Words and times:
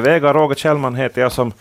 Vega 0.00 0.32
Roger 0.32 0.54
Kjellman 0.54 0.94
heter 0.94 1.20
jag 1.22 1.32
som 1.32 1.52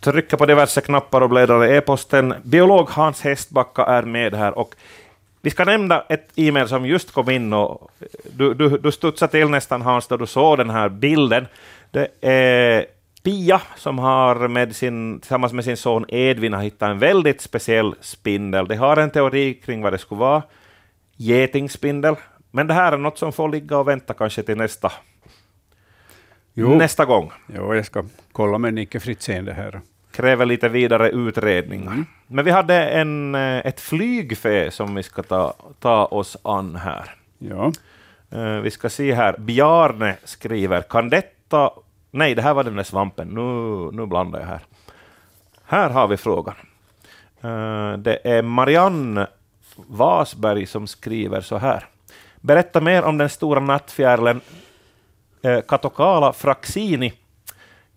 trycker 0.00 0.36
på 0.36 0.46
diverse 0.46 0.80
knappar 0.80 1.20
och 1.20 1.30
bläddrar 1.30 1.64
i 1.64 1.76
e-posten. 1.76 2.34
Biolog 2.42 2.90
Hans 2.90 3.22
Hästbacka 3.22 3.84
är 3.84 4.02
med 4.02 4.34
här 4.34 4.58
och 4.58 4.74
vi 5.40 5.50
ska 5.50 5.64
nämna 5.64 6.00
ett 6.00 6.28
e-mail 6.36 6.68
som 6.68 6.86
just 6.86 7.12
kom 7.12 7.30
in 7.30 7.52
och 7.52 7.90
du, 8.32 8.54
du, 8.54 8.78
du 8.78 8.92
studsade 8.92 9.32
till 9.32 9.48
nästan 9.48 9.82
Hans 9.82 10.06
då 10.06 10.16
du 10.16 10.26
såg 10.26 10.58
den 10.58 10.70
här 10.70 10.88
bilden. 10.88 11.46
Det 11.90 12.08
är 12.20 12.86
Pia 13.22 13.60
som 13.76 13.98
har 13.98 14.48
med 14.48 14.76
sin, 14.76 15.20
tillsammans 15.20 15.52
med 15.52 15.64
sin 15.64 15.76
son 15.76 16.04
Edvin 16.08 16.52
har 16.52 16.62
hittat 16.62 16.90
en 16.90 16.98
väldigt 16.98 17.40
speciell 17.40 17.94
spindel. 18.00 18.68
De 18.68 18.76
har 18.76 18.96
en 18.96 19.10
teori 19.10 19.54
kring 19.54 19.82
vad 19.82 19.92
det 19.92 19.98
skulle 19.98 20.18
vara. 20.18 20.42
Getingspindel. 21.16 22.14
Men 22.50 22.66
det 22.66 22.74
här 22.74 22.92
är 22.92 22.96
något 22.96 23.18
som 23.18 23.32
får 23.32 23.48
ligga 23.48 23.78
och 23.78 23.88
vänta 23.88 24.14
kanske 24.14 24.42
till 24.42 24.56
nästa, 24.56 24.92
Jo. 26.54 26.74
nästa 26.74 27.04
gång. 27.04 27.32
Jo, 27.46 27.74
jag 27.74 27.86
ska 27.86 28.04
kolla 28.32 28.58
med 28.58 28.74
Nicke 28.74 29.00
Fritzén 29.00 29.44
det 29.44 29.52
här. 29.52 29.80
kräver 30.10 30.46
lite 30.46 30.68
vidare 30.68 31.10
utredningar. 31.10 32.04
Men 32.26 32.44
vi 32.44 32.50
hade 32.50 32.74
en, 32.90 33.34
eh, 33.34 33.58
ett 33.66 33.80
flygfä 33.80 34.70
som 34.70 34.94
vi 34.94 35.02
ska 35.02 35.22
ta, 35.22 35.54
ta 35.80 36.04
oss 36.04 36.36
an 36.42 36.76
här. 36.76 37.14
Ja. 37.38 37.72
Eh, 38.30 38.56
vi 38.60 38.70
ska 38.70 38.90
se 38.90 39.14
här. 39.14 39.36
Bjarne 39.38 40.16
skriver, 40.24 40.82
kan 40.82 41.10
detta... 41.10 41.70
Nej, 42.10 42.34
det 42.34 42.42
här 42.42 42.54
var 42.54 42.64
den 42.64 42.76
där 42.76 42.82
svampen. 42.82 43.28
Nu, 43.28 43.90
nu 43.96 44.06
blandar 44.06 44.40
jag 44.40 44.46
här. 44.46 44.60
Här 45.64 45.90
har 45.90 46.08
vi 46.08 46.16
frågan. 46.16 46.54
Eh, 47.40 47.92
det 47.98 48.18
är 48.24 48.42
Marianne 48.42 49.26
Vasberg 49.76 50.66
som 50.66 50.86
skriver 50.86 51.40
så 51.40 51.56
här. 51.56 51.84
Berätta 52.40 52.80
mer 52.80 53.02
om 53.02 53.18
den 53.18 53.28
stora 53.28 53.60
nattfjärilen 53.60 54.40
Eh, 55.44 55.60
Katokala 55.60 55.62
Catocala 55.66 56.32
fraxini. 56.32 57.12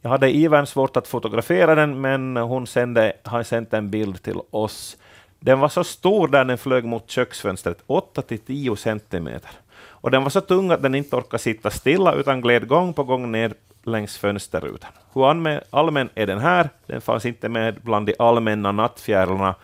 Jag 0.01 0.09
hade 0.09 0.35
ivern 0.35 0.65
svårt 0.65 0.97
att 0.97 1.07
fotografera 1.07 1.75
den, 1.75 2.01
men 2.01 2.37
hon 2.37 2.67
sände, 2.67 3.13
har 3.23 3.43
sänt 3.43 3.73
en 3.73 3.89
bild 3.89 4.23
till 4.23 4.39
oss. 4.49 4.97
Den 5.39 5.59
var 5.59 5.69
så 5.69 5.83
stor 5.83 6.27
där 6.27 6.45
den 6.45 6.57
flög 6.57 6.85
mot 6.85 7.09
köksfönstret, 7.09 7.77
8 7.87 8.21
till 8.21 8.39
10 8.39 8.75
centimeter. 8.75 9.51
Och 9.77 10.11
den 10.11 10.23
var 10.23 10.29
så 10.29 10.41
tung 10.41 10.71
att 10.71 10.81
den 10.81 10.95
inte 10.95 11.15
orkade 11.15 11.43
sitta 11.43 11.69
stilla, 11.69 12.13
utan 12.13 12.41
gled 12.41 12.67
gång 12.67 12.93
på 12.93 13.03
gång 13.03 13.31
ner 13.31 13.53
längs 13.83 14.17
fönsterrutan. 14.17 14.91
Hur 15.13 15.29
allmän 15.69 16.09
är 16.15 16.27
den 16.27 16.39
här? 16.39 16.69
Den 16.85 17.01
fanns 17.01 17.25
inte 17.25 17.49
med 17.49 17.75
bland 17.81 18.05
de 18.05 18.15
allmänna 18.19 18.71
nattfjärilarna 18.71 19.55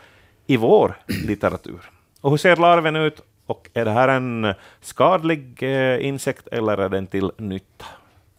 i 0.47 0.57
vår 0.57 0.95
litteratur. 1.27 1.79
Och 2.21 2.29
hur 2.29 2.37
ser 2.37 2.55
larven 2.55 2.95
ut? 2.95 3.21
Och 3.51 3.69
är 3.73 3.85
det 3.85 3.91
här 3.91 4.07
en 4.07 4.53
skadlig 4.81 5.63
eh, 5.63 6.05
insekt 6.07 6.47
eller 6.51 6.77
är 6.77 6.89
den 6.89 7.07
till 7.07 7.31
nytta? 7.37 7.85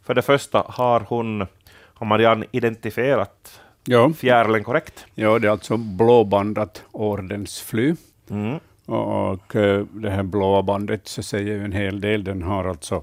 För 0.02 0.14
det 0.14 0.22
första, 0.22 0.64
har 0.68 1.00
hon 1.08 1.46
har 1.94 2.06
Marianne 2.06 2.46
identifierat 2.52 3.60
Ja. 3.84 4.12
fjärilen 4.12 4.64
korrekt? 4.64 5.06
ja, 5.14 5.38
det 5.38 5.46
är 5.46 5.50
alltså 5.50 5.76
blåbandat 5.76 6.82
ordensfly. 6.92 7.94
Mm. 8.30 8.58
Och, 8.86 9.56
eh, 9.56 9.84
det 9.92 10.10
här 10.10 10.22
blåa 10.22 10.62
bandet 10.62 11.08
så 11.08 11.22
säger 11.22 11.52
ju 11.54 11.64
en 11.64 11.72
hel 11.72 12.00
del. 12.00 12.24
Den 12.24 12.42
har 12.42 12.64
alltså 12.64 13.02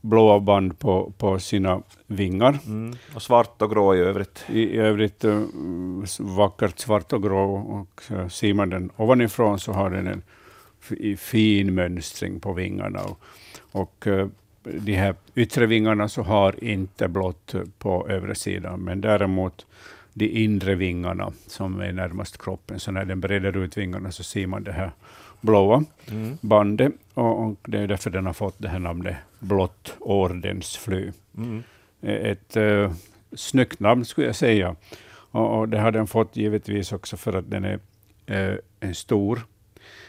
blåa 0.00 0.40
band 0.40 0.78
på, 0.78 1.12
på 1.18 1.38
sina 1.38 1.82
vingar. 2.06 2.58
Mm. 2.66 2.96
Och 3.14 3.22
svart 3.22 3.62
och 3.62 3.70
grå 3.70 3.94
i 3.94 3.98
övrigt. 3.98 4.44
I, 4.48 4.60
i 4.60 4.78
övrigt 4.78 5.24
eh, 5.24 5.40
vackert 6.18 6.78
svart 6.78 7.12
och 7.12 7.22
grå. 7.22 7.54
Och 7.56 8.02
ser 8.32 8.54
man 8.54 8.70
den 8.70 8.90
ovanifrån 8.96 9.58
så 9.58 9.72
har 9.72 9.90
den 9.90 10.06
en 10.06 10.22
i 10.90 11.16
fin 11.16 11.74
mönstring 11.74 12.40
på 12.40 12.52
vingarna. 12.52 13.00
Och, 13.02 13.20
och 13.72 14.06
eh, 14.06 14.28
de 14.62 14.94
här 14.94 15.14
yttre 15.34 15.66
vingarna 15.66 16.08
så 16.08 16.22
har 16.22 16.64
inte 16.64 17.08
blått 17.08 17.54
på 17.78 18.08
övre 18.08 18.34
sidan, 18.34 18.80
men 18.80 19.00
däremot 19.00 19.66
de 20.12 20.28
inre 20.28 20.74
vingarna 20.74 21.32
som 21.46 21.80
är 21.80 21.92
närmast 21.92 22.38
kroppen. 22.42 22.80
Så 22.80 22.90
när 22.92 23.04
den 23.04 23.20
breder 23.20 23.56
ut 23.56 23.76
vingarna 23.76 24.12
så 24.12 24.22
ser 24.22 24.46
man 24.46 24.64
det 24.64 24.72
här 24.72 24.90
blåa 25.40 25.84
Mm. 26.10 26.38
bandet. 26.40 26.92
Och, 27.14 27.44
och 27.44 27.56
det 27.62 27.78
är 27.78 27.86
därför 27.86 28.10
den 28.10 28.26
har 28.26 28.32
fått 28.32 28.54
det 28.58 28.68
här 28.68 28.78
namnet 28.78 29.16
blått 29.38 29.94
ordensfly. 30.00 31.12
Mm. 31.36 31.62
Ett 32.02 32.56
uh, 32.56 32.92
snyggt 33.32 33.80
namn 33.80 34.04
skulle 34.04 34.26
jag 34.26 34.36
säga. 34.36 34.76
Och, 35.30 35.58
och 35.58 35.68
det 35.68 35.78
har 35.78 35.90
den 35.90 36.06
fått 36.06 36.36
givetvis 36.36 36.92
också 36.92 37.16
för 37.16 37.32
att 37.32 37.50
den 37.50 37.64
är 37.64 37.78
eh, 38.26 38.56
en 38.80 38.94
stor, 38.94 39.46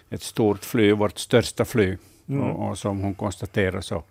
ett 0.10 0.22
stort 0.22 0.66
fly, 0.66 0.92
vårt 0.92 1.18
största 1.18 1.66
fly. 1.66 1.98
Mm. 2.28 2.42
Och, 2.42 2.70
och 2.70 2.78
som 2.78 3.00
hon 3.00 3.16
konstaterar 3.16 3.82
så, 3.82 4.04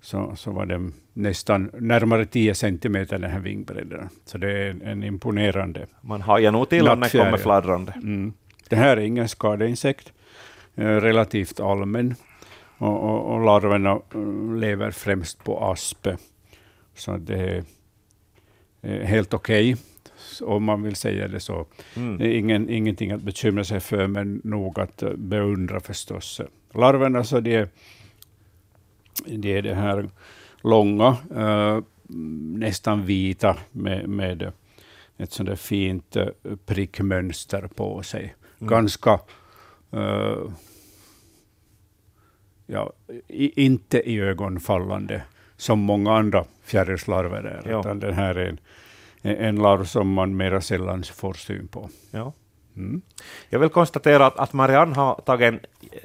så, 0.00 0.36
så 0.36 0.50
var 0.50 0.66
den 0.66 0.92
nästan 1.12 1.70
närmare 1.78 2.26
10 2.26 2.54
centimeter 2.54 3.18
den 3.18 3.30
här 3.30 3.40
vingbredden. 3.40 4.08
Så 4.24 4.38
det 4.38 4.52
är 4.52 4.70
en, 4.70 4.82
en 4.82 5.04
imponerande. 5.04 5.86
Man 6.00 6.20
hajar 6.20 6.52
nog 6.52 6.68
till 6.68 6.88
om 6.88 7.00
den 7.00 7.10
kommer 7.10 7.36
fladdrande. 7.36 7.92
Mm. 7.92 8.32
Det 8.68 8.76
här 8.76 8.96
är 8.96 9.00
ingen 9.00 9.28
skadeinsekt, 9.28 10.12
eh, 10.74 10.86
relativt 10.86 11.60
allmän. 11.60 12.14
Och, 12.78 13.04
och, 13.04 13.34
och 13.34 13.44
larverna 13.44 13.90
eh, 13.90 14.54
lever 14.56 14.90
främst 14.90 15.44
på 15.44 15.64
aspe. 15.64 16.16
Så 16.94 17.16
det 17.16 17.40
är 17.40 17.64
eh, 18.82 19.06
helt 19.06 19.34
okej, 19.34 19.76
om 20.42 20.64
man 20.64 20.82
vill 20.82 20.96
säga 20.96 21.28
det 21.28 21.40
så. 21.40 21.66
Mm. 21.96 22.20
Är 22.20 22.28
ingen, 22.28 22.70
ingenting 22.70 23.10
att 23.10 23.22
bekymra 23.22 23.64
sig 23.64 23.80
för, 23.80 24.06
men 24.06 24.40
nog 24.44 24.80
att 24.80 25.02
eh, 25.02 25.12
beundra 25.12 25.80
förstås. 25.80 26.40
Larverna 26.74 27.24
så 27.24 27.40
det 27.40 27.54
är, 27.54 27.68
det 29.26 29.52
är 29.52 29.62
det 29.62 29.74
här 29.74 30.10
långa, 30.62 31.16
eh, 31.36 31.80
nästan 32.58 33.06
vita 33.06 33.56
med, 33.72 34.08
med 34.08 34.52
ett 35.16 35.32
sånt 35.32 35.48
där 35.48 35.56
fint 35.56 36.16
eh, 36.16 36.28
prickmönster 36.66 37.68
på 37.74 38.02
sig. 38.02 38.34
Mm. 38.58 38.70
Ganska, 38.70 39.20
eh, 39.90 40.38
ja, 42.66 42.92
i, 43.28 43.64
inte 43.64 44.10
i 44.10 44.20
ögonfallande 44.20 45.22
som 45.56 45.78
många 45.78 46.16
andra 46.16 46.44
fjärilslarver 46.62 47.44
är. 47.44 47.70
Ja. 47.70 47.80
Utan 47.80 48.00
den 48.00 48.14
här 48.14 48.34
är 48.34 48.48
en, 48.48 48.58
en 49.24 49.56
larv 49.56 49.84
som 49.84 50.12
man 50.12 50.36
mera 50.36 50.60
sällan 50.60 51.02
får 51.02 51.34
syn 51.34 51.68
på. 51.68 51.88
Ja. 52.10 52.32
Mm. 52.76 53.02
Jag 53.48 53.58
vill 53.58 53.68
konstatera 53.68 54.26
att, 54.26 54.38
att 54.38 54.52
Marianne 54.52 54.94
har 54.94 55.14
tagit 55.14 55.52
en 55.52 55.60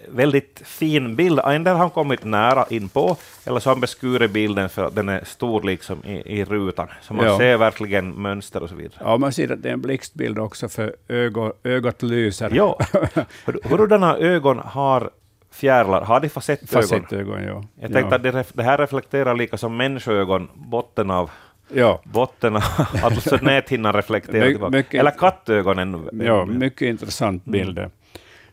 väldigt 0.09 0.61
fin 0.65 1.15
bild. 1.15 1.39
Ändå 1.39 1.71
har 1.71 1.77
han 1.77 1.89
kommit 1.89 2.23
nära 2.23 2.65
in 2.69 2.89
på, 2.89 3.17
eller 3.45 3.59
så 3.59 3.69
har 3.69 3.75
han 3.75 3.81
beskurit 3.81 4.31
bilden 4.31 4.69
för 4.69 4.83
att 4.85 4.95
den 4.95 5.09
är 5.09 5.23
stor 5.23 5.63
liksom 5.63 6.05
i, 6.05 6.39
i 6.39 6.45
rutan. 6.45 6.87
Så 7.01 7.13
man 7.13 7.25
Ja. 7.25 7.37
ser 7.37 7.57
verkligen 7.57 8.21
mönster 8.21 8.63
och 8.63 8.69
så 8.69 8.75
vidare. 8.75 8.99
Ja, 8.99 9.17
man 9.17 9.31
ser 9.31 9.51
att 9.51 9.63
det 9.63 9.69
är 9.69 9.73
en 9.73 9.81
blixtbild 9.81 10.39
också, 10.39 10.69
för 10.69 10.95
ögo, 11.07 11.53
ögat 11.63 12.01
lyser. 12.01 12.51
Ja. 12.53 12.79
Hur, 13.45 13.69
hurdana 13.69 14.17
ögon 14.17 14.59
har 14.59 15.09
fjärilar? 15.51 16.01
Har 16.01 16.19
de 16.19 16.29
fasettögon? 16.29 16.81
Facettögon, 16.83 17.43
ja. 17.43 17.63
Jag 17.81 17.93
tänkte 17.93 18.19
ja. 18.23 18.39
att 18.39 18.53
det 18.53 18.63
här 18.63 18.77
reflekterar 18.77 19.35
lika 19.35 19.57
som 19.57 19.77
människoögon, 19.77 20.49
botten 20.55 21.11
av, 21.11 21.31
Ja, 21.73 22.01
botten 22.03 22.55
av 22.55 22.63
alltså 23.03 23.37
näthinnan 23.41 23.93
reflekterar 23.93 24.45
My- 24.45 24.51
tillbaka. 24.51 24.77
mycket- 24.77 24.99
Eller 24.99 25.11
kattögon 25.11 25.79
ännu. 25.79 26.09
ja 26.25 26.45
mycket 26.45 26.81
intressant 26.81 27.47
Mm. 27.47 27.51
bild. 27.51 27.91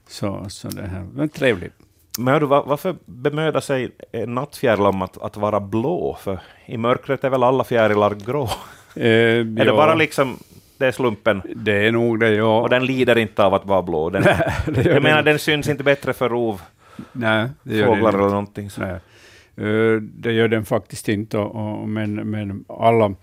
Så, 0.09 0.45
så 0.49 0.69
det 0.69 0.83
här, 0.83 1.07
men 1.15 1.29
trevligt. 1.29 1.73
Men 2.19 2.35
hördu, 2.35 2.47
var, 2.47 2.63
varför 2.67 2.97
bemöda 3.05 3.61
sig 3.61 3.91
en 4.13 4.35
nattfjäril 4.35 4.81
om 4.87 5.03
att, 5.03 5.19
att 5.23 5.37
vara 5.37 5.61
blå? 5.61 6.17
För 6.21 6.39
i 6.67 6.77
mörkret 6.77 7.25
är 7.25 7.31
väl 7.31 7.43
alla 7.43 7.65
fjärilar 7.65 8.15
grå? 8.15 8.43
Eh, 8.97 9.05
Är 9.05 9.65
det 9.65 9.73
bara 9.73 9.95
liksom, 9.95 10.39
det 10.79 10.87
är 10.87 10.93
slumpen? 10.93 11.43
Det 11.57 11.87
är 11.87 11.93
nog 11.93 12.21
det, 12.21 12.31
ja. 12.35 12.61
Och 12.61 12.69
den 12.69 12.87
lider 12.87 13.19
inte 13.19 13.45
av 13.45 13.55
att 13.55 13.65
vara 13.67 13.83
blå? 13.83 14.11
Den, 14.11 14.23
det 14.67 14.85
gör 14.85 14.95
jag 14.95 15.03
menar, 15.03 15.23
den. 15.23 15.39
syns 15.39 15.69
inte 15.69 15.85
bättre 15.85 16.13
för 16.13 16.29
rovfåglar 16.29 16.67
Nej, 17.13 17.49
det 17.63 17.77
gör 17.77 17.97
den 17.97 18.07
eller 18.07 18.19
någonting. 18.19 18.71
Så. 18.71 18.81
Nej. 18.81 18.97
Eh, 19.57 20.01
Det 20.03 20.33
gör 20.33 20.49
den 20.49 20.65
faktiskt 20.65 21.09
inte, 21.09 21.39
och, 21.39 21.81
och, 21.81 21.89
men, 21.89 22.15
men 22.31 22.65
alla, 22.69 23.15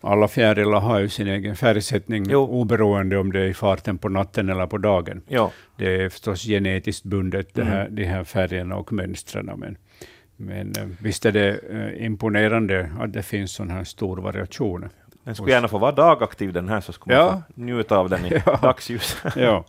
alla 0.00 0.28
fjärilar 0.28 0.80
har 0.80 0.98
ju 1.00 1.08
sin 1.08 1.28
egen 1.28 1.56
färgsättning, 1.56 2.24
Jo. 2.28 2.40
oberoende 2.42 3.18
om 3.18 3.32
det 3.32 3.40
är 3.40 3.44
i 3.46 3.54
farten 3.54 3.98
på 3.98 4.08
natten 4.08 4.48
eller 4.48 4.66
på 4.66 4.78
dagen. 4.78 5.22
Ja. 5.28 5.50
Det 5.76 6.02
är 6.02 6.08
förstås 6.08 6.42
genetiskt 6.44 7.04
bundet, 7.04 7.54
det 7.54 7.60
Mm. 7.62 7.72
här, 7.72 7.88
de 7.90 8.04
här 8.04 8.24
färgerna 8.24 8.76
och 8.76 8.92
mönstren. 8.92 9.50
Men, 9.56 9.76
men 10.36 10.72
eh, 10.78 10.84
visst 11.00 11.26
är 11.26 11.32
det 11.32 11.58
eh, 11.70 12.04
imponerande 12.06 12.90
att 13.00 13.12
det 13.12 13.22
finns 13.22 13.52
sån 13.52 13.70
här 13.70 13.84
stor 13.84 14.16
variation. 14.16 14.88
Den 15.24 15.34
skulle 15.34 15.52
gärna 15.52 15.68
få 15.68 15.78
vara 15.78 15.92
dagaktiv 15.92 16.52
den 16.52 16.68
här, 16.68 16.80
så 16.80 16.92
skulle 16.92 17.16
man 17.16 17.26
Ja. 17.26 17.42
få 17.54 17.60
njuta 17.60 17.96
av 17.98 18.08
den 18.10 18.24
i 18.26 18.42
Ja. 18.46 18.58
dagsljus. 18.62 19.16
Ja, 19.36 19.64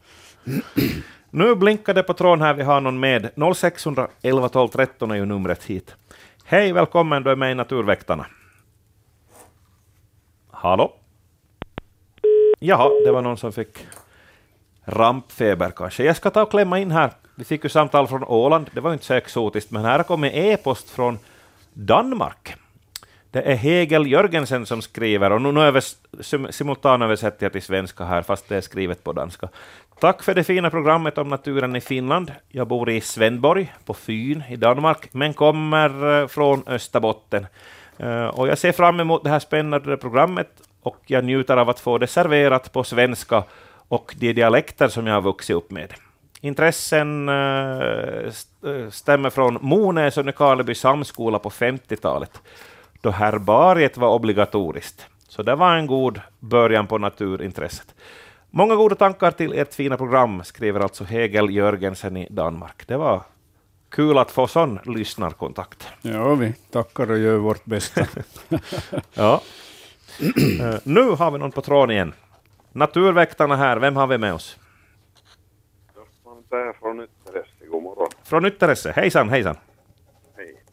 Nu 1.37 1.55
blinkar 1.55 1.93
det 1.93 2.03
på 2.03 2.13
tråden 2.13 2.41
här, 2.41 2.53
vi 2.53 2.63
har 2.63 2.81
någon 2.81 2.99
med. 2.99 3.29
0611 3.55 4.49
12 4.49 4.67
13 4.67 5.11
är 5.11 5.15
ju 5.15 5.25
numret 5.25 5.63
hit. 5.63 5.95
Hej, 6.45 6.73
välkommen, 6.73 7.23
du 7.23 7.31
är 7.31 7.35
med 7.35 7.51
i 7.51 7.55
Naturväktarna. 7.55 8.25
Hallå? 10.51 10.93
Jaha, 12.59 12.89
det 13.05 13.11
var 13.11 13.21
någon 13.21 13.37
som 13.37 13.51
fick 13.51 13.87
rampfeber 14.85 15.71
kanske. 15.75 16.03
Jag 16.03 16.15
ska 16.15 16.29
ta 16.29 16.41
och 16.41 16.51
klämma 16.51 16.79
in 16.79 16.91
här. 16.91 17.11
Vi 17.35 17.43
fick 17.43 17.63
ju 17.63 17.69
samtal 17.69 18.07
från 18.07 18.23
Åland, 18.23 18.69
det 18.73 18.81
var 18.81 18.89
ju 18.89 18.93
inte 18.93 19.05
så 19.05 19.13
exotiskt, 19.13 19.71
men 19.71 19.85
här 19.85 19.97
har 19.97 20.03
kommit 20.03 20.33
e-post 20.35 20.89
från 20.89 21.19
Danmark. 21.73 22.55
Det 23.35 23.41
är 23.41 23.55
Hegel 23.55 24.07
Jörgensen 24.07 24.65
som 24.65 24.81
skriver, 24.81 25.31
och 25.31 25.41
nu, 25.41 25.51
nu 25.51 25.61
övers, 25.61 25.95
simultanöversätter 26.49 27.45
jag 27.45 27.51
till 27.51 27.61
svenska 27.61 28.03
här, 28.03 28.21
fast 28.21 28.49
det 28.49 28.57
är 28.57 28.61
skrivet 28.61 29.03
på 29.03 29.13
danska. 29.13 29.49
Tack 29.99 30.23
för 30.23 30.33
det 30.33 30.43
fina 30.43 30.69
programmet 30.69 31.17
om 31.17 31.29
naturen 31.29 31.75
i 31.75 31.81
Finland. 31.81 32.31
Jag 32.49 32.67
bor 32.67 32.89
i 32.89 33.01
Svenborg 33.01 33.73
på 33.85 33.93
Fyn 33.93 34.43
i 34.49 34.55
Danmark, 34.55 35.09
men 35.11 35.33
kommer 35.33 36.21
eh, 36.21 36.27
från 36.27 36.63
Österbotten. 36.67 37.47
Eh, 37.97 38.25
och 38.25 38.47
jag 38.47 38.57
ser 38.57 38.71
fram 38.71 38.99
emot 38.99 39.23
det 39.23 39.29
här 39.29 39.39
spännande 39.39 39.97
programmet 39.97 40.49
och 40.81 40.97
jag 41.05 41.25
njuter 41.25 41.57
av 41.57 41.69
att 41.69 41.79
få 41.79 41.97
det 41.97 42.07
serverat 42.07 42.73
på 42.73 42.83
svenska 42.83 43.43
och 43.87 44.15
de 44.17 44.33
dialekter 44.33 44.87
som 44.87 45.07
jag 45.07 45.13
har 45.13 45.21
vuxit 45.21 45.55
upp 45.55 45.71
med. 45.71 45.93
Intressen 46.41 47.29
eh, 47.29 48.31
stämmer 48.91 49.29
från 49.29 49.57
Monäs 49.61 50.17
och 50.17 50.25
Nykarleby 50.25 50.75
samskola 50.75 51.39
på 51.39 51.49
50-talet, 51.49 52.41
då 53.05 53.11
herbariet 53.11 53.97
var 53.97 54.09
obligatoriskt. 54.09 55.07
Så 55.27 55.43
det 55.43 55.55
var 55.55 55.75
en 55.75 55.87
god 55.87 56.21
början 56.39 56.87
på 56.87 56.97
naturintresset. 56.97 57.95
Många 58.49 58.75
goda 58.75 58.95
tankar 58.95 59.31
till 59.31 59.53
ert 59.53 59.73
fina 59.73 59.97
program, 59.97 60.43
skriver 60.43 60.79
alltså 60.79 61.03
Hegel 61.03 61.49
Jörgensen 61.49 62.17
i 62.17 62.27
Danmark. 62.29 62.87
Det 62.87 62.97
var 62.97 63.21
kul 63.89 64.17
att 64.17 64.31
få 64.31 64.47
sån 64.47 64.79
lyssnarkontakt. 64.85 65.87
Ja, 66.01 66.35
vi 66.35 66.53
tackar 66.71 67.11
och 67.11 67.17
gör 67.17 67.37
vårt 67.37 67.65
bästa. 67.65 68.07
ja. 69.13 69.41
Uh, 70.61 70.75
nu 70.83 71.09
har 71.09 71.31
vi 71.31 71.37
någon 71.37 71.51
på 71.51 71.61
tråden 71.61 71.91
igen. 71.91 72.13
Naturväktarna 72.71 73.55
här, 73.55 73.77
vem 73.77 73.95
har 73.95 74.07
vi 74.07 74.17
med 74.17 74.33
oss? 74.33 74.57
Per 76.49 76.73
från 76.73 77.03
Ytteresse, 77.03 77.65
god 77.71 77.83
morgon. 77.83 78.07
Från 78.23 78.45
Ytteresse, 78.45 78.91
hejsan, 78.91 79.29
hejsan. 79.29 79.57
Hej. 80.37 80.63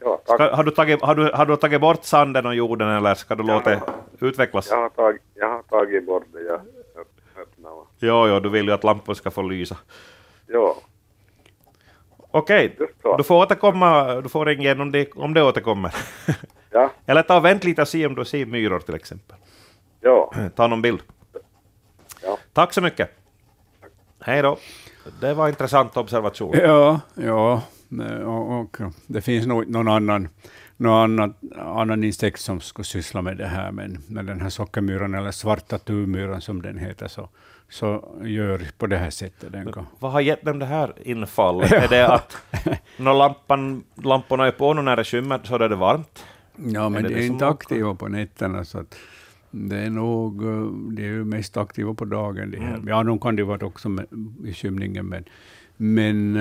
ja 0.00 0.20
ska, 0.24 0.56
har, 0.56 0.64
du 0.64 0.70
tagit, 0.70 1.02
har, 1.02 1.14
du, 1.14 1.30
har 1.34 1.46
du 1.46 1.56
tagit 1.56 1.80
bort 1.80 2.04
sanden 2.04 2.46
och 2.46 2.54
jorden 2.54 2.88
eller 2.88 3.14
ska 3.14 3.34
du 3.34 3.42
låta 3.42 3.70
det 3.70 3.82
utvecklas? 4.20 4.68
Jag 4.70 4.76
har, 4.76 4.88
tagit, 4.88 5.22
jag 5.34 5.48
har 5.48 5.62
tagit 5.62 6.06
bort 6.06 6.24
det. 6.32 6.42
Jag 6.42 6.60
öppnade. 7.42 7.76
Jo, 7.98 8.26
jo, 8.28 8.40
du 8.40 8.48
vill 8.48 8.66
ju 8.66 8.72
att 8.72 8.84
lampan 8.84 9.14
ska 9.14 9.30
få 9.30 9.42
lysa. 9.42 9.76
Ja. 10.46 10.76
Okej, 12.30 12.76
du 13.16 13.24
får 13.24 13.34
återkomma, 13.34 14.20
du 14.20 14.28
får 14.28 14.46
ringa 14.46 14.62
igen 14.62 14.80
om 14.80 14.92
det, 14.92 15.12
om 15.14 15.34
det 15.34 15.42
återkommer. 15.42 15.94
Ja. 16.70 16.90
Eller 17.06 17.22
ta 17.22 17.36
och 17.36 17.44
vänt 17.44 17.64
lite 17.64 17.82
och 17.82 17.88
se 17.88 18.06
om 18.06 18.14
du 18.14 18.24
ser 18.24 18.46
myror 18.46 18.78
till 18.78 18.94
exempel. 18.94 19.36
Ja. 20.00 20.32
Ta 20.56 20.66
någon 20.66 20.82
bild. 20.82 21.00
Ja. 22.22 22.38
Tack 22.52 22.72
så 22.72 22.80
mycket. 22.80 23.10
Hej 24.20 24.42
då. 24.42 24.58
Det 25.20 25.34
var 25.34 25.44
en 25.44 25.50
intressant 25.50 25.96
observation. 25.96 26.56
Ja, 26.58 27.00
ja. 27.14 27.62
Och, 28.24 28.60
och, 28.60 28.76
det 29.06 29.20
finns 29.20 29.46
nog 29.46 29.68
någon 29.68 29.88
annan, 29.88 30.28
någon 30.76 31.20
annan, 31.20 31.34
annan 31.56 32.04
insekt 32.04 32.40
som 32.40 32.60
skulle 32.60 32.84
syssla 32.84 33.22
med 33.22 33.36
det 33.36 33.46
här, 33.46 33.72
men 33.72 34.02
med 34.08 34.26
den 34.26 34.40
här 34.40 34.48
sockermyran, 34.48 35.14
eller 35.14 35.30
svarta 35.30 35.78
turmyran 35.78 36.40
som 36.40 36.62
den 36.62 36.78
heter, 36.78 37.08
så, 37.08 37.28
så 37.68 38.18
gör 38.24 38.70
på 38.78 38.86
det 38.86 38.96
här 38.96 39.10
sättet. 39.10 39.52
Den 39.52 39.72
kan. 39.72 39.86
Vad 39.98 40.12
har 40.12 40.20
gett 40.20 40.42
dem 40.42 40.58
det 40.58 40.66
här 40.66 40.92
infallet? 41.02 41.72
är 41.84 41.88
det 41.88 42.08
att 42.08 42.36
när 42.96 43.14
lampan, 43.14 43.84
lamporna 43.94 44.46
är 44.46 44.50
på 44.50 44.74
nu 44.74 44.82
när 44.82 44.96
det 44.96 45.04
skymmer 45.04 45.40
så 45.44 45.54
är 45.54 45.68
det 45.68 45.76
varmt? 45.76 46.24
Ja, 46.56 46.88
men 46.88 47.04
är 47.04 47.08
det 47.08 47.14
de 47.14 47.20
är 47.20 47.26
inte 47.26 47.46
aktiva 47.46 47.94
på 47.94 48.08
nätterna. 48.08 48.64
Så 48.64 48.78
att 48.78 48.98
det 49.50 49.76
är 49.76 49.90
nog 49.90 50.42
de 50.96 51.02
är 51.02 51.06
ju 51.06 51.24
mest 51.24 51.56
aktiva 51.56 51.94
på 51.94 52.04
dagen. 52.04 52.50
De 52.50 52.58
här. 52.58 52.74
Mm. 52.74 52.88
Ja, 52.88 53.02
de 53.02 53.18
kan 53.18 53.36
det 53.36 53.44
vara 53.44 53.66
också 53.66 53.88
med, 53.88 54.06
i 54.44 54.54
skymningen, 54.54 55.06
men, 55.06 55.24
men 55.76 56.36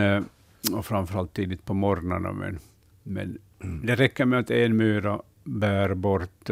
och 0.74 0.86
framförallt 0.86 1.34
tidigt 1.34 1.66
på 1.66 1.74
morgnarna. 1.74 2.34
Men, 2.34 2.60
men 3.04 3.38
mm. 3.64 3.86
det 3.86 3.96
räcker 3.96 4.26
med 4.26 4.40
att 4.40 4.52
en 4.52 4.78
myra 4.78 5.22
bär 5.44 5.94
bort 5.94 6.50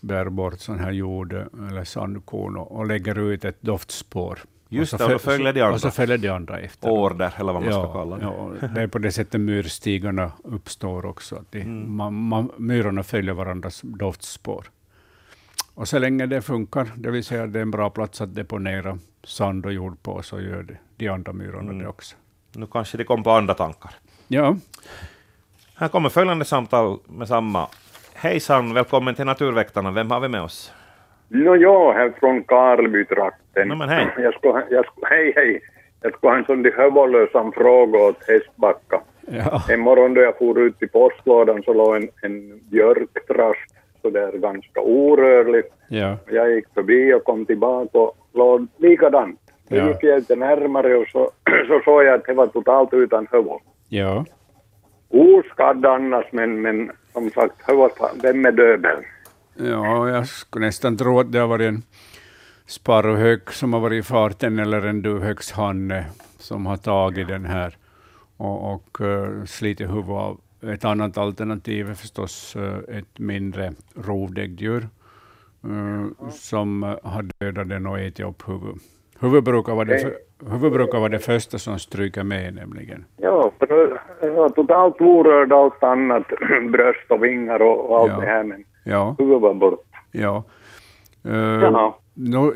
bär 0.00 0.28
bort 0.28 0.60
sån 0.60 0.78
här 0.78 0.92
jord 0.92 1.32
eller 1.32 1.84
sandkorn 1.84 2.56
och, 2.56 2.72
och 2.72 2.86
lägger 2.86 3.18
ut 3.18 3.44
ett 3.44 3.62
doftspår. 3.62 4.38
Just 4.72 4.98
det, 4.98 5.14
och 5.14 5.20
följer 5.20 5.52
de 5.52 5.60
andra. 5.60 5.74
Och 5.74 5.80
så 5.80 5.90
följer 5.90 6.18
de 6.18 6.28
andra 6.28 6.58
efter. 6.58 6.90
Order, 6.90 7.34
eller 7.36 7.52
vad 7.52 7.62
man 7.62 7.72
ja, 7.72 7.82
ska 7.82 7.92
kalla 7.92 8.16
det. 8.16 8.22
Ja, 8.22 8.68
det 8.68 8.82
är 8.82 8.86
på 8.86 8.98
det 8.98 9.12
sättet 9.12 9.40
myrstigarna 9.40 10.32
uppstår 10.44 11.06
också. 11.06 11.36
Att 11.36 11.52
de, 11.52 11.60
mm. 11.60 11.96
man, 11.96 12.14
man, 12.14 12.50
myrorna 12.56 13.02
följer 13.02 13.34
varandras 13.34 13.80
doftspår. 13.82 14.66
Och 15.74 15.88
så 15.88 15.98
länge 15.98 16.26
det 16.26 16.42
funkar, 16.42 16.92
det 16.96 17.10
vill 17.10 17.24
säga 17.24 17.46
det 17.46 17.58
är 17.58 17.62
en 17.62 17.70
bra 17.70 17.90
plats 17.90 18.20
att 18.20 18.34
deponera 18.34 18.98
sand 19.24 19.66
och 19.66 19.72
jord 19.72 20.02
på, 20.02 20.22
så 20.22 20.40
gör 20.40 20.62
det, 20.62 20.76
de 20.96 21.08
andra 21.08 21.32
myrorna 21.32 21.70
mm. 21.70 21.78
det 21.78 21.88
också. 21.88 22.16
Nu 22.52 22.66
kanske 22.66 22.98
de 22.98 23.04
kom 23.04 23.22
på 23.22 23.30
andra 23.30 23.54
tankar. 23.54 23.90
Ja. 24.28 24.56
Här 25.74 25.88
kommer 25.88 26.08
följande 26.08 26.44
samtal 26.44 26.98
med 27.06 27.28
samma 27.28 27.68
Hejsan, 28.22 28.74
välkommen 28.74 29.14
till 29.14 29.24
Naturväktarna. 29.24 29.90
Vem 29.90 30.10
har 30.10 30.20
vi 30.20 30.28
med 30.28 30.42
oss? 30.42 30.72
No, 31.28 31.56
ja, 31.56 31.92
här 31.92 32.12
från 32.20 32.42
Karlbytrakten. 32.44 33.68
No, 33.68 33.74
men 33.74 33.88
hej. 33.88 34.06
Jag 34.18 34.34
skulle, 34.34 34.64
jag 34.70 34.86
skulle, 34.86 35.06
hej, 35.06 35.32
hej. 35.36 35.60
Jag 36.02 36.12
skulle 36.14 36.30
ha 36.30 36.38
en 36.38 36.44
sån 36.44 36.64
hövålösam 36.76 37.52
fråga 37.52 37.98
åt 37.98 38.28
Hästbacka. 38.28 39.00
Ja. 39.20 39.62
En 39.70 39.80
morgon 39.80 40.14
då 40.14 40.20
jag 40.20 40.38
for 40.38 40.58
ut 40.60 40.82
i 40.82 40.86
postlådan 40.86 41.62
så 41.62 41.72
låg 41.74 41.96
en, 41.96 42.08
en 42.22 42.60
björktrast 42.70 43.74
så 44.02 44.10
där 44.10 44.32
ganska 44.32 44.80
orörlig. 44.80 45.62
Ja. 45.88 46.16
Jag 46.30 46.52
gick 46.54 46.64
förbi 46.74 47.14
och 47.14 47.24
kom 47.24 47.46
tillbaka 47.46 47.98
och 47.98 48.16
låg 48.34 48.66
likadant. 48.76 49.40
Då 49.68 49.76
Ja. 49.76 49.88
gick 49.88 50.02
jag 50.02 50.18
lite 50.18 50.36
närmare 50.36 50.96
och 50.96 51.06
så, 51.08 51.30
så 51.68 51.80
såg 51.84 52.04
jag 52.04 52.14
att 52.14 52.24
det 52.26 52.32
var 52.34 52.46
totalt 52.46 52.92
utan 52.94 53.26
hövål. 53.32 53.60
Ja. 53.88 54.24
Oskadd 55.08 55.86
annars, 55.86 56.26
men, 56.32 56.62
men 56.62 56.90
som 57.12 57.30
sagt, 57.30 57.54
vem 58.22 58.46
är 58.46 58.52
döbeln? 58.52 59.04
ja, 59.54 60.08
jag 60.08 60.28
skulle 60.28 60.66
nästan 60.66 60.96
tro 60.96 61.20
att 61.20 61.32
det 61.32 61.38
har 61.38 61.46
varit 61.46 61.68
en 61.68 61.82
sparvhök 62.66 63.50
som 63.52 63.72
har 63.72 63.80
varit 63.80 64.04
i 64.04 64.06
farten, 64.06 64.58
eller 64.58 64.86
en 64.86 65.02
duvhökshanne 65.02 66.06
som 66.38 66.66
har 66.66 66.76
tagit 66.76 67.28
den 67.28 67.44
här 67.44 67.76
och, 68.36 68.74
och 68.74 69.00
uh, 69.00 69.44
slitit 69.44 69.90
huvudet 69.90 70.10
av. 70.10 70.40
Ett 70.62 70.84
annat 70.84 71.18
alternativ 71.18 71.90
är 71.90 71.94
förstås 71.94 72.56
uh, 72.56 72.78
ett 72.88 73.18
mindre 73.18 73.72
rovdäggdjur 73.94 74.88
eh, 75.64 76.30
som 76.30 76.82
eh, 76.82 76.96
har 77.02 77.26
dödat 77.38 77.68
den 77.68 77.86
och 77.86 78.00
ätit 78.00 78.26
upp 78.26 78.48
huvudet. 78.48 78.82
Huvud 79.18 79.44
brukar, 79.44 79.74
vara 79.74 79.84
det, 79.84 80.14
för, 80.40 80.50
huvud 80.52 80.72
brukar 80.72 80.98
vara 80.98 81.08
det 81.08 81.18
första 81.18 81.58
som 81.58 81.78
stryker 81.78 82.24
med 82.24 82.54
nämligen. 82.54 83.04
Ja, 83.16 83.52
totalt 84.54 85.00
orörd 85.00 85.52
allt 85.52 85.82
annat, 85.82 86.22
bröst 86.72 87.10
och 87.10 87.24
vingar 87.24 87.62
och, 87.62 87.90
och 87.90 87.98
allt 87.98 88.10
Ja. 88.12 88.20
det 88.20 88.26
här, 88.26 88.42
men 88.44 88.64
Ja, 88.84 89.16
huvudet 89.18 89.42
var 89.42 89.54
bort. 89.54 89.84
ja. 90.12 90.44
Uh, 91.26 91.92
nu, 92.14 92.52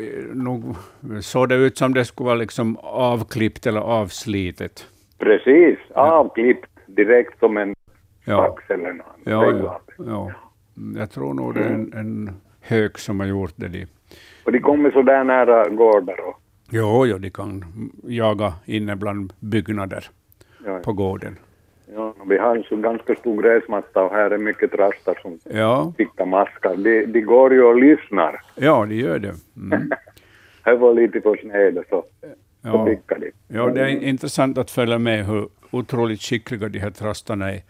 nu 1.00 1.22
såg 1.22 1.48
det 1.48 1.54
ut 1.54 1.78
som 1.78 1.94
det 1.94 2.04
skulle 2.04 2.24
vara 2.26 2.34
liksom 2.36 2.76
avklippt 2.82 3.66
eller 3.66 3.80
avslitet. 3.80 4.86
Precis, 5.18 5.78
avklippt 5.94 6.70
direkt 6.86 7.38
som 7.38 7.56
en 7.56 7.74
Ja, 8.24 8.36
sax 8.56 8.70
eller 8.70 8.92
något. 8.92 9.06
ja, 9.24 9.44
ja, 9.52 9.80
ja. 9.98 10.30
Jag 10.96 11.10
tror 11.10 11.34
nog 11.34 11.54
det 11.54 11.60
är 11.60 11.70
en, 11.70 11.92
en 11.94 12.30
hök 12.60 12.98
som 12.98 13.20
har 13.20 13.26
gjort 13.26 13.52
det. 13.56 13.68
De. 13.68 13.86
Och 14.44 14.52
de 14.52 14.60
kommer 14.60 14.90
så 14.90 15.02
där 15.02 15.24
nära 15.24 15.68
gårdar 15.68 16.20
och 16.28 16.40
Jo, 16.74 17.06
jo, 17.06 17.18
de 17.18 17.30
kan 17.30 17.64
jaga 18.04 18.52
inne 18.66 18.96
bland 18.96 19.32
byggnader 19.40 20.04
ja, 20.66 20.78
på 20.84 20.92
gården. 20.92 21.36
ja, 21.94 22.14
vi 22.28 22.38
har 22.38 22.56
en 22.56 22.62
så 22.62 22.76
ganska 22.76 23.14
stor 23.14 23.42
gräsmatta 23.42 24.02
och 24.04 24.10
här 24.12 24.30
är 24.30 24.38
mycket 24.38 24.74
rastar 24.74 25.18
som 25.22 25.38
Ja, 25.44 25.90
stickar 25.94 26.26
maskar. 26.26 26.76
De, 26.76 27.06
de 27.06 27.20
går 27.20 27.52
ju 27.54 27.62
och 27.62 27.76
lyssnar. 27.80 28.40
ja 28.54 28.86
de 28.88 28.94
gör 28.94 29.18
det. 29.18 29.34
Mm. 29.56 29.90
Här 30.62 30.76
var 30.76 30.94
lite 30.94 31.20
på 31.20 31.36
sned 31.40 31.78
och 31.78 31.84
så, 31.88 32.04
så 32.20 32.28
Ja. 32.62 32.84
pickar 32.86 33.18
de. 33.18 33.30
Ja, 33.48 33.66
det 33.66 33.80
är 33.80 34.02
intressant 34.02 34.58
att 34.58 34.70
följa 34.70 34.98
med 34.98 35.26
hur 35.26 35.48
otroligt 35.70 36.20
skickliga 36.22 36.68
de 36.68 36.78
här 36.78 36.90
trastarna 36.90 37.52
är 37.52 37.60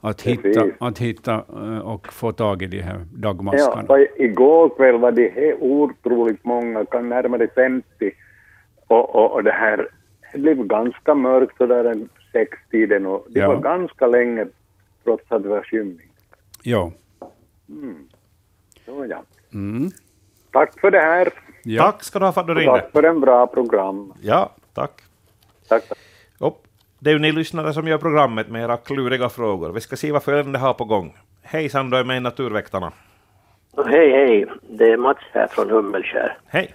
att 0.00 0.22
hitta, 0.22 0.66
att 0.80 0.98
hitta 0.98 1.34
eh, 1.34 1.78
och 1.78 2.12
få 2.12 2.32
tag 2.32 2.62
i 2.62 2.66
de 2.66 2.80
här 2.82 2.94
Ja, 2.98 3.04
dagmaskarna. 3.28 3.86
för 3.86 4.22
igår 4.22 4.68
kväll 4.76 4.98
var 4.98 5.12
det 5.12 5.54
otroligt 5.60 6.44
många, 6.44 6.84
kan 6.84 7.08
närmare 7.08 7.48
50. 7.54 8.12
Och, 8.86 9.14
och, 9.14 9.32
och 9.32 9.44
det 9.44 9.52
här, 9.52 9.88
det 10.32 10.38
blev 10.38 10.66
ganska 10.66 11.14
mörkt 11.14 11.56
sådär 11.56 11.84
en 11.84 12.08
sextiden 12.32 13.06
och 13.06 13.26
det 13.28 13.40
Ja. 13.40 13.48
var 13.48 13.56
ganska 13.56 14.06
länge 14.06 14.46
trots 15.04 15.24
att 15.32 15.42
det 15.42 15.48
var 15.48 15.62
skymning. 15.62 16.10
Ja. 16.62 16.92
Så 18.84 19.06
ja. 19.10 19.22
Mm. 19.54 19.90
Tack 20.52 20.80
för 20.80 20.90
det 20.90 21.00
här. 21.00 21.28
ja. 21.62 21.82
Tack 21.82 22.02
ska 22.02 22.18
du 22.18 22.24
ha 22.24 22.32
för 22.32 22.40
att 22.40 22.46
du 22.46 22.54
ringde. 22.54 22.80
Tack 22.80 22.92
för 22.92 23.02
en 23.02 23.20
bra 23.20 23.46
program. 23.46 24.12
Ja, 24.22 24.50
tack. 24.74 25.02
Tack. 25.68 25.88
tack. 25.88 25.98
Det 26.98 27.10
är 27.10 27.14
ju 27.14 27.20
ni 27.20 27.32
lyssnare 27.32 27.72
som 27.72 27.88
gör 27.88 27.98
programmet 27.98 28.48
med 28.48 28.62
era 28.62 28.76
kluriga 28.76 29.28
frågor. 29.28 29.72
Vi 29.72 29.80
ska 29.80 29.96
se 29.96 30.12
vad 30.12 30.22
följande 30.22 30.58
har 30.58 30.74
på 30.74 30.84
gång. 30.84 31.16
Hejsan, 31.42 31.90
du 31.90 31.96
är 31.96 32.04
med 32.04 32.16
i 32.16 32.20
Naturväktarna. 32.20 32.92
Hej, 33.86 34.10
hej. 34.10 34.46
Det 34.68 34.84
är 34.92 34.96
Mats 34.96 35.18
här 35.32 35.46
från 35.46 35.70
Hummelskär. 35.70 36.38
Hej. 36.46 36.74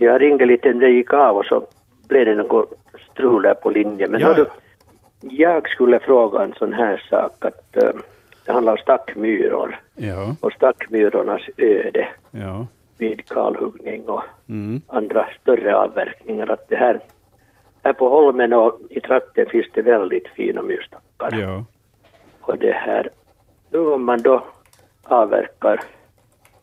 Jag 0.00 0.20
ringde 0.20 0.46
lite 0.46 0.72
när 0.72 0.80
det 0.80 0.90
gick 0.90 1.12
av 1.12 1.36
och 1.36 1.44
så 1.44 1.66
blev 2.08 2.26
det 2.26 2.34
något 2.34 2.72
strul 3.12 3.42
där 3.42 3.54
på 3.54 3.70
linjen. 3.70 4.10
Men 4.10 4.20
Ja, 4.20 4.26
hör 4.26 4.34
du, 4.34 4.46
ja. 5.20 5.30
jag 5.30 5.68
skulle 5.68 5.98
fråga 6.00 6.42
en 6.42 6.54
sån 6.58 6.72
här 6.72 7.02
sak 7.10 7.44
att 7.44 7.76
eh, 7.76 7.90
det 8.44 8.52
handlar 8.52 8.72
om 8.72 8.78
stackmyror 8.78 9.80
Ja. 9.94 10.36
och 10.40 10.52
stackmyrornas 10.52 11.42
öde 11.56 12.08
Ja. 12.30 12.66
vid 12.98 13.28
kalhuggning 13.28 14.08
och 14.08 14.22
Mm. 14.48 14.80
andra 14.86 15.26
större 15.42 15.76
avverkningar. 15.76 16.50
Att 16.50 16.68
det 16.68 16.76
här, 16.76 17.00
här 17.84 17.92
på 17.92 18.08
holmen 18.08 18.52
och 18.52 18.80
i 18.90 19.00
trakten 19.00 19.46
finns 19.46 19.66
det 19.74 19.82
väldigt 19.82 20.28
fina 20.28 20.62
myrstackar. 20.62 21.38
Ja. 21.40 21.64
Och 22.40 22.58
det 22.58 22.72
här, 22.72 23.08
nu 23.70 23.78
om 23.78 24.04
man 24.04 24.22
då 24.22 24.44
avverkar 25.04 25.80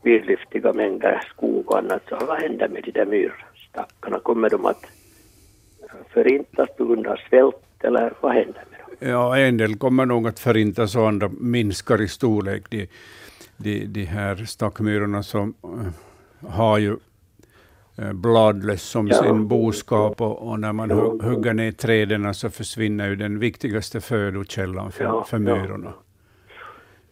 vidlyftiga 0.05 0.74
mängder 0.74 1.21
skog 1.29 1.71
och 1.71 1.77
annat, 1.77 2.01
så 2.09 2.25
vad 2.25 2.38
händer 2.41 2.67
med 2.67 2.83
de 2.83 2.91
där 2.91 3.05
myrstackarna? 3.05 4.19
Kommer 4.19 4.50
de 4.50 4.65
att 4.65 4.85
förintas 6.13 6.69
på 6.77 6.85
grund 6.85 7.07
av 7.07 7.15
svält 7.29 7.55
eller 7.83 8.13
vad 8.21 8.31
händer 8.33 8.63
med 8.71 8.79
dem? 9.00 9.09
Ja, 9.09 9.38
en 9.38 9.57
del 9.57 9.75
kommer 9.77 10.05
nog 10.05 10.27
att 10.27 10.39
förintas 10.39 10.95
och 10.95 11.07
andra 11.07 11.29
minskar 11.39 12.01
i 12.01 12.07
storlek. 12.07 12.63
De, 12.69 12.88
de, 13.57 13.85
de 13.85 14.05
här 14.05 14.35
stackmyrorna 14.35 15.24
som 15.24 15.53
eh, 15.63 16.50
har 16.50 16.77
ju 16.77 16.95
eh, 17.97 18.13
bladlöss 18.13 18.81
som 18.83 19.07
Ja. 19.07 19.24
sin 19.24 19.47
boskap 19.47 20.21
och, 20.21 20.47
och 20.50 20.59
när 20.59 20.74
man 20.74 20.91
hu- 20.91 21.24
hugger 21.24 21.53
ner 21.53 21.71
träden 21.71 22.33
så 22.33 22.50
försvinner 22.50 23.07
ju 23.09 23.15
den 23.15 23.39
viktigaste 23.39 24.01
födokällan 24.01 24.91
för, 24.91 25.03
Ja, 25.03 25.24
för 25.24 25.39
ja. 25.39 25.93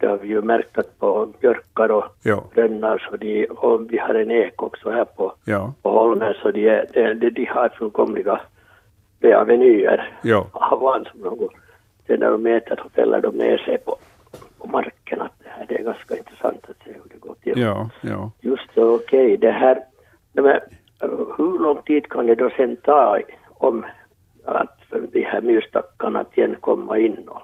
Det 0.03 0.09
har 0.09 0.17
vi 0.17 0.27
ju 0.27 0.41
märkt 0.41 0.77
att 0.77 0.99
på 0.99 1.33
björkar 1.41 1.91
och 1.91 2.03
Ja, 2.23 2.43
rönnar 2.53 2.97
så 3.09 3.17
de, 3.17 3.45
och 3.45 3.93
vi 3.93 3.97
har 3.97 4.15
en 4.15 4.31
ek 4.31 4.63
också 4.63 4.91
här 4.91 5.05
på, 5.05 5.33
ja, 5.45 5.73
på 5.81 5.89
holmen 5.89 6.33
så 6.41 6.51
de, 6.51 6.83
de, 6.93 7.29
de 7.29 7.45
har 7.45 7.69
fullkomliga 7.69 8.41
avenyer 9.35 10.17
ja, 10.21 10.47
havan 10.53 11.05
som 11.11 11.21
de 11.21 11.37
går. 11.37 11.53
Sen 12.07 12.19
när 12.19 12.31
de 12.31 12.45
äter 12.45 12.79
så 12.83 12.89
fäller 12.89 13.21
de 13.21 13.37
ner 13.37 13.57
sig 13.57 13.77
på, 13.77 13.97
på 14.59 14.67
marken. 14.67 15.21
Att 15.21 15.31
det, 15.43 15.49
här, 15.49 15.65
det 15.69 15.75
är 15.79 15.83
ganska 15.83 16.17
intressant 16.17 16.69
att 16.69 16.77
se 16.85 16.93
hur 16.93 17.09
det 17.09 17.19
går 17.19 17.35
till. 17.43 17.61
ja, 17.61 17.89
ja. 18.01 18.31
Just 18.41 18.75
det, 18.75 18.83
okej. 18.83 19.37
Det 19.37 19.51
här, 19.51 19.83
men, 20.33 20.59
hur 21.37 21.59
lång 21.59 21.81
tid 21.81 22.09
kan 22.09 22.25
det 22.25 22.35
då 22.35 22.49
sen 22.49 22.75
ta 22.75 23.19
om 23.47 23.85
att 24.45 24.77
de 25.11 25.23
här 25.23 25.41
myrstackarna 25.41 26.19
att 26.19 26.37
igen 26.37 26.55
komma 26.59 26.97
in 26.97 27.27
och, 27.27 27.41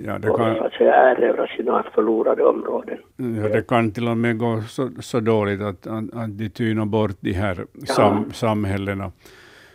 ja 0.00 0.18
det 0.18 0.30
och 0.30 0.36
så 0.38 0.44
kan, 0.44 0.66
att 0.66 0.72
säga 0.72 0.94
erövra 1.10 1.46
sina 1.46 1.82
förlorade 1.94 2.44
områden? 2.44 2.98
Ja, 3.16 3.48
det 3.48 3.68
kan 3.68 3.90
till 3.92 4.08
och 4.08 4.16
med 4.16 4.38
gå 4.38 4.60
så, 4.68 4.90
så 5.00 5.20
dåligt 5.20 5.60
att, 5.60 5.86
att, 5.86 6.14
att 6.14 6.38
de 6.38 6.48
tynar 6.48 6.84
bort 6.86 7.16
de 7.20 7.32
här 7.32 7.66
sam, 7.86 8.32
samhällena. 8.32 9.12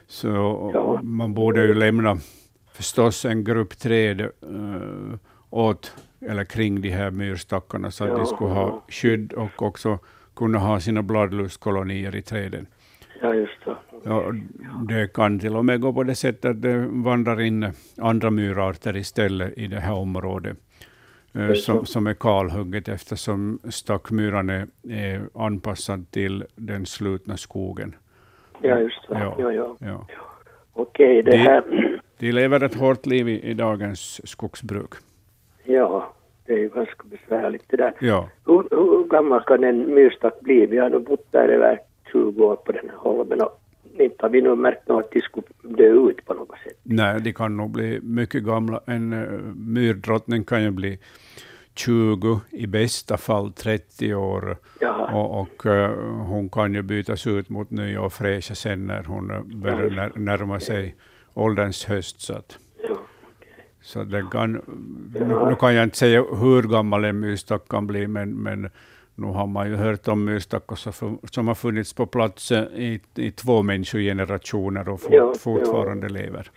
Så 0.07 0.27
Ja. 0.73 0.99
man 1.03 1.33
borde 1.33 1.61
ju 1.65 1.73
lämna 1.73 2.17
förstås 2.71 3.25
en 3.25 3.43
grupp 3.43 3.77
träd 3.77 4.21
uh, 4.21 5.15
åt 5.49 5.95
eller 6.29 6.43
kring 6.43 6.81
de 6.81 6.89
här 6.89 7.11
myrstackarna 7.11 7.91
så 7.91 8.03
att 8.03 8.09
Ja. 8.09 8.17
de 8.17 8.25
skulle 8.25 8.49
ha 8.53 8.81
skydd 8.89 9.33
och 9.33 9.61
också 9.61 9.99
kunna 10.35 10.59
ha 10.59 10.79
sina 10.79 11.01
bladluskolonier 11.01 12.15
i 12.15 12.21
träden. 12.21 12.65
Ja, 13.23 13.33
just 13.33 13.65
det. 13.65 13.75
Ja, 14.03 14.33
det 14.87 15.13
kan 15.13 15.39
till 15.39 15.55
och 15.55 15.65
med 15.65 15.81
gå 15.81 15.93
på 15.93 16.03
det 16.03 16.15
sättet 16.15 16.45
att 16.51 16.61
det 16.61 16.87
vandrar 16.89 17.41
in 17.41 17.71
andra 17.97 18.29
myrarter 18.31 18.95
istället 18.97 19.57
i 19.57 19.67
det 19.67 19.79
här 19.79 19.93
området. 19.93 20.57
eh, 21.33 21.53
Som, 21.53 21.85
som 21.85 22.07
är 22.07 22.13
kalhugget 22.13 22.87
eftersom 22.87 23.59
stackmyran 23.69 24.49
är, 24.49 24.67
är 24.89 25.21
anpassad 25.35 26.11
till 26.11 26.43
den 26.55 26.85
slutna 26.85 27.37
skogen. 27.37 27.95
Ja, 28.61 28.79
just 28.79 29.07
det. 29.09 29.19
Ja. 29.19 29.35
Ja, 29.39 29.51
ja. 29.51 29.77
Ja. 29.79 30.07
Okej, 30.73 31.23
det 31.23 31.37
här... 31.37 31.63
De 32.19 32.31
lever 32.31 32.63
ett 32.63 32.75
hårt 32.75 33.05
liv 33.05 33.29
i, 33.29 33.41
i 33.41 33.53
dagens 33.53 34.21
skogsbruk. 34.29 34.89
Ja, 35.63 36.13
det 36.45 36.53
är 36.53 36.57
ju 36.57 36.69
ganska 36.69 37.03
besvärligt 37.03 37.63
det 37.67 37.77
där. 37.77 37.93
Ja, 37.99 38.29
Hur, 38.45 38.67
hur 38.71 39.07
gammal 39.09 39.43
kan 39.43 39.63
en 39.63 39.93
myrstack 39.93 40.39
bli? 40.41 40.65
Vi 40.65 40.77
har 40.77 40.89
nu 40.89 40.99
bott 40.99 41.31
där 41.31 41.47
över 41.47 41.79
20 42.13 42.43
år 42.43 42.55
på 42.55 42.71
den 42.71 42.89
här 42.89 42.97
holmen 42.97 43.41
och 43.41 43.59
inte 43.99 44.15
har 44.19 44.29
vi 44.29 44.41
nog 44.41 44.57
märkt 44.57 44.87
något 44.87 45.05
att 45.05 45.11
de 45.11 45.21
skulle 45.21 45.47
dö 45.61 46.09
ut 46.09 46.25
på 46.25 46.33
något 46.33 46.57
sätt. 46.63 46.79
nej, 46.83 47.21
de 47.21 47.33
kan 47.33 47.57
nog 47.57 47.71
bli 47.71 47.99
mycket 48.03 48.43
gamla. 48.43 48.81
En 48.85 49.13
uh, 49.13 49.53
myrdrottning 49.55 50.43
kan 50.43 50.63
ju 50.63 50.71
bli 50.71 50.99
20, 51.75 52.41
i 52.51 52.67
bästa 52.67 53.17
fall 53.17 53.53
30 53.53 54.13
år. 54.15 54.57
Jaha, 54.79 55.13
Och, 55.13 55.41
och 55.41 55.65
eh, 55.65 55.91
hon 56.27 56.49
kan 56.49 56.73
ju 56.73 56.81
bytas 56.81 57.27
ut 57.27 57.49
mot 57.49 57.71
nya 57.71 58.01
och 58.01 58.13
fräscha 58.13 58.55
sen 58.55 58.87
när 58.87 59.03
hon 59.03 59.31
eh, 59.31 59.41
börjar 59.41 59.89
när, 59.89 60.11
närma 60.15 60.59
sig 60.59 60.95
ålderns 61.33 61.85
höst. 61.85 62.21
Så, 62.21 62.33
att, 62.33 62.59
så 63.81 64.03
det 64.03 64.25
kan, 64.31 64.51
nu, 65.13 65.45
nu 65.49 65.55
kan 65.55 65.75
jag 65.75 65.83
inte 65.83 65.97
säga 65.97 66.21
hur 66.21 66.61
gammal 66.61 67.05
en 67.05 67.19
myrstack 67.19 67.67
kan 67.67 67.87
bli, 67.87 68.07
men, 68.07 68.35
men 68.35 68.69
nu 69.15 69.27
har 69.27 69.47
man 69.47 69.69
ju 69.69 69.75
hört 69.75 70.07
om 70.07 70.25
myrstackar 70.25 70.75
som, 71.31 71.47
har 71.47 71.55
funnits 71.55 71.93
på 71.93 72.05
plats 72.05 72.51
eh, 72.51 72.63
i, 72.63 73.01
i 73.15 73.31
två 73.31 73.61
människogenerationer 73.63 74.89
och 74.89 75.01
fort, 75.01 75.11
Ja, 75.13 75.17
ja. 75.17 75.33
fortfarande 75.39 76.09
lever. 76.09 76.51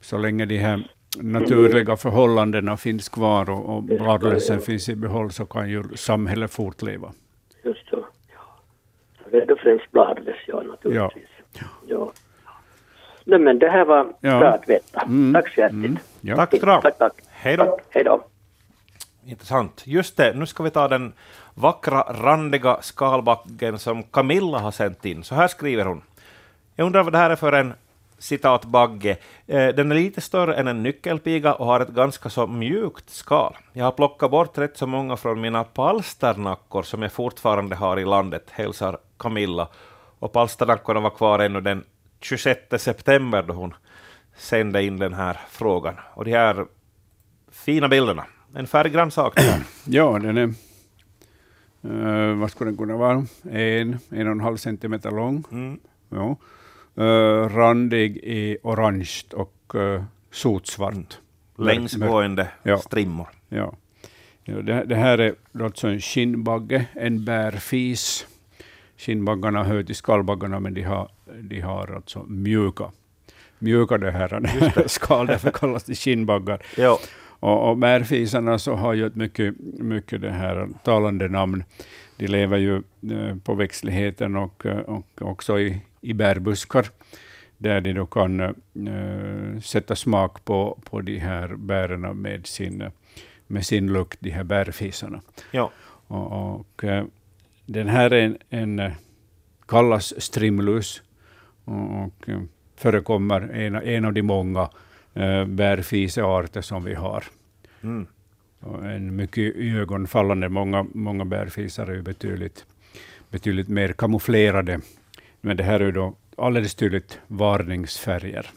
Så 0.00 0.18
länge 0.18 0.46
de 0.46 0.58
här 0.58 0.88
naturliga 1.20 1.96
förhållandena 1.96 2.76
finns 2.76 3.08
kvar 3.08 3.50
och, 3.50 3.76
och 3.76 3.82
bladlössen 3.82 4.60
finns 4.60 4.88
i 4.88 4.96
behåll 4.96 5.30
så 5.30 5.46
kan 5.46 5.70
ju 5.70 5.82
samhället 5.94 6.50
fortleva. 6.50 7.12
Just 7.64 7.88
så. 7.88 8.06
Ja. 8.32 8.58
Det 9.30 9.36
är 9.36 9.46
då 9.46 9.56
främst 9.56 9.90
bladlöss, 9.90 10.36
ja 10.46 10.62
naturligtvis. 10.62 11.28
Ja. 11.86 12.12
Nej 13.24 13.38
men 13.38 13.58
det 13.58 13.68
här 13.70 13.84
var 13.84 14.12
Ja. 14.20 14.38
bra 14.38 14.48
att 14.48 14.68
veta. 14.68 15.00
Mm. 15.02 15.34
Tack 15.34 15.54
så 15.54 15.60
hjärtligt. 15.60 15.84
Mm, 15.84 15.98
ja. 16.20 16.36
Tack 16.36 16.62
ha. 16.62 16.80
Tack, 16.80 16.98
tack. 16.98 17.12
Hej 17.30 17.56
då. 17.56 17.64
Tack, 17.64 17.80
Hej 17.90 18.04
då. 18.04 18.24
Intressant. 19.26 19.82
Just 19.86 20.16
det, 20.16 20.32
nu 20.34 20.46
ska 20.46 20.62
vi 20.62 20.70
ta 20.70 20.88
den 20.88 21.12
vackra, 21.54 22.02
randiga 22.02 22.82
skalbaggen 22.82 23.78
som 23.78 24.02
Camilla 24.02 24.58
har 24.58 24.70
sänt 24.70 25.04
in. 25.04 25.24
Så 25.24 25.34
här 25.34 25.48
skriver 25.48 25.84
hon. 25.84 26.02
Jag 26.76 26.86
undrar 26.86 27.02
vad 27.02 27.12
det 27.12 27.18
här 27.18 27.30
är 27.30 27.36
för 27.36 27.52
en 27.52 27.74
citat 28.18 28.64
Bagge, 28.64 29.16
eh, 29.46 29.68
den 29.68 29.92
är 29.92 29.94
lite 29.94 30.20
större 30.20 30.54
än 30.54 30.68
en 30.68 30.82
nyckelpiga 30.82 31.54
och 31.54 31.66
har 31.66 31.80
ett 31.80 31.88
ganska 31.88 32.30
så 32.30 32.46
mjukt 32.46 33.10
skal. 33.10 33.56
Jag 33.72 33.84
har 33.84 33.92
plockat 33.92 34.30
bort 34.30 34.58
rätt 34.58 34.76
så 34.76 34.86
många 34.86 35.16
från 35.16 35.40
mina 35.40 35.64
palsternackor 35.64 36.82
som 36.82 37.02
jag 37.02 37.12
fortfarande 37.12 37.76
har 37.76 37.98
i 37.98 38.04
landet, 38.04 38.50
hälsar 38.50 38.98
Camilla. 39.16 39.68
Och 40.18 40.32
palsternackorna 40.32 41.00
var 41.00 41.10
kvar 41.10 41.38
ännu 41.38 41.60
den 41.60 41.84
26 42.20 42.60
september 42.78 43.42
då 43.42 43.54
hon 43.54 43.74
sände 44.36 44.82
in 44.82 44.98
den 44.98 45.14
här 45.14 45.40
frågan. 45.48 45.94
Och 46.14 46.24
de 46.24 46.32
här 46.32 46.66
fina 47.52 47.88
bilderna, 47.88 48.24
en 48.56 48.66
färggrann 48.66 49.10
sak. 49.10 49.38
Ja, 49.84 50.18
den 50.18 50.36
är, 50.36 50.54
uh, 51.84 52.38
vad 52.38 52.50
skulle 52.50 52.70
den 52.70 52.76
kunna 52.78 52.96
vara, 52.96 53.26
en, 53.50 53.98
en 54.10 54.26
och 54.26 54.32
en 54.32 54.40
halv 54.40 54.56
centimeter 54.56 55.10
lång. 55.10 55.44
Mm. 55.52 55.78
Ja. 56.08 56.36
Uh, 56.98 57.48
randig 57.48 58.16
i 58.16 58.58
orange 58.62 59.22
och 59.32 59.72
uh, 59.74 60.02
sotsvart. 60.30 61.18
Längsgående 61.58 62.48
Ja. 62.62 62.78
strimmor. 62.78 63.28
Ja. 63.48 63.74
Ja, 64.44 64.54
det, 64.62 64.84
det 64.84 64.94
här 64.96 65.18
är 65.18 65.34
alltså 65.60 65.88
en 65.88 66.00
skinnbagge, 66.00 66.86
en 66.92 67.24
bärfis. 67.24 68.26
Skinnbaggarna 68.96 69.64
hör 69.64 69.82
till 69.82 69.94
skallbaggarna, 69.96 70.60
men 70.60 70.74
de 70.74 70.82
har, 70.82 71.08
de 71.40 71.60
har 71.60 71.94
alltså 71.96 72.24
mjuka, 72.28 72.90
mjuka 73.58 73.98
det 73.98 74.10
här 74.10 74.88
skal, 74.88 75.26
därför 75.26 75.50
kallas 75.50 75.84
de 75.84 75.94
skinnbaggar. 75.94 76.62
Ja. 76.76 76.98
Och, 77.46 77.70
och 77.70 77.78
bärfisarna 77.78 78.58
så 78.58 78.74
har 78.74 78.94
ju 78.94 79.06
ett 79.06 79.16
mycket, 79.16 79.54
mycket 79.78 80.20
det 80.20 80.30
här 80.30 80.68
talande 80.84 81.28
namn. 81.28 81.64
De 82.16 82.26
lever 82.26 82.56
ju 82.56 82.76
eh, 83.10 83.36
på 83.44 83.54
växtligheten 83.54 84.36
och, 84.36 84.66
eh, 84.66 84.78
och 84.78 85.22
också 85.22 85.60
i, 85.60 85.80
i 86.00 86.12
bärbuskar, 86.12 86.86
där 87.58 87.80
de 87.80 87.92
då 87.92 88.06
kan 88.06 88.40
eh, 88.40 89.60
sätta 89.62 89.96
smak 89.96 90.44
på, 90.44 90.78
på 90.84 91.00
de 91.00 91.18
här 91.18 91.48
bären 91.56 92.00
med 92.00 92.46
sin, 92.46 92.90
med 93.46 93.66
sin 93.66 93.92
lukt, 93.92 94.18
de 94.20 94.30
här 94.30 94.44
bärfisarna. 94.44 95.20
Ja. 95.50 95.70
Och, 96.06 96.54
och, 96.54 96.84
den 97.66 97.88
här 97.88 98.10
är 98.10 98.22
en, 98.22 98.38
en 98.50 98.92
kallas 99.66 100.22
strimlus 100.22 101.02
och, 101.64 102.04
och 102.04 102.28
förekommer 102.76 103.40
en, 103.40 103.74
en 103.74 104.04
av 104.04 104.12
de 104.12 104.22
många 104.22 104.68
eh, 105.16 105.44
bärfisearter 105.44 106.60
som 106.60 106.84
vi 106.84 106.94
har. 106.94 107.24
Mm. 107.82 108.06
En 108.82 109.16
mycket 109.16 109.56
iögonfallande, 109.56 110.48
många, 110.48 110.86
många 110.94 111.24
bärfisar 111.24 111.86
är 111.86 111.94
ju 111.94 112.02
betydligt, 112.02 112.66
betydligt 113.30 113.68
mer 113.68 113.92
kamouflerade. 113.92 114.80
Men 115.40 115.56
det 115.56 115.64
här 115.64 115.80
är 115.80 115.84
ju 115.84 115.92
då 115.92 116.14
alldeles 116.36 116.74
tydligt 116.74 117.20
varningsfärger 117.26 118.50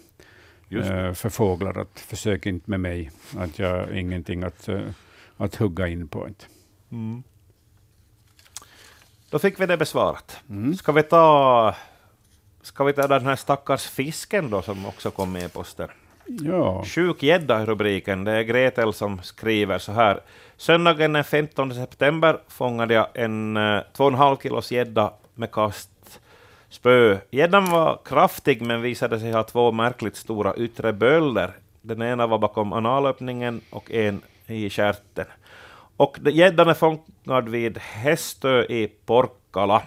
eh, 0.70 1.13
för 1.13 1.30
fåglar 1.30 1.78
att 1.78 2.00
försök 2.00 2.46
inte 2.46 2.70
med 2.70 2.80
mig, 2.80 3.12
att 3.38 3.60
jag 3.60 3.70
har 3.70 3.92
ingenting 3.92 4.44
att, 4.44 4.68
eh, 4.68 4.82
att 5.38 5.56
hugga 5.56 5.88
in 5.88 6.08
på. 6.08 6.28
Inte. 6.28 6.46
Mm. 6.92 7.24
Då 9.30 9.39
fick 9.39 9.60
vi 9.60 9.66
det 9.66 9.78
besvarat. 9.78 10.39
Mm. 10.50 10.75
Ska 10.75 10.92
vi 10.92 11.04
ta 11.04 11.75
Ska 12.62 12.84
vi 12.84 12.94
ta 12.94 13.08
den 13.08 13.25
här 13.25 13.36
stackars 13.36 13.89
fisken 13.89 14.50
då 14.50 14.62
som 14.62 14.86
också 14.86 15.12
kom 15.12 15.32
med 15.32 15.44
i 15.44 15.50
posten? 15.50 15.89
Ja, 16.29 16.83
Sjuk 16.86 17.24
gädda 17.24 17.59
är 17.59 17.65
rubriken. 17.65 18.24
Det 18.24 18.31
är 18.31 18.43
Gretel 18.43 18.93
som 18.93 19.21
skriver 19.24 19.77
så 19.77 19.91
här. 19.91 20.19
Söndagen 20.57 21.13
den 21.13 21.24
15 21.24 21.74
september 21.74 22.39
fångade 22.48 22.93
jag 22.93 23.07
en 23.13 23.57
eh, 23.57 23.62
2,5 23.62 24.41
kilos 24.41 24.71
gädda 24.71 25.13
med 25.36 25.51
kastspö. 25.51 27.17
Gäddan 27.31 27.71
var 27.71 28.00
kraftig 28.05 28.62
men 28.62 28.81
visade 28.81 29.19
sig 29.19 29.31
ha 29.31 29.43
två 29.43 29.71
märkligt 29.71 30.15
stora 30.15 30.55
yttre 30.55 30.93
bölder. 30.93 31.51
Den 31.81 32.01
ena 32.01 32.27
var 32.27 32.38
bakom 32.38 32.74
analöppningen 32.74 33.62
och 33.69 33.91
en 33.91 34.21
i 34.48 34.69
stjärten. 34.69 35.25
Och 35.98 36.17
gäddan 36.25 36.69
är 36.69 36.74
fångad 36.74 37.50
vid 37.50 37.77
Hästö 37.77 38.63
i 38.63 38.88
Porkkala. 39.05 39.81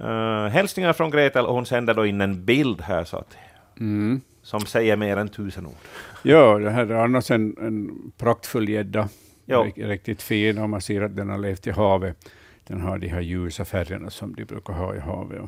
Uh, 0.00 0.46
hälsningar 0.46 0.92
från 0.92 1.10
Gretel 1.10 1.46
och 1.46 1.54
hon 1.54 1.66
sänder 1.66 1.94
då 1.94 2.06
in 2.06 2.20
en 2.20 2.44
bild 2.44 2.80
här 2.80 3.04
så 3.04 3.16
att, 3.16 3.36
mm. 3.80 4.20
Som 4.42 4.60
säger 4.60 4.96
mer 4.96 5.16
än 5.16 5.28
tusen 5.28 5.66
ord. 5.66 5.74
ja 6.22 6.58
det 6.58 6.70
här 6.70 6.86
är 6.86 6.94
annars 6.94 7.30
en, 7.30 7.56
en 7.60 8.12
praktfull 8.16 8.68
gädda. 8.68 9.08
Riktigt 9.74 10.22
fin 10.22 10.58
och 10.58 10.70
man 10.70 10.80
ser 10.80 11.02
att 11.02 11.16
den 11.16 11.28
har 11.28 11.38
levt 11.38 11.66
i 11.66 11.70
havet. 11.70 12.16
Den 12.66 12.80
har 12.80 12.98
de 12.98 13.08
här 13.08 13.20
ljusa 13.20 13.64
färgerna 13.64 14.10
som 14.10 14.34
de 14.34 14.44
brukar 14.44 14.72
ha 14.72 14.94
i 14.94 14.98
havet. 14.98 15.42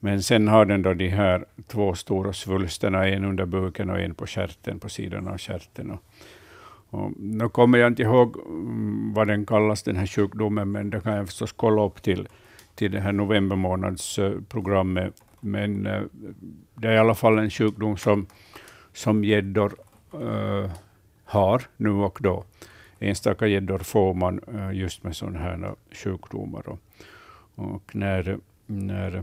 Men 0.00 0.22
sen 0.22 0.48
har 0.48 0.64
den 0.64 0.82
då 0.82 0.94
de 0.94 1.08
här 1.08 1.44
två 1.66 1.94
stora 1.94 2.32
svulsterna, 2.32 3.08
en 3.08 3.24
under 3.24 3.46
buken 3.46 3.90
och 3.90 4.00
en 4.00 4.14
på 4.14 4.26
stjärten, 4.26 4.78
på 4.80 4.88
sidan 4.88 5.28
av 5.28 5.38
stjärten. 5.38 5.90
Och, 5.90 6.02
och, 6.90 7.12
nu 7.16 7.48
kommer 7.48 7.78
jag 7.78 7.86
inte 7.86 8.02
ihåg 8.02 8.36
mm, 8.46 9.14
vad 9.14 9.26
den 9.26 9.46
kallas, 9.46 9.82
den 9.82 9.96
här 9.96 10.06
sjukdomen, 10.06 10.72
men 10.72 10.90
det 10.90 11.00
kan 11.00 11.12
jag 11.12 11.26
förstås 11.26 11.52
kolla 11.52 11.84
upp 11.84 12.02
till, 12.02 12.28
till 12.74 12.92
det 12.92 13.00
här 13.00 13.12
november 13.12 13.56
månads 13.56 14.18
programmet. 14.48 15.22
Men 15.40 15.86
eh, 15.86 16.02
det 16.74 16.88
är 16.88 16.92
i 16.92 16.98
alla 16.98 17.14
fall 17.14 17.38
en 17.38 17.50
sjukdom 17.50 17.96
som, 17.96 18.26
som 18.92 19.24
gäddor 19.24 19.72
eh, 20.12 20.70
har 21.24 21.62
nu 21.76 21.90
och 21.90 22.18
då. 22.20 22.44
Enstaka 22.98 23.46
gäddor 23.46 23.78
får 23.78 24.14
man 24.14 24.40
eh, 24.54 24.72
just 24.72 25.04
med 25.04 25.16
sådana 25.16 25.38
här 25.38 25.74
sjukdomar. 25.92 26.68
Och, 26.68 26.78
och 27.54 27.96
när, 27.96 28.38
när 28.66 29.22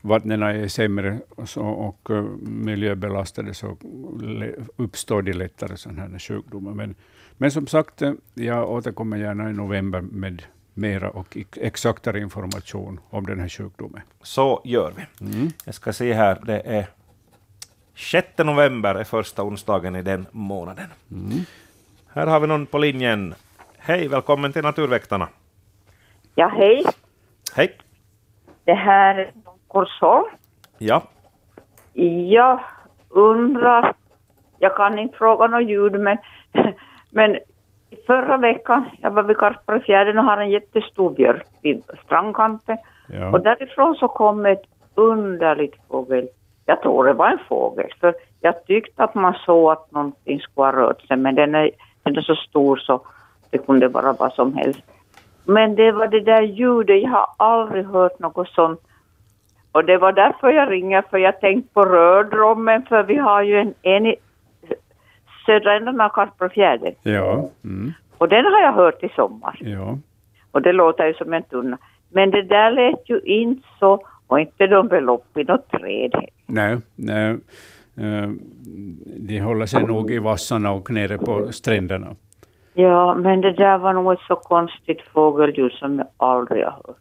vattnen 0.00 0.42
är 0.42 0.68
sämre 0.68 1.20
och, 1.28 1.48
så, 1.48 1.62
och 1.62 2.10
uh, 2.10 2.24
miljöbelastade 2.40 3.54
så 3.54 3.76
le- 4.20 4.54
uppstår 4.76 5.22
det 5.22 5.32
lättare 5.32 5.76
sådana 5.76 6.00
här 6.02 6.18
sjukdomar. 6.18 6.74
Men, 6.74 6.94
men 7.38 7.50
som 7.50 7.66
sagt, 7.66 8.02
eh, 8.02 8.12
jag 8.34 8.70
återkommer 8.70 9.16
gärna 9.16 9.50
i 9.50 9.52
november 9.52 10.00
med 10.00 10.42
mera 10.74 11.10
och 11.10 11.36
ex- 11.36 11.58
exaktare 11.58 12.20
information 12.20 13.00
om 13.10 13.26
den 13.26 13.40
här 13.40 13.48
sjukdomen. 13.48 14.02
Så 14.22 14.60
gör 14.64 14.92
vi. 14.96 15.26
Mm. 15.26 15.48
Jag 15.64 15.74
ska 15.74 15.92
se 15.92 16.12
här, 16.12 16.38
det 16.42 16.60
är 16.60 16.86
6 17.94 18.28
november 18.38 18.94
är 18.94 19.04
första 19.04 19.42
onsdagen 19.42 19.96
i 19.96 20.02
den 20.02 20.26
månaden. 20.32 20.86
Mm. 21.10 21.38
Här 22.12 22.26
har 22.26 22.40
vi 22.40 22.46
någon 22.46 22.66
på 22.66 22.78
linjen. 22.78 23.34
Hej, 23.78 24.08
välkommen 24.08 24.52
till 24.52 24.62
Naturväktarna. 24.62 25.28
Ja, 26.34 26.48
hej. 26.48 26.84
Hej. 27.54 27.76
Det 28.64 28.74
här 28.74 29.14
är 29.18 29.32
Korsholm. 29.68 30.26
Ja, 30.78 31.02
Jag 32.30 32.60
undrar, 33.08 33.94
jag 34.58 34.76
kan 34.76 34.98
inte 34.98 35.16
fråga 35.18 35.46
något 35.46 35.68
ljud, 35.68 36.00
men, 36.00 36.18
men 37.10 37.38
förra 38.06 38.36
veckan, 38.36 38.84
jag 39.02 39.10
var 39.10 39.22
vid 39.22 39.36
Karparfjärden 39.36 40.18
och 40.18 40.24
har 40.24 40.38
en 40.38 40.50
jättestor 40.50 41.10
björk 41.10 41.46
vid 41.62 41.82
strandkanten. 42.04 42.76
Ja. 43.08 43.30
Och 43.30 43.40
därifrån 43.40 43.94
så 43.94 44.08
kom 44.08 44.46
ett 44.46 44.62
underligt 44.94 45.74
fågel. 45.88 46.28
Jag 46.66 46.82
tror 46.82 47.04
det 47.04 47.12
var 47.12 47.28
en 47.28 47.38
fågel, 47.48 47.90
för 48.00 48.14
jag 48.40 48.64
tyckte 48.66 49.04
att 49.04 49.14
man 49.14 49.34
såg 49.34 49.72
att 49.72 49.92
någonting 49.92 50.40
skulle 50.40 50.66
ha 50.66 50.72
rört 50.72 51.02
sig, 51.06 51.16
men 51.16 51.34
den 51.34 51.54
är, 51.54 51.70
den 52.02 52.16
är 52.16 52.20
så 52.20 52.34
stor 52.34 52.76
så 52.76 53.00
det 53.50 53.58
kunde 53.58 53.88
vara 53.88 54.12
vad 54.12 54.32
som 54.32 54.54
helst. 54.54 54.80
Men 55.44 55.74
det 55.74 55.92
var 55.92 56.06
det 56.06 56.20
där 56.20 56.42
ljudet, 56.42 57.02
jag 57.02 57.10
har 57.10 57.26
aldrig 57.36 57.86
hört 57.86 58.18
något 58.18 58.48
sånt. 58.48 58.80
Och 59.72 59.84
det 59.84 59.98
var 59.98 60.12
därför 60.12 60.50
jag 60.50 60.70
ringer, 60.70 61.02
för 61.10 61.18
jag 61.18 61.40
tänkte 61.40 61.74
på 61.74 61.84
rördrommen, 61.84 62.82
för 62.82 63.02
vi 63.02 63.16
har 63.16 63.42
ju 63.42 63.58
en, 63.58 63.74
en 63.82 64.14
södra 65.46 65.76
änden 65.76 66.00
av 66.00 66.08
Karlsborgsfjärden. 66.08 66.94
Ja. 67.02 67.48
Mm. 67.64 67.92
Och 68.18 68.28
den 68.28 68.44
har 68.44 68.60
jag 68.60 68.72
hört 68.72 69.02
i 69.04 69.08
sommar. 69.08 69.58
ja. 69.60 69.98
Och 70.52 70.62
det 70.62 70.72
låter 70.72 71.06
ju 71.06 71.14
som 71.14 71.32
en 71.32 71.42
tunna. 71.42 71.78
Men 72.08 72.30
det 72.30 72.42
där 72.42 72.70
lät 72.70 73.08
ju 73.10 73.20
inte 73.20 73.68
så, 73.78 74.02
och 74.26 74.40
inte 74.40 74.66
de 74.66 74.88
belopp 74.88 75.36
i 75.36 75.44
något 75.44 75.70
träd. 75.70 76.14
Nej, 76.46 76.78
nej. 76.96 77.30
eh, 77.96 78.28
De 79.18 79.40
håller 79.40 79.66
sig 79.66 79.84
nog 79.86 80.10
i 80.10 80.18
vassarna 80.18 80.72
och 80.72 80.90
nere 80.90 81.18
på 81.18 81.52
stränderna. 81.52 82.06
Ja, 82.74 83.14
men 83.14 83.40
det 83.40 83.52
där 83.52 83.78
var 83.78 83.92
nog 83.92 84.12
ett 84.12 84.20
så 84.28 84.36
konstigt 84.36 85.00
fågelljud 85.12 85.72
som 85.72 85.98
jag 85.98 86.06
aldrig 86.16 86.64
har 86.64 86.70
hört. 86.72 86.96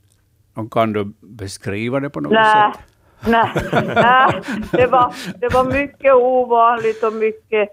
Och 0.55 0.71
kan 0.73 0.93
du 0.93 1.13
beskriva 1.21 1.99
det 1.99 2.09
på 2.09 2.19
något 2.21 2.31
Nej, 2.31 2.71
sätt? 2.73 2.81
nej, 3.27 3.49
nej. 3.95 4.41
Det 4.71 4.87
var, 4.87 5.13
det 5.39 5.53
var 5.53 5.63
mycket 5.73 6.13
ovanligt 6.13 7.03
och 7.03 7.13
mycket, 7.13 7.69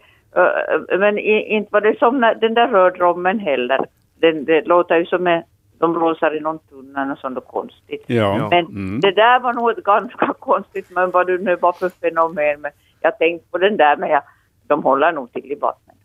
men 0.98 1.18
i, 1.18 1.42
inte 1.54 1.68
var 1.72 1.80
det 1.80 1.98
som 1.98 2.20
när, 2.20 2.34
den 2.34 2.54
där 2.54 2.68
rördrommen 2.68 3.38
heller. 3.38 3.86
Den, 4.20 4.44
det 4.44 4.62
låter 4.66 4.96
ju 4.98 5.06
som 5.06 5.26
en, 5.26 5.42
de 5.78 5.92
blåser 5.92 6.36
i 6.36 6.40
någon 6.40 6.58
tunna 6.58 7.12
och 7.12 7.18
sånt 7.18 7.46
konstigt. 7.46 8.04
Ja. 8.06 8.48
Men 8.50 8.66
Mm. 8.66 9.00
det 9.00 9.10
där 9.12 9.40
var 9.40 9.52
nog 9.52 9.70
ett 9.70 9.84
ganska 9.84 10.26
konstigt, 10.38 10.90
men 10.90 11.10
vad 11.10 11.26
det 11.26 11.38
nu 11.38 11.56
var 11.56 11.72
för 11.72 11.88
fenomen. 11.88 12.60
Men 12.60 12.70
jag 13.00 13.18
tänkte 13.18 13.50
på 13.50 13.58
den 13.58 13.76
där, 13.76 13.96
men 13.96 14.08
jag, 14.10 14.22
de 14.66 14.82
håller 14.82 15.12
nog 15.12 15.32
till 15.32 15.52
i 15.52 15.54
vattnet. 15.54 15.96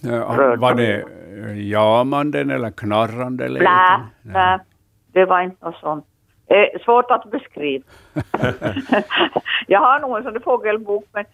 Ja, 0.00 0.34
Rörd. 0.38 0.58
var 0.58 0.74
det 0.74 1.02
eh, 1.02 1.68
jamanden 1.70 2.50
eller 2.50 2.70
knarrande? 2.70 3.44
Eller 3.44 3.60
inte? 3.60 4.06
nej, 4.22 4.58
det 5.12 5.24
var 5.24 5.40
inte 5.40 5.64
något 5.64 5.76
sånt. 5.76 6.06
Eh, 6.46 6.80
svårt 6.84 7.10
att 7.10 7.30
beskriva. 7.30 7.84
jag 9.66 9.80
har 9.80 10.00
nog 10.00 10.16
en 10.16 10.22
sån 10.22 10.32
där 10.32 10.40
fågelbok 10.40 11.04
men 11.12 11.24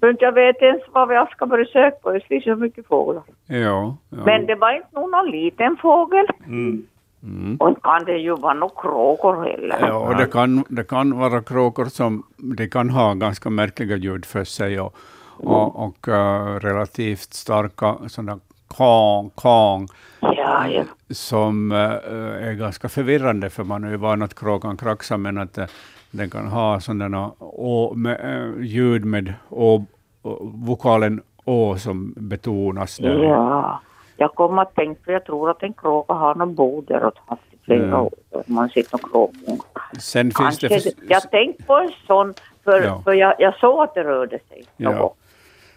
men 0.00 0.16
jag 0.20 0.32
vet 0.32 0.62
ens 0.62 0.82
vad 0.92 1.14
jag 1.14 1.30
ska 1.30 1.46
börja 1.46 1.64
söka 1.64 1.96
på. 2.02 2.12
Det 2.12 2.20
finns 2.20 2.44
så 2.44 2.56
mycket 2.56 2.86
fåglar. 2.86 3.22
Ja, 3.46 3.56
ja. 3.58 3.96
Men 4.08 4.46
det 4.46 4.54
var 4.54 4.76
inte 4.76 5.00
någon 5.00 5.30
liten 5.30 5.76
fågel. 5.76 6.26
Mm. 6.46 6.86
Och 7.60 7.68
inte 7.68 7.80
kan 7.80 8.04
det 8.04 8.18
ju 8.18 8.36
vara 8.36 8.54
några 8.54 8.74
kråkor 8.82 9.44
heller. 9.44 9.78
Ja, 9.80 9.94
och 9.94 10.16
det 10.16 10.26
kan, 10.26 10.64
det 10.68 10.84
kan 10.84 11.18
vara 11.18 11.42
kråkor 11.42 11.84
som 11.84 12.22
de 12.36 12.68
kan 12.68 12.90
ha 12.90 13.14
ganska 13.14 13.50
märkliga 13.50 13.96
ljud 13.96 14.24
för 14.24 14.44
sig 14.44 14.80
och, 14.80 14.96
och, 15.36 15.84
och 15.86 16.08
uh, 16.08 16.14
relativt 16.60 17.34
starka 17.34 17.96
sådana 18.08 18.38
kong, 18.68 19.30
kong 19.34 19.88
Ja, 20.20 20.66
ja. 20.68 20.84
som 21.10 21.72
uh, 21.72 21.78
är 22.48 22.52
ganska 22.52 22.88
förvirrande 22.88 23.50
för 23.50 23.64
man 23.64 23.84
är 23.84 23.90
ju 23.90 23.96
van 23.96 24.22
att 24.22 24.34
kråkan 24.34 24.76
kraxar 24.76 25.16
men 25.16 25.38
att 25.38 25.58
uh, 25.58 25.64
den 26.14 26.30
kan 26.30 26.46
ha 26.46 26.80
sådana 26.80 27.30
å, 27.40 27.92
med, 27.96 28.18
ljud 28.60 29.04
med 29.04 29.32
å, 29.50 29.84
vokalen 30.66 31.20
å 31.44 31.76
som 31.76 32.14
betonas 32.16 32.96
där. 32.98 33.24
Ja. 33.24 33.80
Jag 34.16 34.34
kommer 34.34 34.62
att 34.62 34.74
tänka, 34.74 35.00
för 35.04 35.12
jag 35.12 35.24
tror 35.24 35.50
att 35.50 35.62
en 35.62 35.72
kråka 35.72 36.12
har 36.14 36.34
någon 36.34 36.54
bo 36.54 36.80
där 36.80 37.04
och 37.04 37.12
haft 37.26 37.42
i 37.52 37.56
flera 37.64 37.82
Mm. 37.84 38.00
år. 38.00 38.10
Man 38.46 38.68
sitter 38.68 38.94
och 38.94 39.10
kråkor. 39.10 39.58
Sen 40.00 40.24
finns 40.26 40.34
Kanske 40.36 40.68
det... 40.68 40.84
det, 40.84 40.92
jag 41.08 41.30
tänkte 41.30 41.62
på 41.64 41.74
en 41.74 41.90
sån, 42.06 42.34
för, 42.64 42.82
Ja. 42.82 43.00
för 43.04 43.12
jag, 43.12 43.34
jag 43.38 43.54
såg 43.54 43.82
att 43.82 43.94
det 43.94 44.04
rörde 44.04 44.38
sig 44.48 44.64
Ja. 44.76 44.90
något 44.92 45.16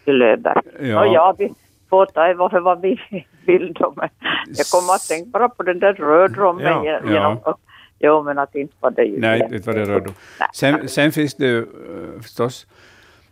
i. 0.06 0.90
Ja. 0.90 1.00
Och 1.02 1.08
jag 1.14 1.36
vi 1.38 1.54
får 1.90 2.06
ta 2.06 2.34
varför 2.38 2.60
vad 2.60 2.82
vi 2.82 3.00
vill 3.46 3.74
då, 3.74 3.94
men 3.96 4.10
jag 4.48 4.66
kommer 4.74 4.94
att 4.94 5.08
tänka 5.08 5.30
bara 5.30 5.50
på 5.50 5.64
den 5.64 5.80
där 5.80 5.94
rödrommen 5.94 6.64
Ja. 6.84 7.00
ja. 7.06 7.58
Jo, 8.00 8.24
men 8.24 8.38
att 8.40 8.56
inte 8.56 8.74
var 8.80 8.92
det 8.92 9.04
ju 9.04 9.20
Nej, 9.20 9.48
det 9.50 9.68
var 9.68 9.74
det. 9.74 10.00
Nej. 10.40 10.50
Sen, 10.54 10.88
sen 10.88 11.12
finns 11.12 11.36
det 11.36 11.46
ju 11.46 11.60
eh, 11.60 12.22
förstås 12.22 12.68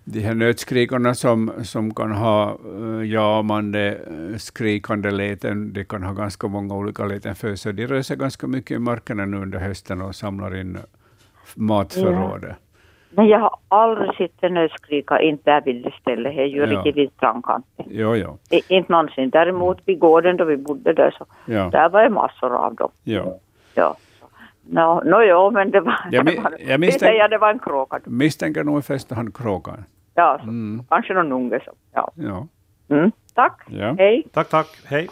de 0.03 0.19
här 0.19 0.33
nötskrikarna 0.33 1.13
som, 1.13 1.51
som 1.63 1.93
kan 1.93 2.11
ha 2.11 2.57
uh, 2.75 3.05
jamande, 3.07 3.97
eh, 4.31 4.37
skrikande 4.37 5.11
läten. 5.11 5.73
De 5.73 5.85
kan 5.85 6.03
ha 6.03 6.13
ganska 6.13 6.47
många 6.47 6.75
olika 6.75 7.05
läten 7.05 7.35
för 7.35 7.55
sig. 7.55 7.73
De 7.73 7.87
rör 7.87 8.01
sig 8.01 8.17
ganska 8.17 8.47
mycket 8.47 8.71
i 8.71 8.79
markerna 8.79 9.25
nu 9.25 9.37
under 9.37 9.59
hösten 9.59 10.01
och 10.01 10.15
samlar 10.15 10.55
in 10.55 10.77
matförrådet. 11.55 12.55
Men 13.09 13.27
jag 13.27 13.39
har 13.39 13.57
aldrig 13.67 14.15
sett 14.15 14.43
en 14.43 14.53
nötskrika 14.53 15.21
inte 15.21 15.51
där 15.51 15.61
vid 15.65 15.83
det 15.83 15.91
stället. 16.01 16.35
Det 16.35 16.41
är 16.41 16.45
ju 16.45 16.59
Ja. 16.59 16.65
riktigt 16.65 16.95
vid 16.95 17.11
strandkanten. 17.11 17.85
Jo, 17.89 18.15
jo. 18.15 18.37
Inte 18.67 18.91
någonsin. 18.91 19.29
Däremot 19.29 19.77
vid 19.85 19.99
gården 19.99 20.37
då 20.37 20.45
vi 20.45 20.57
bodde 20.57 20.93
där 20.93 21.15
så 21.17 21.25
Ja, 21.45 21.69
där 21.71 21.89
var 21.89 22.03
det 22.03 22.09
massor 22.09 22.55
av 22.55 22.75
dem. 22.75 22.91
ja. 23.03 23.37
Ja. 23.73 23.95
No, 24.69 25.01
no, 25.05 25.21
jo, 25.23 25.51
men 25.51 25.71
det 25.71 25.79
var... 25.81 25.95
Jag 26.11 26.23
var 26.23 26.33
jag 26.59 26.77
vi 26.77 26.87
misstänk- 26.87 26.99
säger 26.99 27.29
det 27.29 27.37
var 27.37 27.49
en 27.49 27.59
kråka. 27.59 27.99
Misstänker 28.05 28.63
nog 28.63 28.79
i 28.79 28.81
första 28.81 29.15
hand 29.15 29.35
kråkan. 29.37 29.83
Ja, 30.13 30.37
så. 30.41 30.43
Mm. 30.49 30.83
kanske 30.89 31.13
någon 31.13 31.31
unge 31.31 31.59
så. 31.65 31.71
Ja. 31.93 32.11
Ja. 32.15 32.47
Mm. 32.89 33.11
Tack. 33.33 33.61
Ja. 33.67 33.95
Hej. 33.97 34.27
Tack, 34.33 34.49
tack. 34.49 34.67
Hej. 34.85 35.09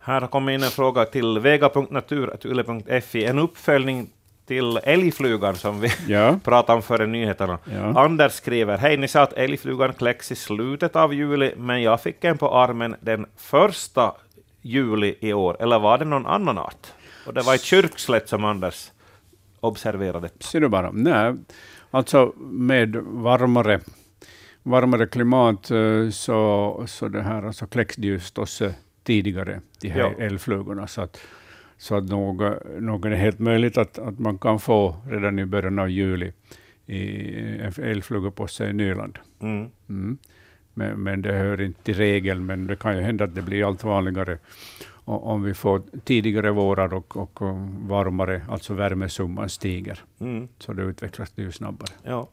Här 0.00 0.20
har 0.20 0.28
kommit 0.28 0.54
in 0.54 0.62
en 0.62 0.70
fråga 0.70 1.04
till 1.04 1.38
vega.natur.yle.fi. 1.38 3.24
En 3.24 3.38
uppföljning 3.38 4.10
till 4.46 4.76
älgflugan 4.82 5.54
som 5.54 5.80
vi 5.80 5.88
Ja. 6.08 6.38
pratade 6.44 6.76
om 6.76 6.82
före 6.82 7.06
nyheterna. 7.06 7.58
Ja. 7.64 8.00
Anders 8.04 8.32
skriver, 8.32 8.76
hej, 8.76 8.96
ni 8.96 9.08
sa 9.08 9.22
att 9.22 9.32
älgflugan 9.32 9.92
kläcks 9.92 10.32
i 10.32 10.36
slutet 10.36 10.96
av 10.96 11.14
juli, 11.14 11.54
men 11.56 11.82
jag 11.82 12.00
fick 12.00 12.24
en 12.24 12.38
på 12.38 12.54
armen 12.54 12.96
den 13.00 13.26
första 13.36 14.12
juli 14.62 15.14
i 15.20 15.32
år, 15.32 15.56
eller 15.60 15.78
var 15.78 15.98
det 15.98 16.04
någon 16.04 16.26
annan 16.26 16.58
art? 16.58 16.92
Och 17.26 17.34
det 17.34 17.42
var 17.42 17.54
ett 17.54 17.62
kyrkslätt 17.62 18.28
som 18.28 18.44
Anders 18.44 18.92
observerade. 19.60 20.28
Ser 20.40 20.60
du 20.60 20.68
bara. 20.68 20.90
Nej, 20.92 21.34
alltså 21.90 22.32
med 22.38 22.96
varmare, 22.96 23.80
varmare 24.62 25.06
klimat 25.06 25.70
eh, 25.70 26.10
så, 26.10 26.84
så, 26.88 27.08
det 27.08 27.22
här, 27.22 27.42
alltså 27.42 27.66
kläcks 27.66 27.96
det 27.96 28.06
ju 28.06 28.18
förstås 28.18 28.62
eh, 28.62 28.72
tidigare, 29.04 29.60
de 29.80 29.88
här 29.88 30.00
Ja. 30.00 30.12
älgflugorna. 30.24 30.86
Så 30.86 31.00
att, 31.02 31.20
så 31.78 31.94
att 31.96 32.04
nog, 32.04 32.42
eh, 32.42 32.52
nog 32.78 33.06
är 33.06 33.10
det 33.10 33.16
helt 33.16 33.38
möjligt 33.38 33.78
att, 33.78 33.98
att 33.98 34.18
man 34.18 34.38
kan 34.38 34.58
få 34.58 34.96
redan 35.10 35.38
i 35.38 35.46
början 35.46 35.78
av 35.78 35.90
juli 35.90 36.32
i 36.86 37.34
en 37.58 37.72
älgfluga 37.82 38.30
på 38.30 38.46
sig 38.46 38.70
i 38.70 38.72
Nyland. 38.72 39.18
Mm. 39.40 39.70
Mm. 39.88 40.18
Men, 40.74 41.02
men 41.02 41.22
det 41.22 41.32
hör 41.32 41.60
inte 41.60 41.82
till 41.82 41.94
regeln, 41.94 42.46
men 42.46 42.66
det 42.66 42.76
kan 42.76 42.96
ju 42.96 43.02
hända 43.02 43.24
att 43.24 43.34
det 43.34 43.42
blir 43.42 43.66
allt 43.66 43.84
vanligare 43.84 44.38
om 45.08 45.42
vi 45.42 45.54
får 45.54 45.82
tidigare 46.04 46.50
vårar 46.50 46.94
och, 46.94 47.16
och 47.16 47.42
och 47.42 47.56
varmare, 47.88 48.42
alltså 48.48 48.74
värmesumman 48.74 49.48
stiger. 49.48 50.04
Mm. 50.20 50.48
Så 50.58 50.72
det 50.72 50.82
utvecklas 50.82 51.30
det 51.30 51.42
ju 51.42 51.52
snabbare. 51.52 51.90
Ja. 52.02 52.28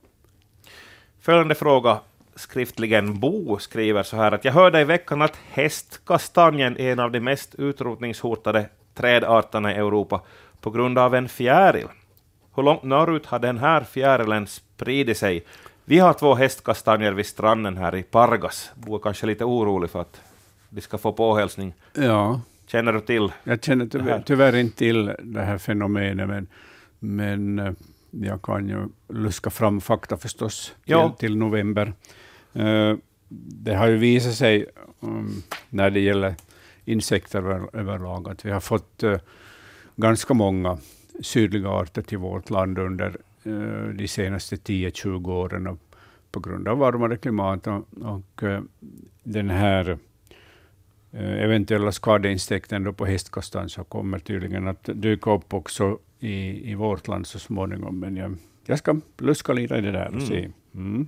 Följande 1.20 1.56
fråga 1.56 2.00
skriftligen. 2.36 3.20
Bo 3.20 3.60
skriver 3.60 4.04
så 4.04 4.16
här 4.18 4.32
att 4.32 4.46
jag 4.46 4.54
hörde 4.54 4.82
i 4.82 4.84
veckan 4.84 5.22
att 5.22 5.36
hästkastanjen 5.52 6.78
är 6.78 6.92
en 6.92 7.00
av 7.00 7.12
de 7.12 7.20
mest 7.20 7.56
utrotningshotade 7.56 8.70
trädarterna 8.94 9.74
i 9.74 9.76
Europa 9.76 10.22
på 10.62 10.70
grund 10.70 10.98
av 10.98 11.16
en 11.16 11.30
fjäril. 11.30 11.88
Hur 12.56 12.64
långt 12.64 12.84
norrut 12.84 13.26
har 13.26 13.40
den 13.40 13.58
här 13.58 13.84
fjärilen 13.84 14.48
spridit 14.48 15.18
sig? 15.18 15.46
Vi 15.86 16.00
har 16.00 16.14
två 16.14 16.36
hästkastanjer 16.36 17.12
vid 17.12 17.26
stranden 17.26 17.78
här 17.78 17.96
i 17.96 18.04
Pargas. 18.04 18.72
Bo 18.76 18.96
är 18.96 19.00
kanske 19.00 19.26
lite 19.26 19.46
orolig 19.46 19.90
för 19.90 20.02
att 20.02 20.22
de 20.70 20.82
ska 20.82 20.98
få 20.98 21.14
påhälsning. 21.14 21.74
Ja, 21.94 22.42
Känner 22.74 22.94
du 22.94 23.00
till? 23.02 23.32
jag 23.44 23.64
känner 23.64 23.86
tyvärr, 23.86 24.22
tyvärr 24.26 24.56
inte 24.56 24.78
till 24.78 25.06
det 25.24 25.42
här 25.42 25.58
fenomenet, 25.58 26.28
men, 26.30 26.48
men 27.00 27.60
eh, 27.60 27.74
jag 28.12 28.42
kan 28.42 28.70
ju 28.70 28.88
luska 29.10 29.50
fram 29.50 29.82
fakta 29.82 30.18
förstås 30.18 30.68
till, 30.68 30.92
Ja. 30.92 31.16
till 31.20 31.38
november. 31.38 31.94
Eh, 32.54 32.96
Det 33.66 33.76
har 33.76 33.88
ju 33.88 33.98
visat 33.98 34.34
sig 34.34 34.66
um, 35.00 35.42
när 35.70 35.90
det 35.90 36.00
gäller 36.00 36.36
insekter 36.86 37.40
över- 37.40 37.76
överlag 37.76 38.30
att 38.30 38.46
vi 38.46 38.52
har 38.52 38.60
fått 38.60 39.04
eh, 39.04 39.20
ganska 39.96 40.34
många 40.34 40.78
sydliga 41.22 41.70
arter 41.70 42.02
till 42.02 42.18
vårt 42.18 42.50
land 42.50 42.78
under 42.80 43.18
de 43.94 44.08
senaste 44.08 44.56
10-20 44.56 45.32
åren 45.32 45.78
på 46.32 46.40
grund 46.40 46.68
av 46.68 46.78
varmare 46.78 47.18
klimat 47.18 47.68
och, 47.68 47.88
och 48.02 48.44
den 49.24 49.50
här 49.50 49.98
eventuella 51.18 51.92
skadeinsekten 51.92 52.84
då 52.84 52.94
på 52.94 53.06
hästkastanj 53.06 53.70
så 53.70 53.84
kommer 53.84 54.20
tydligen 54.20 54.68
att 54.68 54.90
dyka 54.94 55.32
upp 55.32 55.54
också 55.54 55.98
i, 56.20 56.72
i 56.72 56.76
vårt 56.76 57.08
land 57.08 57.28
så 57.28 57.40
småningom. 57.40 58.00
Men 58.00 58.18
jag, 58.18 58.38
jag 58.66 58.78
ska 58.80 58.96
luska 59.18 59.54
lite 59.54 59.76
i 59.76 59.82
det 59.82 59.92
där 59.92 60.08
och 60.08 60.14
Mm. 60.14 60.26
se. 60.26 60.50
Mm. 60.76 61.08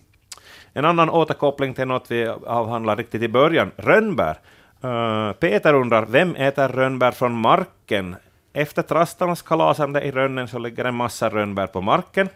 En 0.74 0.86
annan 0.86 1.10
återkoppling 1.10 1.74
till 1.74 1.88
något 1.88 2.12
vi 2.12 2.28
avhandlade 2.46 3.02
riktigt 3.02 3.22
i 3.22 3.28
början, 3.28 3.72
rönnbär. 3.78 4.38
Eh, 4.84 5.32
Peter 5.34 5.74
undrar, 5.74 6.06
vem 6.06 6.36
äter 6.36 6.68
rönnbär 6.68 7.12
från 7.12 7.34
marken? 7.34 8.16
Efter 8.54 8.82
trastarnas 8.82 9.42
kalasande 9.42 10.02
i 10.02 10.12
rönnen 10.12 10.48
så 10.48 10.60
ligger 10.60 10.86
en 10.86 10.96
massa 10.96 11.30
rönnbär 11.30 11.68
på 11.68 11.82
marken. 11.82 12.30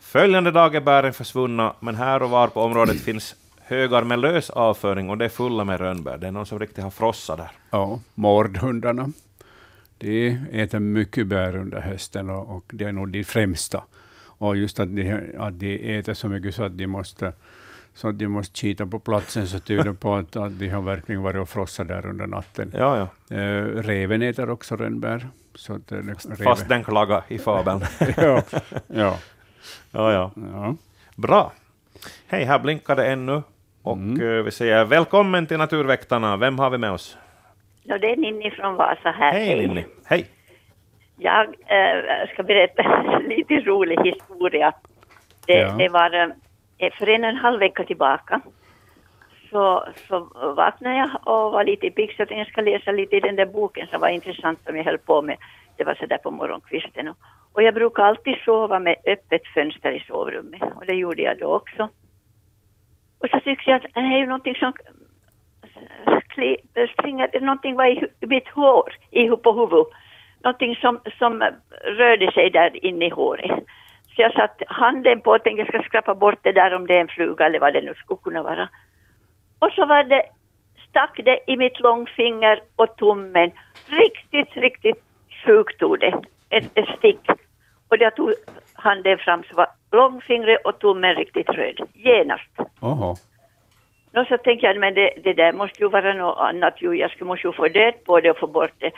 Följande 0.00 0.50
dag 0.50 0.74
är 0.74 0.80
bären 0.80 1.12
försvunna, 1.12 1.74
men 1.80 1.94
här 1.94 2.22
och 2.22 2.30
var 2.30 2.48
på 2.48 2.60
området 2.62 3.00
finns 3.04 3.36
högar 3.70 4.04
med 4.04 4.18
lös 4.18 4.50
avföring 4.50 5.10
och 5.10 5.18
det 5.18 5.24
är 5.24 5.28
fulla 5.28 5.64
med 5.64 5.80
rönnbär. 5.80 6.18
Det 6.18 6.26
är 6.26 6.32
någon 6.32 6.46
som 6.46 6.58
riktigt 6.58 6.84
har 6.84 6.90
frossat 6.90 7.38
där. 7.38 7.50
Ja, 7.70 8.00
mårdhundarna. 8.14 9.12
De 9.98 10.38
äter 10.52 10.78
mycket 10.78 11.26
bär 11.26 11.56
under 11.56 11.80
hösten 11.80 12.30
och, 12.30 12.56
och 12.56 12.64
det 12.72 12.84
är 12.84 12.92
nog 12.92 13.08
de 13.08 13.24
främsta. 13.24 13.82
Och 14.22 14.56
just 14.56 14.80
att 14.80 14.96
de, 14.96 15.32
att 15.38 15.60
de 15.60 15.98
äter 15.98 16.14
så 16.14 16.28
mycket 16.28 16.54
så 16.54 16.64
att 16.64 16.78
de 16.78 16.86
måste 16.86 17.32
så 17.94 18.08
att 18.08 18.18
de 18.18 18.28
måste 18.28 18.58
kita 18.58 18.86
på 18.86 18.98
platsen 18.98 19.46
så 19.46 19.58
tyder 19.58 19.92
på 20.00 20.14
att, 20.14 20.36
att 20.36 20.58
de 20.58 20.68
har 20.68 20.82
verkligen 20.82 21.22
varit 21.22 21.42
och 21.42 21.48
frossat 21.48 21.88
där 21.88 22.06
under 22.06 22.26
natten. 22.26 22.72
Ja, 22.76 23.08
ja. 23.28 23.36
Eh, 23.36 23.64
reven 23.64 24.22
äter 24.22 24.50
också 24.50 24.76
rönnbär. 24.76 25.28
Så 25.54 25.74
att, 25.74 25.92
eh, 25.92 25.96
reven, 25.96 26.36
Fast 26.44 26.68
den 26.68 26.84
klagar 26.84 27.22
i 27.28 27.38
fabeln. 27.38 27.80
ja, 28.16 28.42
ja, 28.86 29.18
ja, 29.90 30.12
ja. 30.12 30.32
ja. 30.34 30.76
Bra. 31.16 31.52
Hej, 32.26 32.44
här 32.44 32.58
blinkar 32.58 32.96
det 32.96 33.06
ännu. 33.06 33.42
Och 33.82 33.96
Mm. 33.96 34.20
eh, 34.38 34.42
vi 34.44 34.50
säger 34.50 34.84
välkommen 34.84 35.46
till 35.46 35.58
Naturväktarna. 35.58 36.36
Vem 36.36 36.58
har 36.58 36.70
vi 36.70 36.78
med 36.78 36.90
oss? 36.92 37.18
Ja, 37.82 37.98
det 37.98 38.12
är 38.12 38.16
Ninni 38.16 38.50
från 38.50 38.76
Vasa 38.76 39.10
här. 39.10 39.32
Hej 39.32 39.56
Ninni. 39.68 39.84
Hej. 40.04 40.26
Jag 41.16 41.44
eh, 41.46 42.28
ska 42.32 42.42
berätta 42.42 42.82
en 42.82 43.22
lite 43.22 43.54
rolig 43.54 43.98
historia. 44.04 44.72
Det, 45.46 45.52
Ja. 45.58 45.72
det 45.78 45.88
var 45.88 46.34
eh, 46.78 46.92
för 46.98 47.08
en 47.08 47.24
och 47.24 47.30
en 47.30 47.36
halv 47.36 47.58
vecka 47.60 47.84
tillbaka. 47.84 48.40
Så, 49.50 49.84
så 50.08 50.18
vaknade 50.56 50.96
jag 50.96 51.10
och 51.24 51.52
var 51.52 51.64
lite 51.64 51.90
pigg 51.90 52.14
så 52.16 52.22
att 52.22 52.30
jag 52.30 52.46
ska 52.46 52.60
läsa 52.60 52.90
lite 52.92 53.16
i 53.16 53.20
den 53.20 53.36
där 53.36 53.46
boken 53.46 53.86
som 53.90 54.00
var 54.00 54.08
intressant 54.08 54.58
som 54.66 54.76
jag 54.76 54.84
höll 54.84 54.98
på 54.98 55.22
med. 55.22 55.36
Det 55.76 55.84
var 55.84 55.94
så 55.94 56.06
där 56.06 56.18
på 56.18 56.30
morgonkvisten. 56.30 57.08
Och, 57.08 57.16
och 57.52 57.62
jag 57.62 57.74
brukar 57.74 58.02
alltid 58.02 58.36
sova 58.44 58.78
med 58.78 58.96
öppet 59.06 59.46
fönster 59.54 59.92
i 59.92 60.00
sovrummet 60.08 60.62
och 60.76 60.86
det 60.86 60.94
gjorde 60.94 61.22
jag 61.22 61.38
då 61.38 61.46
också. 61.46 61.88
Och 63.20 63.28
så 63.30 63.40
tyckte 63.40 63.70
jag 63.70 63.76
att 63.76 63.94
det 63.94 64.00
är 64.00 64.18
ju 64.18 64.26
någonting 64.26 64.54
som 64.54 64.72
kli- 66.34 66.86
springer, 66.92 67.40
någonting 67.40 67.76
var 67.76 67.86
i 67.86 68.08
mitt 68.20 68.48
hår 68.48 68.94
i 69.10 69.28
på 69.28 69.52
huvudet. 69.52 69.92
någonting 70.44 70.76
som, 70.76 71.00
som 71.18 71.42
rörde 71.84 72.32
sig 72.32 72.50
där 72.50 72.84
inne 72.84 73.06
i 73.06 73.10
håret. 73.10 73.64
Så 74.16 74.22
jag 74.22 74.32
satte 74.32 74.64
handen 74.68 75.20
på 75.20 75.30
och 75.30 75.42
tänkte 75.42 75.60
jag 75.60 75.68
ska 75.68 75.82
skrapa 75.82 76.14
bort 76.14 76.38
det 76.42 76.52
där 76.52 76.74
om 76.74 76.86
det 76.86 76.94
är 76.96 77.00
en 77.00 77.08
fluga 77.08 77.46
eller 77.46 77.60
vad 77.60 77.72
det 77.72 77.80
nu 77.80 77.94
skulle 77.94 78.20
kunna 78.24 78.42
vara. 78.42 78.68
Och 79.58 79.72
så 79.72 79.86
var 79.86 80.04
det, 80.04 80.22
stack 80.88 81.20
det 81.24 81.38
i 81.46 81.56
mitt 81.56 81.80
långfinger 81.80 82.60
och 82.76 82.96
tummen. 82.96 83.50
Riktigt, 83.86 84.56
riktigt 84.56 85.02
sjukt 85.46 85.78
tog 85.78 86.00
det. 86.00 86.14
Ett, 86.50 86.70
ett 86.74 86.98
stick. 86.98 87.20
Och 87.90 87.96
jag 88.00 88.16
tog 88.16 88.34
handen 88.74 89.18
fram 89.18 89.42
så 89.42 89.56
var 89.56 89.68
långfingret 89.92 90.60
och 90.64 90.78
tummen 90.78 91.14
riktigt 91.14 91.48
röd. 91.48 91.80
Genast. 91.94 92.50
Oho. 92.80 93.14
Nå 94.12 94.24
så 94.24 94.38
tänkte 94.38 94.66
jag, 94.66 94.76
men 94.76 94.94
det, 94.94 95.10
det 95.24 95.32
där 95.32 95.52
måste 95.52 95.82
ju 95.82 95.88
vara 95.88 96.14
något 96.14 96.38
annat 96.38 96.82
ju. 96.82 96.94
Jag 96.94 97.10
skulle 97.10 97.28
måste 97.28 97.46
ju 97.46 97.52
få 97.52 97.68
död 97.68 97.94
på 98.04 98.20
det 98.20 98.30
och 98.30 98.38
få 98.38 98.46
bort 98.46 98.74
det. 98.78 98.90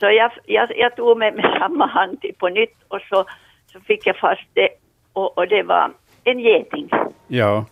Så 0.00 0.10
jag, 0.10 0.32
jag, 0.46 0.78
jag 0.78 0.96
tog 0.96 1.18
med, 1.18 1.34
med 1.34 1.58
samma 1.58 1.86
hand 1.86 2.20
till 2.20 2.34
på 2.34 2.48
nytt 2.48 2.76
och 2.88 3.00
så, 3.00 3.24
så 3.72 3.80
fick 3.80 4.06
jag 4.06 4.16
fast 4.16 4.48
det 4.52 4.68
och, 5.12 5.38
och 5.38 5.48
det 5.48 5.62
var 5.62 5.90
en 6.24 6.40
geting. 6.40 6.90
Ja. 7.26 7.64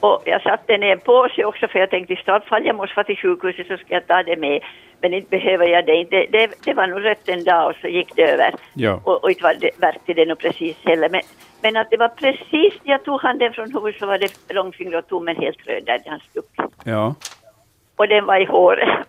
Och 0.00 0.22
jag 0.24 0.42
satte 0.42 0.72
i 0.72 0.90
en 0.90 1.00
påse 1.00 1.44
också 1.44 1.68
för 1.68 1.78
jag 1.78 1.90
tänkte 1.90 2.12
i 2.12 2.16
stad 2.16 2.44
fall 2.44 2.66
jag 2.66 2.76
måste 2.76 2.96
vara 2.96 3.06
till 3.06 3.16
sjukhuset 3.16 3.66
så 3.66 3.76
ska 3.76 3.94
jag 3.94 4.06
ta 4.06 4.22
det 4.22 4.36
med. 4.36 4.62
Men 5.00 5.14
inte 5.14 5.30
behöver 5.30 5.66
jag 5.66 5.86
det. 5.86 6.04
Det, 6.10 6.26
det, 6.26 6.50
det 6.64 6.74
var 6.74 6.86
nog 6.86 7.04
rätt 7.04 7.28
en 7.28 7.44
dag 7.44 7.70
och 7.70 7.76
så 7.80 7.88
gick 7.88 8.16
det 8.16 8.22
över. 8.22 8.54
Ja. 8.74 9.00
Och, 9.04 9.24
och 9.24 9.30
inte 9.30 9.42
var 9.42 9.54
det 9.54 9.70
värt 9.76 10.00
det 10.06 10.26
nog 10.26 10.38
precis 10.38 10.76
heller. 10.84 11.08
Men, 11.08 11.20
men 11.62 11.76
att 11.76 11.90
det 11.90 11.96
var 11.96 12.08
precis 12.08 12.74
när 12.84 12.92
jag 12.92 13.04
tog 13.04 13.20
handen 13.20 13.52
från 13.52 13.72
huvudet 13.72 14.00
så 14.00 14.06
var 14.06 14.18
det 14.18 14.54
långfingret 14.54 15.04
och 15.04 15.08
tummen 15.08 15.36
helt 15.36 15.66
röd 15.66 15.82
där 15.86 16.02
han 16.06 16.20
stuck. 16.20 16.72
Ja. 16.84 17.14
Och 17.96 18.08
den 18.08 18.26
var 18.26 18.40
i 18.40 18.44
håret. 18.44 18.88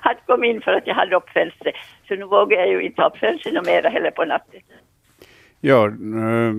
Han 0.00 0.14
kom 0.26 0.44
in 0.44 0.60
för 0.60 0.72
att 0.72 0.86
jag 0.86 0.94
hade 0.94 1.16
upp 1.16 1.30
fönstret. 1.30 1.74
Så 2.08 2.14
nu 2.14 2.24
vågar 2.24 2.58
jag 2.58 2.68
ju 2.68 2.82
inte 2.82 3.02
ha 3.02 3.08
upp 3.08 3.16
fönstret 3.16 3.66
mera 3.66 3.88
heller 3.88 4.10
på 4.10 4.24
natten. 4.24 4.60
Ja, 5.60 5.86
eh, 5.86 6.52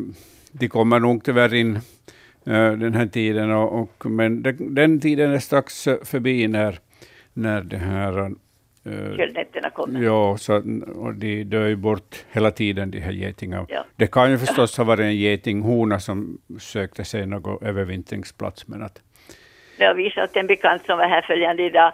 de 0.51 0.67
kommer 0.67 0.99
nog 0.99 1.23
tyvärr 1.23 1.53
in 1.53 1.79
den 2.53 2.93
här 2.93 3.05
tiden, 3.05 3.51
och, 3.51 3.81
och, 3.81 4.05
men 4.05 4.43
den, 4.43 4.75
den 4.75 4.99
tiden 4.99 5.31
är 5.31 5.39
strax 5.39 5.87
eh, 5.87 5.97
förbi 6.03 6.47
när, 6.47 6.79
när 7.33 7.61
det 7.61 7.77
här... 7.77 8.17
eh, 8.85 9.17
Köldnätterna 9.17 9.69
kommer. 9.69 10.01
Ja, 10.03 10.37
så, 10.37 10.55
och 10.95 11.13
de 11.15 11.43
dör 11.43 11.67
ju 11.67 11.75
bort 11.75 12.25
hela 12.31 12.51
tiden, 12.51 12.91
de 12.91 12.99
här 12.99 13.11
getingarna. 13.11 13.65
Ja. 13.69 13.85
Det 13.95 14.11
kan 14.11 14.31
ju 14.31 14.37
förstås 14.37 14.77
ha 14.77 14.83
varit 14.83 14.99
en 14.99 15.15
getinghona 15.15 15.99
som 15.99 16.37
sökte 16.59 17.03
sig 17.03 17.25
någon 17.25 17.67
övervintringsplats, 17.67 18.67
men 18.67 18.81
att... 18.83 19.01
Jag 19.77 19.95
visade 19.95 20.27
åt 20.27 20.35
en 20.35 20.47
bekant 20.47 20.85
som 20.85 20.97
var 20.97 21.07
här 21.07 21.21
följande 21.21 21.63
idag. 21.63 21.93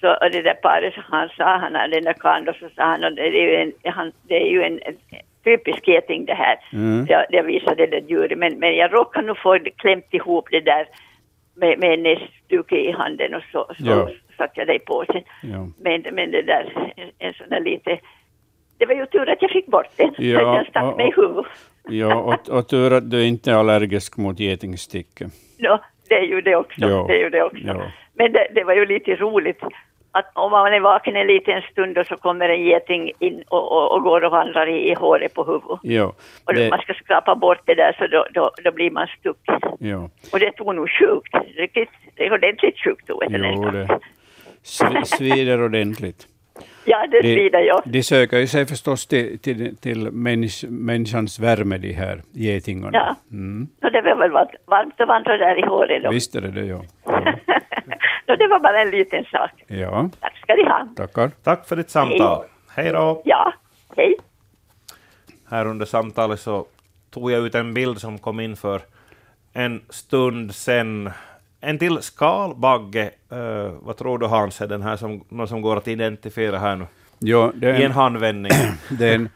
Så, 0.00 0.08
och 0.08 0.30
det 0.30 0.42
där 0.42 0.54
paret, 0.54 0.94
så 0.94 1.00
han 1.04 1.28
sa, 1.28 1.58
han 1.58 1.74
hade 1.74 1.94
den 1.94 2.04
där 2.04 2.12
karln 2.12 2.48
och 2.48 2.54
så 2.54 2.68
sa 2.76 2.82
han, 2.82 3.04
och 3.04 3.12
det 3.12 3.22
är 3.22 3.32
ju 3.32 3.56
en, 3.56 3.92
han, 3.92 4.12
det 4.28 4.34
är 4.34 4.50
ju 4.50 4.62
en, 4.62 4.80
en 4.82 4.96
typisk 5.44 5.88
geting 5.88 6.24
det 6.24 6.34
här. 6.34 6.56
Mm. 6.72 7.06
Jag, 7.08 7.24
jag 7.30 7.42
visade 7.42 7.86
det 7.86 8.00
där 8.00 8.08
djuret, 8.08 8.38
men, 8.38 8.58
men 8.58 8.76
jag 8.76 8.92
råkade 8.92 9.26
nog 9.26 9.38
få 9.38 9.58
det 9.58 9.70
klämt 9.70 10.14
ihop 10.14 10.48
det 10.50 10.60
där 10.60 10.86
med, 11.54 11.78
med 11.78 11.94
en 11.94 12.02
näsduk 12.02 12.72
i 12.72 12.90
handen 12.92 13.34
och 13.34 13.42
så, 13.52 13.66
så 13.78 13.84
Ja. 13.86 14.08
satte 14.36 14.60
jag 14.60 14.66
det 14.66 14.74
i 14.74 14.78
påsen. 14.78 15.22
Ja. 15.42 15.68
Men, 15.80 16.04
men 16.12 16.30
det 16.30 16.42
där, 16.42 16.92
en, 16.96 17.10
en 17.18 17.34
sån 17.34 17.48
där 17.48 17.60
lite, 17.60 17.98
det 18.78 18.86
var 18.86 18.94
ju 18.94 19.06
tur 19.06 19.28
att 19.30 19.42
jag 19.42 19.50
fick 19.50 19.66
bort 19.66 19.86
den, 19.96 20.14
Ja, 20.18 20.38
för 20.38 20.54
den 20.54 20.64
stack 20.64 20.84
och- 20.84 20.96
mig 20.96 21.08
i 21.08 21.12
huvudet. 21.16 21.46
Ja, 21.88 22.14
och, 22.14 22.48
och 22.58 22.68
tur 22.68 22.92
att 22.92 23.10
du 23.10 23.26
inte 23.26 23.50
är 23.50 23.54
allergisk 23.54 24.16
mot 24.16 24.40
getingstick. 24.40 25.20
No, 25.58 25.78
det 26.08 26.14
är 26.14 26.22
ju 26.24 26.40
det 26.40 26.56
också. 26.56 26.80
Ja. 26.80 27.04
Det 27.08 27.14
är 27.14 27.18
ju 27.24 27.30
det 27.30 27.42
också. 27.42 27.58
Ja. 27.66 27.82
Men 28.14 28.32
det, 28.32 28.48
det 28.54 28.64
var 28.64 28.74
ju 28.74 28.86
lite 28.86 29.16
roligt 29.16 29.60
att 30.12 30.30
om 30.34 30.50
man 30.50 30.72
är 30.74 30.80
vaken 30.80 31.16
en 31.16 31.26
liten 31.26 31.62
stund 31.62 31.98
och 31.98 32.06
så 32.06 32.16
kommer 32.16 32.48
en 32.48 32.64
geting 32.64 33.12
in 33.18 33.42
och, 33.48 33.72
och, 33.72 33.92
och 33.96 34.02
går 34.02 34.24
och 34.24 34.30
vandrar 34.30 34.66
i, 34.66 34.90
i 34.90 34.94
håret 34.94 35.34
på 35.34 35.44
huvudet. 35.44 35.78
Ja, 35.82 36.12
Och 36.44 36.54
det, 36.54 36.70
man 36.70 36.78
ska 36.78 36.94
skrapa 36.94 37.34
bort 37.34 37.60
det 37.66 37.74
där 37.74 37.92
så 37.98 38.06
då, 38.06 38.26
då, 38.34 38.50
då 38.64 38.72
blir 38.72 38.90
man 38.90 39.06
stucken. 39.18 39.60
ja. 39.78 40.08
Och 40.32 40.38
det 40.38 40.52
tog 40.52 40.74
nog 40.74 40.90
sjukt. 40.90 41.34
Riktigt, 41.56 41.88
det 42.16 42.26
är 42.26 42.32
ordentligt 42.32 42.78
sjukt 42.84 43.06
tog 43.06 43.20
det 43.20 43.26
Jo, 43.30 43.38
nästan. 43.38 43.74
det 43.74 43.88
svi- 44.64 45.04
svider 45.16 45.62
ordentligt. 45.64 46.26
Ja, 46.84 47.06
det 47.10 47.20
De, 47.20 47.34
svider 47.34 47.60
jag. 47.60 47.82
de 47.84 48.02
söker 48.02 48.38
ju 48.38 48.46
sig 48.46 48.66
förstås 48.66 49.06
till, 49.06 49.38
till, 49.38 49.76
till 49.76 50.10
mäns, 50.12 50.64
människans 50.68 51.38
värme, 51.40 51.78
de 51.78 51.92
här 51.92 52.22
getingarna. 52.32 52.90
Ja. 52.92 53.36
Mm. 53.36 53.68
Och 53.82 53.92
det 53.92 54.02
var 54.02 54.16
väl 54.16 54.30
var- 54.30 54.50
varmt 54.66 55.00
att 55.00 55.08
vandra 55.08 55.36
där 55.36 55.58
i 55.58 55.62
håret 55.66 56.02
då. 56.02 56.10
Visst 56.10 56.34
är 56.34 56.40
det 56.40 56.48
det, 56.50 56.64
ja. 56.66 56.82
ja. 57.04 57.32
Så 58.30 58.36
det 58.36 58.48
var 58.48 58.60
bara 58.60 58.82
en 58.82 58.90
liten 58.90 59.24
sak. 59.24 59.50
Ja, 59.66 60.10
Tack 60.20 60.36
ska 60.36 60.54
ni 60.54 60.64
ha. 60.64 60.88
tackar. 60.96 61.30
Tack 61.42 61.68
för 61.68 61.76
ditt 61.76 61.90
samtal. 61.90 62.44
Hej 62.68 62.92
då! 62.92 63.22
Ja, 63.24 63.52
hej. 63.96 64.14
Här 65.48 65.66
under 65.66 65.86
samtalet 65.86 66.40
så 66.40 66.66
tog 67.10 67.30
jag 67.30 67.46
ut 67.46 67.54
en 67.54 67.74
bild 67.74 68.00
som 68.00 68.18
kom 68.18 68.40
in 68.40 68.56
för 68.56 68.80
en 69.52 69.82
stund 69.88 70.54
sedan. 70.54 71.10
En 71.60 71.78
till 71.78 72.02
skalbagge. 72.02 73.10
Uh, 73.32 73.72
vad 73.80 73.96
tror 73.96 74.18
du 74.18 74.26
Hans, 74.26 74.60
är 74.60 74.66
den 74.66 74.82
här 74.82 74.96
som, 74.96 75.24
någon 75.28 75.48
som 75.48 75.62
går 75.62 75.76
att 75.76 75.88
identifiera 75.88 76.58
här 76.58 76.76
nu? 76.76 76.86
Ja, 77.18 77.52
det, 77.54 77.66
I 77.66 77.70
är 77.70 77.76
en 77.76 77.82
en, 77.82 77.92
handvändning. 77.92 78.52
det 78.98 79.08
är 79.08 79.14
en 79.14 79.28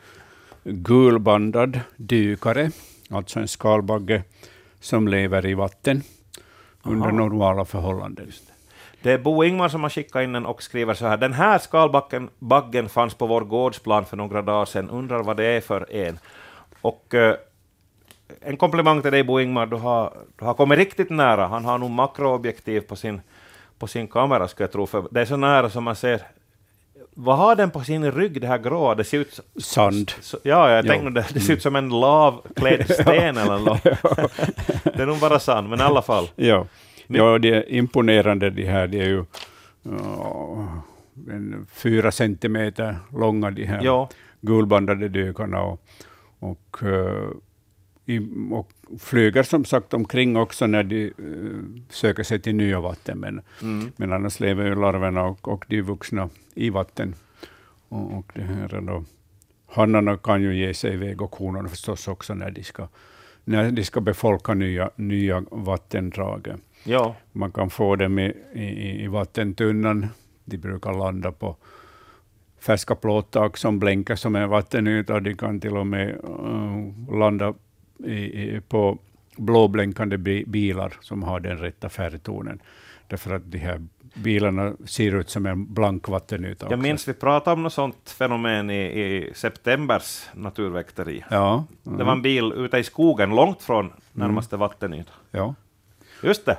gulbandad 0.62 1.80
dykare, 1.96 2.70
alltså 3.10 3.40
en 3.40 3.48
skalbagge 3.48 4.22
som 4.80 5.08
lever 5.08 5.46
i 5.46 5.54
vatten 5.54 6.02
under 6.82 7.12
normala 7.12 7.64
förhållanden. 7.64 8.32
Det 9.04 9.12
är 9.12 9.18
Bo 9.18 9.44
Ingmar 9.44 9.68
som 9.68 9.82
har 9.82 9.90
skickat 9.90 10.22
in 10.22 10.32
den 10.32 10.46
och 10.46 10.62
skriver 10.62 10.94
så 10.94 11.06
här. 11.06 11.16
Den 11.16 11.32
här 11.32 11.58
skalbaggen 11.58 12.30
baggen 12.38 12.88
fanns 12.88 13.14
på 13.14 13.26
vår 13.26 13.40
gårdsplan 13.40 14.04
för 14.04 14.16
några 14.16 14.42
dagar 14.42 14.64
sedan. 14.64 14.90
Undrar 14.90 15.22
vad 15.22 15.36
det 15.36 15.44
är 15.44 15.60
för 15.60 15.92
en. 15.92 16.18
Och 16.80 17.14
eh, 17.14 17.36
en 18.40 18.56
komplimang 18.56 19.02
till 19.02 19.10
dig 19.12 19.24
Bo 19.24 19.40
Ingmar. 19.40 19.66
Du 19.66 19.76
har, 19.76 20.12
du 20.38 20.44
har 20.44 20.54
kommit 20.54 20.78
riktigt 20.78 21.10
nära. 21.10 21.46
Han 21.46 21.64
har 21.64 21.78
nog 21.78 21.90
makroobjektiv 21.90 22.80
på 22.80 22.96
sin, 22.96 23.20
på 23.78 23.86
sin 23.86 24.08
kamera 24.08 24.48
skulle 24.48 24.64
jag 24.64 24.72
tro. 24.72 24.86
För 24.86 25.04
det 25.10 25.20
är 25.20 25.24
så 25.24 25.36
nära 25.36 25.70
som 25.70 25.84
man 25.84 25.96
ser. 25.96 26.20
Vad 27.14 27.38
har 27.38 27.56
den 27.56 27.70
på 27.70 27.80
sin 27.84 28.12
rygg, 28.12 28.40
det 28.40 28.46
här 28.46 28.58
gråa? 28.58 28.94
Det 28.94 29.04
ser 29.04 29.18
ut... 29.18 29.40
Sand. 29.62 30.12
Så, 30.20 30.38
ja, 30.42 30.70
jag 30.70 30.84
Jo. 30.84 30.88
tänkte 30.90 31.10
det, 31.10 31.26
det 31.34 31.40
ser 31.40 31.52
ut 31.52 31.62
som 31.62 31.76
en 31.76 31.88
lavklädd 31.88 32.90
sten 33.00 33.36
eller 33.36 33.58
något. 33.58 33.82
det 34.96 35.02
är 35.02 35.06
nog 35.06 35.18
bara 35.20 35.38
sand, 35.38 35.68
men 35.68 35.80
i 35.80 35.82
alla 35.82 36.02
fall. 36.02 36.28
Ja, 37.06 37.32
ja 37.32 37.38
det 37.38 37.48
är 37.54 37.72
imponerande 37.72 38.50
de 38.50 38.64
här. 38.64 38.86
De 38.88 39.00
är 39.00 39.04
ju 39.08 39.24
en 41.30 41.66
fyra 41.72 42.10
centimeter 42.12 42.96
långa, 43.12 43.50
de 43.50 43.64
här 43.64 43.84
Ja. 43.84 44.08
gulbandade 44.40 45.08
dykarna. 45.08 45.62
Och, 45.62 45.80
och, 46.38 46.76
i, 48.06 48.20
och 48.52 48.70
flyger 48.98 49.42
som 49.42 49.64
sagt 49.64 49.94
omkring 49.94 50.36
också 50.36 50.66
när 50.66 50.82
de 50.82 51.04
eh, 51.06 51.82
söker 51.90 52.22
sig 52.22 52.40
till 52.40 52.54
nya 52.54 52.80
vatten. 52.80 53.18
Men, 53.18 53.40
Mm. 53.62 53.92
men 53.96 54.12
annars 54.12 54.40
lever 54.40 54.64
ju 54.66 54.74
larverna 54.74 55.24
och, 55.24 55.48
och 55.48 55.64
de 55.68 55.82
vuxna 55.82 56.28
i 56.54 56.70
vatten. 56.70 57.14
Och, 57.88 58.18
och 58.18 58.32
det 58.34 58.42
här 58.42 58.74
är 58.74 58.80
då, 58.80 59.04
hannarna 59.66 60.16
kan 60.16 60.42
ju 60.42 60.56
ge 60.56 60.74
sig 60.74 60.94
iväg 60.94 61.22
och 61.22 61.36
honorna 61.36 61.68
förstås 61.68 62.08
också 62.08 62.34
när 62.34 62.50
de 62.50 62.62
ska, 62.62 62.88
när 63.44 63.70
de 63.70 63.84
ska 63.84 64.00
befolka 64.00 64.54
nya, 64.54 64.90
nya 64.96 65.44
vattendrag. 65.50 66.54
Ja. 66.84 67.14
Man 67.32 67.52
kan 67.52 67.70
få 67.70 67.96
dem 67.96 68.18
i, 68.18 68.32
i, 68.52 69.02
i 69.04 69.06
vattentunnan. 69.06 70.06
De 70.44 70.58
brukar 70.58 70.92
landa 70.92 71.32
på 71.32 71.56
färska 72.60 72.94
plåttak 72.94 73.56
som 73.56 73.78
blänker 73.78 74.16
som 74.16 74.36
en 74.36 74.48
vattenyta. 74.48 75.20
De 75.20 75.34
kan 75.36 75.60
till 75.60 75.76
och 75.76 75.86
med 75.86 76.08
eh, 76.10 77.16
landa 77.18 77.54
i, 78.04 78.60
på 78.68 78.98
blåblänkande 79.36 80.16
bi, 80.18 80.44
bilar 80.46 80.92
som 81.00 81.22
har 81.22 81.40
den 81.40 81.58
rätta 81.58 81.88
färgtonen. 81.88 82.62
Därför 83.08 83.34
att 83.34 83.42
de 83.50 83.58
här 83.58 83.86
bilarna 84.14 84.72
ser 84.84 85.14
ut 85.14 85.30
som 85.30 85.46
en 85.46 85.74
blank 85.74 86.08
vattenyta. 86.08 86.66
Jag 86.66 86.72
också. 86.72 86.82
minns 86.82 87.08
vi 87.08 87.12
pratade 87.12 87.54
om 87.54 87.62
något 87.62 87.72
sånt 87.72 88.10
fenomen 88.10 88.70
i, 88.70 88.82
i 88.82 89.30
septembers 89.34 90.28
naturväkteri. 90.34 91.24
Ja, 91.30 91.64
Det 91.82 92.04
var 92.04 92.12
en 92.12 92.22
bil 92.22 92.52
ute 92.56 92.78
i 92.78 92.84
skogen, 92.84 93.30
långt 93.36 93.62
från 93.62 93.92
närmaste 94.12 94.56
vattenyta. 94.56 95.12
ja. 95.30 95.54
Just 96.22 96.46
det. 96.46 96.58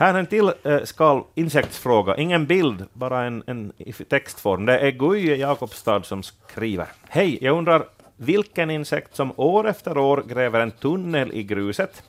Här 0.00 0.14
är 0.14 0.18
en 0.18 0.26
till 0.26 0.52
eh, 0.62 0.82
skal 0.84 1.22
insektsfråga. 1.34 2.16
Ingen 2.16 2.46
bild, 2.46 2.84
bara 2.92 3.24
en, 3.24 3.42
en 3.46 3.72
i 3.76 3.92
textform. 3.92 4.66
Det 4.66 4.78
är 4.78 4.90
Guje 4.90 5.36
Jakobstad 5.36 6.02
som 6.02 6.22
skriver. 6.22 6.86
Hej, 7.08 7.38
jag 7.40 7.58
undrar 7.58 7.84
vilken 8.16 8.70
insekt 8.70 9.16
som 9.16 9.32
år 9.36 9.68
efter 9.68 9.98
år 9.98 10.24
gräver 10.28 10.60
en 10.60 10.70
tunnel 10.70 11.32
i 11.32 11.42
gruset. 11.42 12.02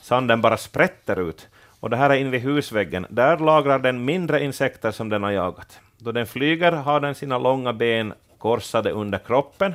Sanden 0.00 0.40
bara 0.40 0.56
sprätter 0.56 1.28
ut. 1.28 1.48
Och 1.80 1.90
det 1.90 1.96
här 1.96 2.10
är 2.10 2.14
invid 2.14 2.40
husväggen. 2.40 3.06
Där 3.10 3.38
lagrar 3.38 3.78
den 3.78 4.04
mindre 4.04 4.44
insekter 4.44 4.90
som 4.90 5.08
den 5.08 5.22
har 5.22 5.30
jagat. 5.30 5.78
Då 5.98 6.12
den 6.12 6.26
flyger 6.26 6.72
har 6.72 7.00
den 7.00 7.14
sina 7.14 7.38
långa 7.38 7.72
ben 7.72 8.12
korsade 8.38 8.90
under 8.90 9.18
kroppen, 9.18 9.74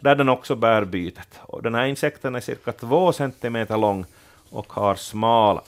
där 0.00 0.14
den 0.14 0.28
också 0.28 0.54
bär 0.54 0.84
bytet. 0.84 1.40
Och 1.42 1.62
den 1.62 1.74
här 1.74 1.86
insekten 1.86 2.34
är 2.34 2.40
cirka 2.40 2.72
två 2.72 3.12
centimeter 3.12 3.76
lång 3.76 4.04
och 4.50 4.72
har 4.72 4.94
smal 4.94 5.60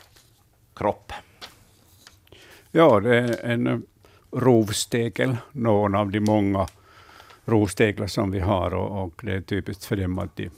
kropp. 0.74 1.12
Ja, 2.70 3.00
det 3.00 3.16
är 3.16 3.50
en 3.50 3.82
rovstekel, 4.30 5.36
någon 5.52 5.94
av 5.94 6.10
de 6.10 6.20
många 6.20 6.66
rovsteglar 7.44 8.06
som 8.06 8.30
vi 8.30 8.40
har 8.40 8.74
och, 8.74 9.04
och, 9.04 9.20
det 9.22 9.32
är 9.32 9.40
typiskt 9.40 9.84
för 9.84 9.96
dem 9.96 10.18
att 10.18 10.36
de, 10.36 10.50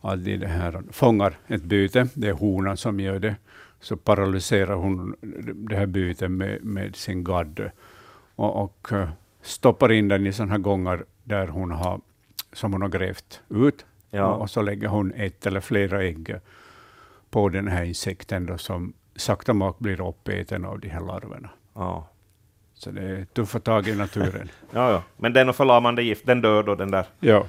att 0.00 0.24
de 0.24 0.36
det 0.36 0.48
här 0.48 0.82
fångar 0.90 1.38
ett 1.46 1.62
byte. 1.62 2.08
Det 2.14 2.28
är 2.28 2.32
honan 2.32 2.76
som 2.76 3.00
gör 3.00 3.18
det. 3.18 3.36
Så 3.80 3.96
paralyserar 3.96 4.74
hon 4.74 5.16
det 5.68 5.76
här 5.76 5.86
bytet 5.86 6.30
med, 6.30 6.64
med 6.64 6.96
sin 6.96 7.24
gadd 7.24 7.70
och, 8.34 8.62
och 8.62 8.92
eh, 8.92 9.08
stoppar 9.42 9.92
in 9.92 10.08
den 10.08 10.26
i 10.26 10.32
sådana 10.32 10.52
här 10.52 10.58
gångar 10.58 11.04
där 11.24 11.48
hon 11.48 11.70
har, 11.70 12.00
som 12.52 12.72
hon 12.72 12.82
har 12.82 12.88
grävt 12.88 13.40
ut. 13.48 13.84
Ja. 14.10 14.26
Och, 14.26 14.40
och 14.40 14.50
så 14.50 14.62
lägger 14.62 14.88
hon 14.88 15.12
ett 15.12 15.46
eller 15.46 15.60
flera 15.60 16.02
ägg 16.02 16.34
på 17.30 17.48
den 17.48 17.68
här 17.68 17.84
insekten 17.84 18.46
då, 18.46 18.58
som 18.58 18.92
sakta 19.16 19.54
mak 19.54 19.78
blir 19.78 20.08
uppäten 20.08 20.64
av 20.64 20.80
de 20.80 20.88
här 20.88 21.00
larverna. 21.00 21.50
Ja. 21.74 22.08
Så 22.74 22.90
det 22.90 23.02
är 23.02 23.24
tuffa 23.24 23.60
tag 23.60 23.88
i 23.88 23.96
naturen. 23.96 24.48
Ja, 24.74 24.90
ja. 24.92 25.02
Men 25.16 25.32
den 25.32 25.48
och 25.48 25.56
förlamande 25.56 26.02
gift, 26.02 26.26
den 26.26 26.40
dör 26.40 26.62
då 26.62 26.74
den 26.74 26.90
där? 26.90 27.06
ja. 27.20 27.46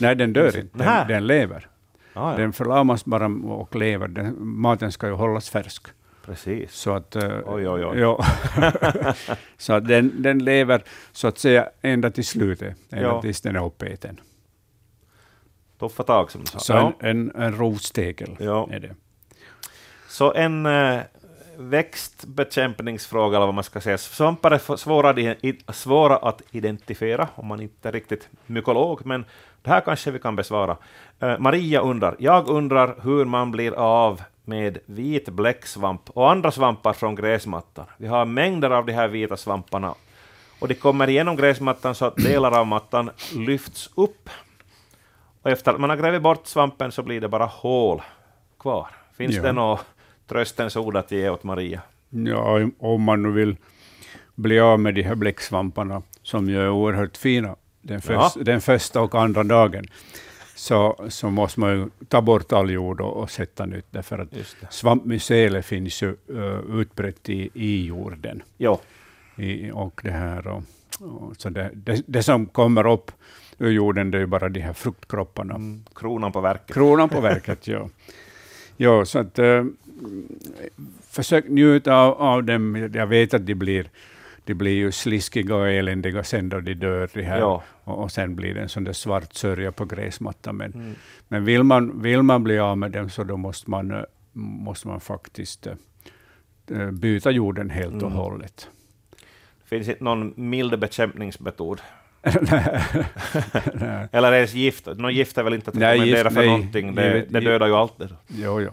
Nej, 0.00 0.16
den 0.16 0.32
dör 0.32 0.58
inte. 0.58 0.78
Den, 0.78 1.08
den 1.08 1.26
lever. 1.26 1.68
Ja, 2.12 2.30
ja. 2.32 2.36
Den 2.38 2.52
förlamas 2.52 3.04
bara 3.04 3.26
och 3.52 3.76
lever. 3.76 4.08
Den, 4.08 4.36
maten 4.48 4.92
ska 4.92 5.06
ju 5.06 5.12
hållas 5.12 5.50
färsk. 5.50 5.86
Precis. 6.24 6.72
Så 6.72 6.92
att, 6.94 7.16
eh, 7.16 7.38
Oj, 7.46 7.68
oj, 7.68 7.84
oj. 7.86 7.98
Ja. 7.98 8.24
så 9.56 9.72
att 9.72 9.88
den, 9.88 10.22
den 10.22 10.38
lever 10.44 10.82
så 11.12 11.28
att 11.28 11.38
säga 11.38 11.68
ända 11.82 12.10
till 12.10 12.24
slutet, 12.24 12.76
ända 12.90 13.08
Ja. 13.08 13.22
tills 13.22 13.40
den 13.40 13.56
är 13.56 13.64
uppäten. 13.66 14.20
Tuffa 15.78 16.02
tag 16.02 16.30
som 16.30 16.40
du 16.40 16.46
sa. 16.46 16.58
Så 16.58 16.72
ja. 16.72 16.92
en, 17.00 17.30
en, 17.30 17.42
en 17.42 17.56
rovstegel 17.56 18.36
Ja. 18.40 18.68
är 18.72 18.80
det. 18.80 18.94
Så 20.08 20.32
en 20.34 20.66
eh, 20.66 21.00
växtbekämpningsfråga, 21.56 23.36
eller 23.36 23.46
vad 23.46 23.54
man 23.54 23.64
ska 23.64 23.80
säga. 23.80 23.98
Svampar 23.98 24.50
är 24.50 24.76
svåra, 24.76 25.34
svåra 25.72 26.16
att 26.16 26.42
identifiera, 26.50 27.28
om 27.34 27.46
man 27.46 27.60
inte 27.60 27.88
är 27.88 27.92
riktigt 27.92 28.28
mykolog, 28.46 29.06
men 29.06 29.24
det 29.62 29.70
här 29.70 29.80
kanske 29.80 30.10
vi 30.10 30.18
kan 30.18 30.36
besvara. 30.36 30.76
Eh, 31.20 31.38
Maria 31.38 31.80
undrar, 31.80 32.16
jag 32.18 32.48
undrar 32.48 32.94
hur 33.02 33.24
man 33.24 33.50
blir 33.50 33.72
av 33.72 34.22
med 34.44 34.78
vit 34.86 35.28
bläcksvamp 35.28 36.10
och 36.10 36.30
andra 36.30 36.50
svampar 36.50 36.92
från 36.92 37.14
gräsmattan. 37.14 37.84
Vi 37.96 38.06
har 38.06 38.24
mängder 38.24 38.70
av 38.70 38.86
de 38.86 38.92
här 38.92 39.08
vita 39.08 39.36
svamparna 39.36 39.94
och 40.58 40.68
de 40.68 40.74
kommer 40.74 41.08
igenom 41.08 41.36
gräsmattan 41.36 41.94
så 41.94 42.04
att 42.04 42.16
delar 42.16 42.58
av 42.58 42.66
mattan 42.66 43.10
lyfts 43.36 43.90
upp. 43.94 44.30
Och 45.42 45.50
efter 45.50 45.72
att 45.72 45.80
man 45.80 45.90
har 45.90 45.96
grävt 45.96 46.22
bort 46.22 46.46
svampen 46.46 46.92
så 46.92 47.02
blir 47.02 47.20
det 47.20 47.28
bara 47.28 47.44
hål 47.46 48.02
kvar. 48.58 48.86
Finns 49.16 49.36
Ja. 49.36 49.42
det 49.42 49.52
något 49.52 49.84
tröstens 50.28 50.76
ord 50.76 50.96
att 50.96 51.10
ge 51.10 51.28
åt 51.28 51.44
Maria? 51.44 51.80
Ja, 52.10 52.68
om 52.78 53.02
man 53.02 53.22
nu 53.22 53.30
vill 53.30 53.56
bli 54.34 54.60
av 54.60 54.80
med 54.80 54.94
de 54.94 55.02
här 55.02 55.14
bläcksvamparna, 55.14 56.02
som 56.22 56.48
ju 56.48 56.60
är 56.62 56.70
oerhört 56.70 57.16
fina 57.16 57.56
den, 57.82 58.00
Ja. 58.08 58.22
först, 58.30 58.44
den 58.44 58.60
första 58.60 59.00
och 59.00 59.14
andra 59.14 59.42
dagen, 59.44 59.86
så, 60.54 61.06
så 61.08 61.30
måste 61.30 61.60
man 61.60 61.70
ju 61.70 61.88
ta 62.08 62.22
bort 62.22 62.52
all 62.52 62.70
jord 62.70 63.00
och, 63.00 63.16
och 63.16 63.30
sätta 63.30 63.66
nytt, 63.66 63.86
därför 63.90 64.18
att 64.18 64.28
svampmyceler 64.70 65.62
finns 65.62 66.02
ju 66.02 66.16
uh, 66.30 66.80
utbrett 66.80 67.28
i, 67.28 67.50
i 67.54 67.86
jorden. 67.86 68.42
Jo, 68.58 68.80
I, 69.36 69.70
och 69.70 70.00
det 70.04 70.10
här 70.10 70.46
och, 70.46 70.62
och 71.00 71.36
så 71.36 71.48
det, 71.50 71.70
det, 71.74 72.02
det 72.06 72.22
som 72.22 72.46
kommer 72.46 72.86
upp 72.92 73.12
ur 73.58 73.70
jorden, 73.70 74.10
det 74.10 74.18
är 74.18 74.20
ju 74.20 74.26
bara 74.26 74.48
de 74.48 74.60
här 74.60 74.72
fruktkropparna. 74.72 75.54
mm, 75.54 75.84
kronan 75.94 76.32
på 76.32 76.40
verket. 76.40 76.74
Kronan 76.74 77.08
på 77.08 77.20
verket, 77.20 77.66
ja. 77.66 77.88
Ja, 78.80 79.04
så 79.04 79.18
att 79.18 79.38
eh, 79.38 79.64
försök 81.10 81.48
njuta 81.48 81.94
av, 81.94 82.14
av 82.22 82.44
dem. 82.44 82.90
Jag 82.94 83.06
vet 83.06 83.34
att 83.34 83.46
de 83.46 83.54
blir, 83.54 83.90
de 84.44 84.54
blir 84.54 84.72
ju 84.76 84.92
sliskiga 84.92 85.54
och 85.56 85.68
eländiga 85.68 86.24
sen 86.24 86.48
då 86.48 86.60
de 86.60 86.74
dör. 86.74 87.08
De 87.14 87.22
här. 87.22 87.38
Ja. 87.38 87.62
Och, 87.84 88.02
och 88.02 88.12
sen 88.12 88.36
blir 88.36 88.54
det 88.54 88.60
en 88.60 88.68
sån 88.68 88.84
där 88.84 88.92
svart 88.92 89.34
sörja 89.34 89.72
på 89.72 89.84
gräsmattan. 89.84 90.56
Men, 90.56 90.72
Mm. 90.72 90.94
men 91.28 91.44
vill, 91.44 91.62
man, 91.62 92.02
vill 92.02 92.22
man 92.22 92.44
bli 92.44 92.58
av 92.58 92.78
med 92.78 92.90
dem 92.90 93.10
så 93.10 93.24
då 93.24 93.36
måste 93.36 93.70
man, 93.70 93.90
eh, 93.90 94.02
måste 94.32 94.88
man 94.88 95.00
faktiskt 95.00 95.66
eh, 95.66 96.90
byta 96.90 97.30
jorden 97.30 97.70
helt 97.70 97.94
och 97.94 98.02
Mm. 98.02 98.12
hållet. 98.12 98.68
Finns 99.64 99.88
inte 99.88 100.04
någon 100.04 100.32
mild 100.36 100.78
bekämpningsmetod? 100.78 101.80
Eller 104.12 104.30
det 104.30 104.54
gift? 104.54 104.86
Någon 104.96 105.14
gift 105.14 105.38
är 105.38 105.42
väl 105.42 105.54
inte 105.54 105.70
att 105.70 105.76
Nej, 105.76 105.92
rekommendera 105.98 106.28
gift- 106.28 106.34
för 106.34 106.40
nej, 106.40 106.46
någonting? 106.48 106.94
Det, 106.94 107.06
givet- 107.06 107.32
det 107.32 107.40
dödar 107.40 107.66
ju 107.66 107.72
allt. 107.74 107.98
Det. 107.98 108.08
jo, 108.28 108.60
jo. 108.60 108.70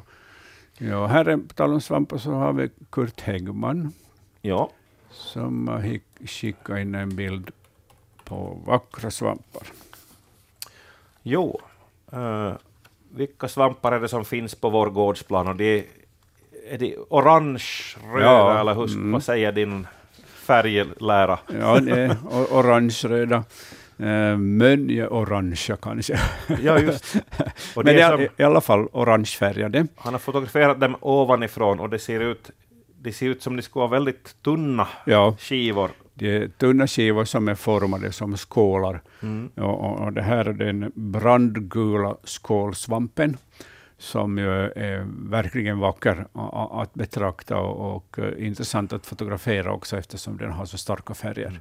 Ja, 0.78 1.08
här 1.08 1.26
är, 1.26 1.38
på 1.38 1.54
tal 1.54 1.74
om 1.74 1.82
svampar 1.82 2.18
så 2.18 2.32
har 2.32 2.54
vi 2.54 2.70
Kurt 2.90 3.22
Häggman. 3.22 3.94
Ja, 4.42 4.70
som 5.12 5.68
har 5.68 6.00
skickat 6.28 6.80
in 6.80 6.96
en 6.96 7.16
bild 7.16 7.52
på 8.24 8.62
vackra 8.66 9.12
svampar. 9.12 9.68
jo. 11.24 11.60
Uh, 12.14 12.54
vilka 13.10 13.48
svampar 13.48 13.92
är 13.92 14.00
det 14.00 14.08
som 14.08 14.26
finns 14.26 14.56
på 14.56 14.70
vår 14.70 14.90
gårdsplan? 14.90 15.48
Och 15.48 15.56
det, 15.56 15.86
är 16.70 16.78
det 16.78 16.96
orange, 17.10 17.64
röda, 18.14 18.26
Ja, 18.26 18.60
eller 18.60 18.76
hur, 18.76 18.92
mm. 18.92 19.12
vad 19.12 19.24
säger 19.24 19.52
din 19.52 19.88
färglära? 20.26 21.40
Ja, 21.60 21.80
det 21.80 22.02
är 22.02 22.18
orange-röda. 22.52 23.44
Eh, 23.98 24.38
Mönje-orangea 24.38 25.78
kanske. 25.82 26.20
Ja, 26.62 26.80
just. 26.80 27.16
Men 27.76 27.86
det 27.86 28.02
är 28.02 28.12
som, 28.12 28.28
i 28.38 28.44
alla 28.44 28.62
fall 28.62 28.88
orangefärgade. 28.92 29.88
han 29.96 30.14
har 30.14 30.20
fotograferat 30.20 30.80
dem 30.80 30.96
ovanifrån 31.02 31.80
och 31.80 31.90
det 31.90 32.00
ser 32.00 32.20
ut, 32.20 32.52
det 33.02 33.14
ser 33.14 33.26
ut 33.26 33.42
som 33.44 33.56
de 33.56 33.62
skulle 33.62 33.82
vara 33.82 33.92
väldigt 33.92 34.36
tunna 34.44 34.88
Ja, 35.06 35.36
skivor. 35.40 35.92
det 36.14 36.38
är 36.38 36.48
tunna 36.48 36.88
skivor 36.88 37.26
som 37.26 37.48
är 37.48 37.56
formade 37.56 38.12
som 38.12 38.38
skålar. 38.38 39.02
Mm. 39.22 39.48
Och, 39.56 40.02
och, 40.02 40.14
det 40.14 40.22
här 40.22 40.46
är 40.46 40.54
den 40.54 40.92
brandgula 40.96 42.16
skålsvampen 42.24 43.38
som 43.98 44.38
ju 44.38 44.50
är 44.76 45.06
verkligen 45.30 45.80
vacker 45.80 46.26
att 46.82 46.94
betrakta 46.94 47.58
och, 47.58 47.96
och 47.96 48.20
eh, 48.20 48.48
intressant 48.48 48.94
att 48.94 49.06
fotografera 49.06 49.74
också 49.74 49.98
eftersom 49.98 50.38
den 50.38 50.52
har 50.52 50.66
så 50.66 50.78
starka 50.78 51.14
färger. 51.14 51.60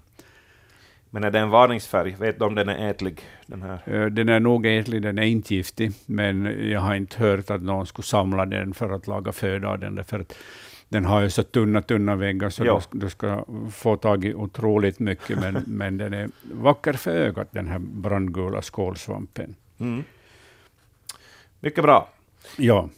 Men 1.15 1.25
är 1.25 1.31
det 1.31 1.39
en 1.39 1.51
varningsfärg? 1.51 2.17
Vet 2.19 2.39
du 2.39 2.45
om 2.45 2.55
den 2.55 2.69
är 2.69 2.91
ätlig? 2.91 3.21
Den 3.47 3.63
här? 3.63 3.79
Eh, 3.87 4.07
Den 4.07 4.29
är 4.29 4.41
nog 4.41 4.67
ätlig, 4.67 5.03
den 5.03 5.19
är 5.19 5.23
inte 5.23 5.55
giftig, 5.55 5.93
men 6.07 6.69
jag 6.71 6.81
har 6.81 6.95
inte 6.95 7.19
hört 7.19 7.51
att 7.51 7.63
någon 7.63 7.87
skulle 7.87 8.07
samla 8.07 8.47
den 8.47 8.75
för 8.75 8.91
att 8.91 9.07
laga 9.07 9.33
föda 9.33 9.69
av 9.69 9.79
den, 9.79 9.95
därför 9.95 10.21
att 10.21 10.35
den 10.89 11.05
har 11.05 11.21
ju 11.21 11.31
så 11.31 11.43
tunna, 11.43 11.83
tunna 11.83 12.17
väggar 12.17 12.51
så 12.51 12.65
Ja. 12.65 12.83
du, 12.91 12.99
du 12.99 13.11
ska 13.11 13.45
få 13.73 13.97
tag 13.97 14.25
i 14.25 14.35
otroligt 14.35 14.99
mycket, 14.99 15.41
men, 15.41 15.55
men 15.67 15.97
den 15.97 16.15
är 16.15 16.29
vacker 16.53 16.93
för 16.93 17.11
ögat, 17.11 17.49
den 17.53 17.67
här 17.69 17.79
brandgula 17.79 18.63
skålsvampen. 18.63 19.55
Mm. 19.81 20.05
Mycket 21.61 21.85
bra. 21.85 22.09
Ja, 22.57 22.89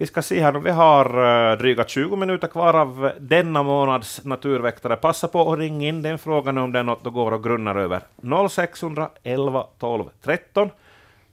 vi 0.00 0.06
ska 0.06 0.22
se 0.22 0.40
här, 0.40 0.52
vi 0.52 0.70
har 0.70 1.06
eh, 1.50 1.58
dryga 1.58 1.84
20 1.84 2.16
minuter 2.16 2.48
kvar 2.48 2.74
av 2.74 3.12
denna 3.20 3.62
månads 3.62 4.24
Naturväktare. 4.24 4.96
Passa 4.96 5.28
på 5.28 5.52
att 5.52 5.58
ringa 5.58 5.88
in 5.88 6.02
den 6.02 6.18
frågan 6.18 6.58
om 6.58 6.72
det 6.72 6.78
är 6.78 6.82
något 6.82 7.04
du 7.04 7.10
går 7.10 7.32
och 7.32 7.44
grunnar 7.44 7.76
över. 7.76 8.02
0611 8.48 9.66
12 9.78 10.04
13. 10.22 10.70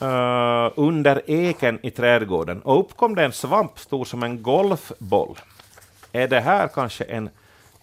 eh, 0.00 0.70
under 0.74 1.22
eken 1.30 1.78
i 1.82 1.90
trädgården 1.90 2.62
och 2.62 2.80
uppkom 2.80 3.14
det 3.14 3.24
en 3.24 3.32
svamp 3.32 3.78
stor 3.78 4.04
som 4.04 4.22
en 4.22 4.42
golfboll. 4.42 5.38
Är 6.12 6.28
det 6.28 6.40
här 6.40 6.68
kanske 6.68 7.04
en 7.04 7.30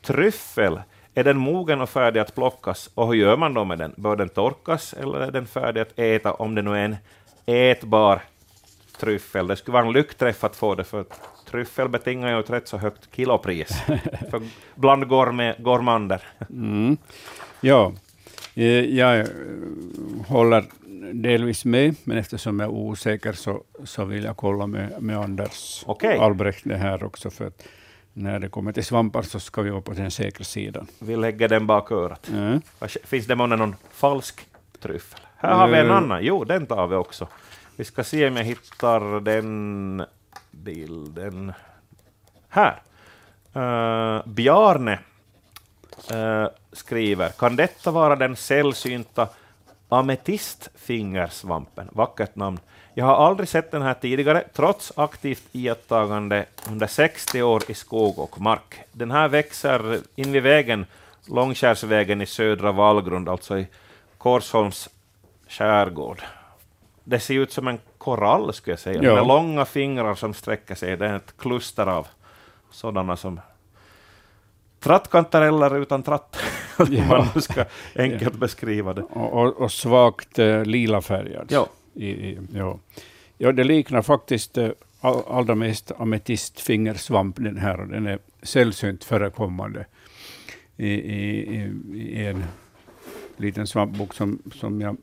tryffel? 0.01 0.81
Är 1.13 1.23
den 1.23 1.37
mogen 1.37 1.81
och 1.81 1.89
färdig 1.89 2.19
att 2.19 2.35
plockas? 2.35 2.89
Och 2.93 3.07
hur 3.07 3.13
gör 3.13 3.37
man 3.37 3.53
då 3.53 3.65
med 3.65 3.77
den? 3.77 3.93
Bör 3.97 4.15
den 4.15 4.29
torkas 4.29 4.93
eller 4.93 5.19
är 5.19 5.31
den 5.31 5.47
färdig 5.47 5.81
att 5.81 5.99
äta 5.99 6.33
om 6.33 6.55
det 6.55 6.61
nu 6.61 6.71
är 6.71 6.85
en 6.85 6.95
ätbar 7.45 8.21
tryffel? 8.99 9.47
Det 9.47 9.55
skulle 9.55 9.73
vara 9.73 9.85
en 9.85 9.93
lyckträff 9.93 10.43
att 10.43 10.55
få 10.55 10.75
det, 10.75 10.83
för 10.83 11.05
tryffel 11.51 11.89
betingar 11.89 12.29
ju 12.29 12.39
ett 12.39 12.49
rätt 12.49 12.67
så 12.67 12.77
högt 12.77 13.09
kilopris 13.15 13.69
för 14.31 14.41
bland 14.75 15.03
gourmet- 15.07 15.55
gourmander. 15.61 16.21
Mm. 16.49 16.97
Ja, 17.61 17.93
eh, 18.55 18.65
jag 18.95 19.19
eh, 19.19 19.25
håller 20.27 20.63
delvis 21.13 21.65
med, 21.65 21.95
men 22.03 22.17
eftersom 22.17 22.59
jag 22.59 22.69
är 22.69 22.73
osäker 22.73 23.33
så, 23.33 23.63
så 23.83 24.05
vill 24.05 24.23
jag 24.23 24.37
kolla 24.37 24.67
med, 24.67 25.01
med 25.03 25.17
Anders 25.17 25.83
Okej. 25.85 26.17
Albrecht 26.17 26.61
det 26.63 26.77
här 26.77 27.03
också, 27.03 27.29
för 27.29 27.47
att 27.47 27.63
när 28.13 28.39
det 28.39 28.49
kommer 28.49 28.71
till 28.71 28.85
svampar 28.85 29.21
så 29.21 29.39
ska 29.39 29.61
vi 29.61 29.69
vara 29.69 29.81
på 29.81 29.93
den 29.93 30.11
säkra 30.11 30.43
sidan. 30.43 30.87
Vi 30.99 31.15
lägger 31.15 31.47
den 31.49 31.67
bak 31.67 31.91
örat. 31.91 32.29
Mm. 32.29 32.61
Finns 33.03 33.27
det 33.27 33.35
månne 33.35 33.55
någon 33.55 33.75
falsk 33.91 34.47
tryffel? 34.79 35.19
Här 35.37 35.53
har 35.53 35.67
vi 35.67 35.77
en 35.77 35.89
Eh. 35.89 35.95
annan. 35.97 36.19
Jo, 36.23 36.43
den 36.43 36.65
tar 36.65 36.87
vi 36.87 36.95
också. 36.95 37.27
Vi 37.77 37.83
ska 37.83 38.03
se 38.03 38.27
om 38.27 38.37
jag 38.37 38.43
hittar 38.43 39.19
den 39.19 40.05
bilden. 40.51 41.53
Här. 42.49 42.81
Uh, 43.55 44.27
Bjarne 44.27 44.99
uh, 46.13 46.47
skriver, 46.71 47.29
kan 47.29 47.55
detta 47.55 47.91
vara 47.91 48.15
den 48.15 48.35
sällsynta 48.35 49.27
ametistfingersvampen? 49.89 51.89
Vackert 51.91 52.35
namn. 52.35 52.59
Jag 52.93 53.05
har 53.05 53.15
aldrig 53.15 53.49
sett 53.49 53.71
den 53.71 53.81
här 53.81 53.93
tidigare, 53.93 54.43
trots 54.53 54.93
aktivt 54.95 55.43
iakttagande 55.51 56.45
under 56.69 56.87
60 56.87 57.41
år 57.41 57.63
i 57.67 57.73
skog 57.73 58.19
och 58.19 58.41
mark. 58.41 58.75
Den 58.91 59.11
här 59.11 59.27
växer 59.27 59.99
invid 60.15 60.43
vägen, 60.43 60.85
Långskärsvägen 61.25 62.21
i 62.21 62.25
södra 62.25 62.71
Vallgrund, 62.71 63.29
alltså 63.29 63.57
i 63.57 63.67
Korsholms 64.17 64.89
skärgård. 65.47 66.23
Det 67.09 67.19
ser 67.19 67.33
ut 67.33 67.51
som 67.51 67.67
en 67.67 67.79
korall, 67.97 68.53
skulle 68.53 68.71
jag 68.71 68.79
säga, 68.79 69.03
Ja. 69.03 69.15
med 69.15 69.27
långa 69.27 69.65
fingrar 69.65 70.15
som 70.15 70.33
sträcker 70.33 70.75
sig. 70.75 70.97
Det 70.97 71.05
är 71.07 71.15
ett 71.15 71.33
kluster 71.37 71.87
av 71.87 72.07
sådana 72.71 73.17
som 73.17 73.39
trattkantareller 74.79 75.77
utan 75.81 76.03
tratt, 76.03 76.37
om 76.77 76.87
Ja. 76.89 77.07
man 77.07 77.27
nu 77.35 77.41
ska 77.41 77.65
enkelt 77.95 78.35
beskriva 78.35 78.93
det. 78.93 79.01
Och, 79.01 79.33
och, 79.33 79.57
och 79.61 79.71
svagt 79.71 80.39
eh, 80.39 80.65
lila 80.65 81.01
färgad. 81.01 81.47
Ja. 81.49 81.67
I, 81.93 82.07
i, 82.09 82.39
ja. 82.53 82.79
ja, 83.37 83.51
det 83.51 83.63
liknar 83.63 84.01
faktiskt 84.01 84.57
eh, 84.57 84.69
all, 85.01 85.21
allra 85.29 85.55
mest 85.55 85.91
ametistfingersvamp 85.97 87.35
den 87.35 87.57
här. 87.57 87.79
och 87.81 87.87
Den 87.87 88.07
är 88.07 88.19
sällsynt 88.43 89.03
förekommande 89.03 89.85
i, 90.77 90.87
i, 90.89 91.39
i, 91.93 92.25
en 92.25 92.43
liten 93.37 93.67
svampbok 93.67 94.13
som, 94.13 94.41
som 94.55 94.81
jag 94.81 94.97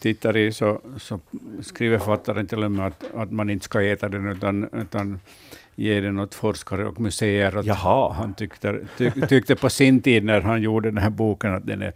tittar 0.00 0.36
i 0.36 0.52
så, 0.52 0.80
så 0.98 1.20
skriver 1.60 1.98
författaren 1.98 2.46
till 2.46 2.64
och 2.64 2.70
med 2.72 2.86
att, 2.86 3.04
att 3.14 3.32
man 3.32 3.50
inte 3.50 3.64
ska 3.64 3.82
äta 3.82 4.08
den 4.08 4.28
utan, 4.28 4.68
utan 4.72 5.20
ge 5.74 6.00
den 6.00 6.18
åt 6.18 6.34
forskare 6.34 6.86
och 6.86 7.00
museer. 7.00 7.56
Att 7.56 7.66
Jaha. 7.66 8.12
Han 8.12 8.34
tyckte, 8.34 8.80
tyck, 8.98 9.28
tyckte 9.28 9.56
på 9.56 9.70
sin 9.70 10.00
tid 10.02 10.24
när 10.24 10.40
han 10.40 10.62
gjorde 10.62 10.88
den 10.90 10.98
här 11.02 11.10
boken 11.10 11.54
att 11.54 11.66
den 11.66 11.82
är, 11.82 11.92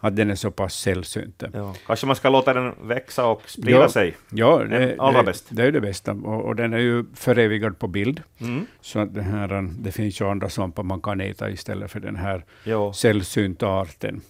att 0.00 0.16
den 0.16 0.30
är 0.30 0.34
så 0.34 0.50
pass 0.50 0.74
sällsynt. 0.74 1.42
Ja. 1.52 1.74
Kanske 1.86 2.06
man 2.06 2.16
ska 2.16 2.28
låta 2.28 2.54
den 2.54 2.72
växa 2.82 3.26
och 3.26 3.42
sprida 3.50 3.78
Ja. 3.78 3.88
sig. 3.88 4.16
Ja, 4.30 4.58
Den 4.58 4.70
det, 4.70 4.94
allra 4.98 5.18
det, 5.18 5.24
bäst. 5.26 5.46
det 5.50 5.62
är 5.62 5.72
det 5.72 5.80
bästa. 5.80 6.12
Och, 6.12 6.44
och 6.44 6.56
den 6.56 6.72
är 6.72 6.78
ju 6.78 7.04
förevigad 7.14 7.78
på 7.78 7.88
bild. 7.88 8.22
Mm. 8.40 8.66
Så 8.80 8.98
att 8.98 9.14
det, 9.14 9.22
här, 9.22 9.68
det 9.82 9.92
finns 9.92 10.20
ju 10.20 10.24
andra 10.28 10.48
svampar 10.48 10.82
man 10.82 11.00
kan 11.00 11.20
äta 11.20 11.50
istället 11.50 11.90
för 11.90 12.00
den 12.00 12.16
här 12.16 12.44
Jo. 12.64 12.92
sällsynta 12.92 13.66
arten. 13.68 14.20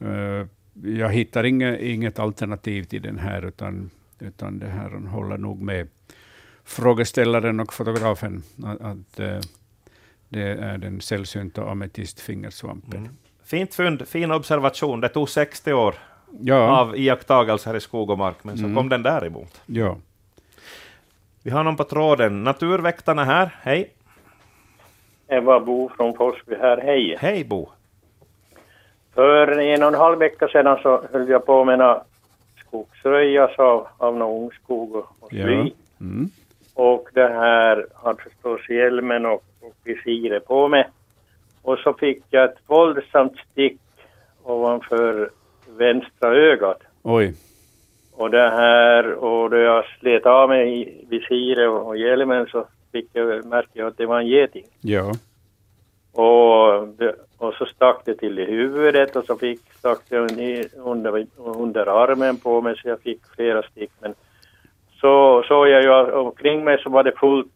Eh, 0.00 0.46
jag 0.82 1.08
hittar 1.08 1.44
inget, 1.44 1.80
inget 1.80 2.18
alternativ 2.18 2.82
till 2.84 3.02
den 3.02 3.18
här, 3.18 3.44
utan, 3.44 3.90
utan 4.20 4.58
det 4.58 4.66
här 4.68 4.90
håller 5.08 5.38
nog 5.38 5.62
med 5.62 5.88
frågeställaren 6.64 7.60
och 7.60 7.72
fotografen 7.72 8.42
att, 8.64 8.80
att 8.80 9.20
eh, 9.20 9.38
det 10.28 10.42
är 10.42 10.78
den 10.78 11.00
sällsynta 11.00 11.70
ametistfingersvampen. 11.70 13.00
Mm. 13.00 13.16
Fint 13.44 13.74
fynd, 13.74 14.08
fin 14.08 14.30
observation. 14.32 15.00
Det 15.00 15.08
tog 15.08 15.28
60 15.28 15.72
år 15.72 15.94
Ja, 16.40 16.80
av 16.80 16.96
iakttagelser 16.96 17.76
i 17.76 17.80
skog 17.80 18.10
och 18.10 18.18
mark, 18.18 18.36
men 18.42 18.56
så 18.58 18.64
Mm. 18.64 18.76
kom 18.76 18.88
den 18.88 19.02
däremot. 19.02 19.62
ja. 19.66 19.96
Vi 21.42 21.50
har 21.52 21.64
någon 21.64 21.76
på 21.76 21.84
tråden. 21.84 22.44
Naturväktarna 22.44 23.24
här. 23.24 23.56
Hej. 23.62 23.90
Eva 25.28 25.60
Bo 25.60 25.90
från 25.96 26.16
Forsby 26.16 26.54
här, 26.54 26.76
hej. 26.80 27.16
Hej 27.20 27.44
Bo. 27.44 27.68
För 29.16 29.58
en 29.58 29.82
och 29.82 29.88
en 29.88 29.94
halv 29.94 30.18
vecka 30.18 30.48
sedan 30.48 30.78
så 30.82 31.02
höll 31.12 31.28
jag 31.28 31.46
på 31.46 31.64
med 31.64 31.78
några 31.78 32.02
skogsröjas 32.66 33.58
av, 33.58 33.86
av 33.98 34.16
någon 34.16 34.42
ungskog 34.42 34.94
och, 34.94 35.06
och 35.20 35.32
ja. 35.32 35.44
sly. 35.44 35.72
Mm. 36.00 36.30
Och 36.74 37.08
det 37.12 37.28
här 37.28 37.86
hade 37.94 38.22
förstås 38.22 38.68
hjälmen 38.68 39.26
och, 39.26 39.44
och 39.60 39.74
visiret 39.84 40.46
på 40.46 40.68
mig. 40.68 40.88
Och 41.62 41.78
så 41.78 41.92
fick 41.92 42.22
jag 42.30 42.44
ett 42.44 42.58
våldsamt 42.66 43.32
stick 43.52 43.80
ovanför 44.42 45.30
vänstra 45.76 46.36
ögat. 46.36 46.82
Oj. 47.02 47.34
Och 48.12 48.30
det 48.30 48.50
här, 48.50 49.12
och 49.12 49.50
då 49.50 49.56
jag 49.56 49.84
slet 50.00 50.26
av 50.26 50.48
mig 50.48 51.04
visiret 51.08 51.68
och, 51.68 51.86
och 51.86 51.96
hjälmen 51.96 52.46
så 52.46 52.66
fick 52.92 53.08
jag, 53.12 53.44
märkte 53.44 53.78
jag 53.78 53.88
att 53.88 53.96
det 53.96 54.06
var 54.06 54.20
en 54.20 54.26
geting. 54.26 54.64
Ja. 54.80 55.14
Och, 56.12 56.88
det, 56.88 57.14
och 57.38 57.54
så 57.54 57.66
stack 57.66 58.02
det 58.04 58.14
till 58.14 58.38
i 58.38 58.44
huvudet 58.44 59.16
och 59.16 59.24
så 59.24 59.36
fick, 59.36 59.60
stack 59.72 59.98
det 60.08 60.18
under, 60.76 61.26
under 61.36 61.86
armen 61.86 62.36
på 62.36 62.60
mig 62.60 62.76
så 62.76 62.88
jag 62.88 63.00
fick 63.00 63.20
flera 63.36 63.62
stick. 63.62 63.90
Men 64.00 64.14
så 65.00 65.42
såg 65.48 65.68
jag 65.68 65.82
ju 65.82 66.12
omkring 66.12 66.64
mig 66.64 66.82
så 66.82 66.90
var 66.90 67.04
det 67.04 67.12
fullt, 67.12 67.52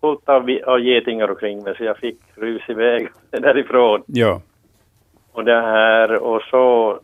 fullt 0.00 0.28
av, 0.28 0.58
av 0.66 0.80
getingar 0.80 1.30
omkring 1.30 1.62
mig 1.62 1.76
så 1.76 1.84
jag 1.84 1.98
fick 1.98 2.18
rus 2.34 2.62
iväg 2.68 3.08
därifrån. 3.30 4.02
Ja. 4.06 4.42
Och 5.32 5.44
det 5.44 5.60
här 5.60 6.22
och 6.22 6.42
så 6.42 6.98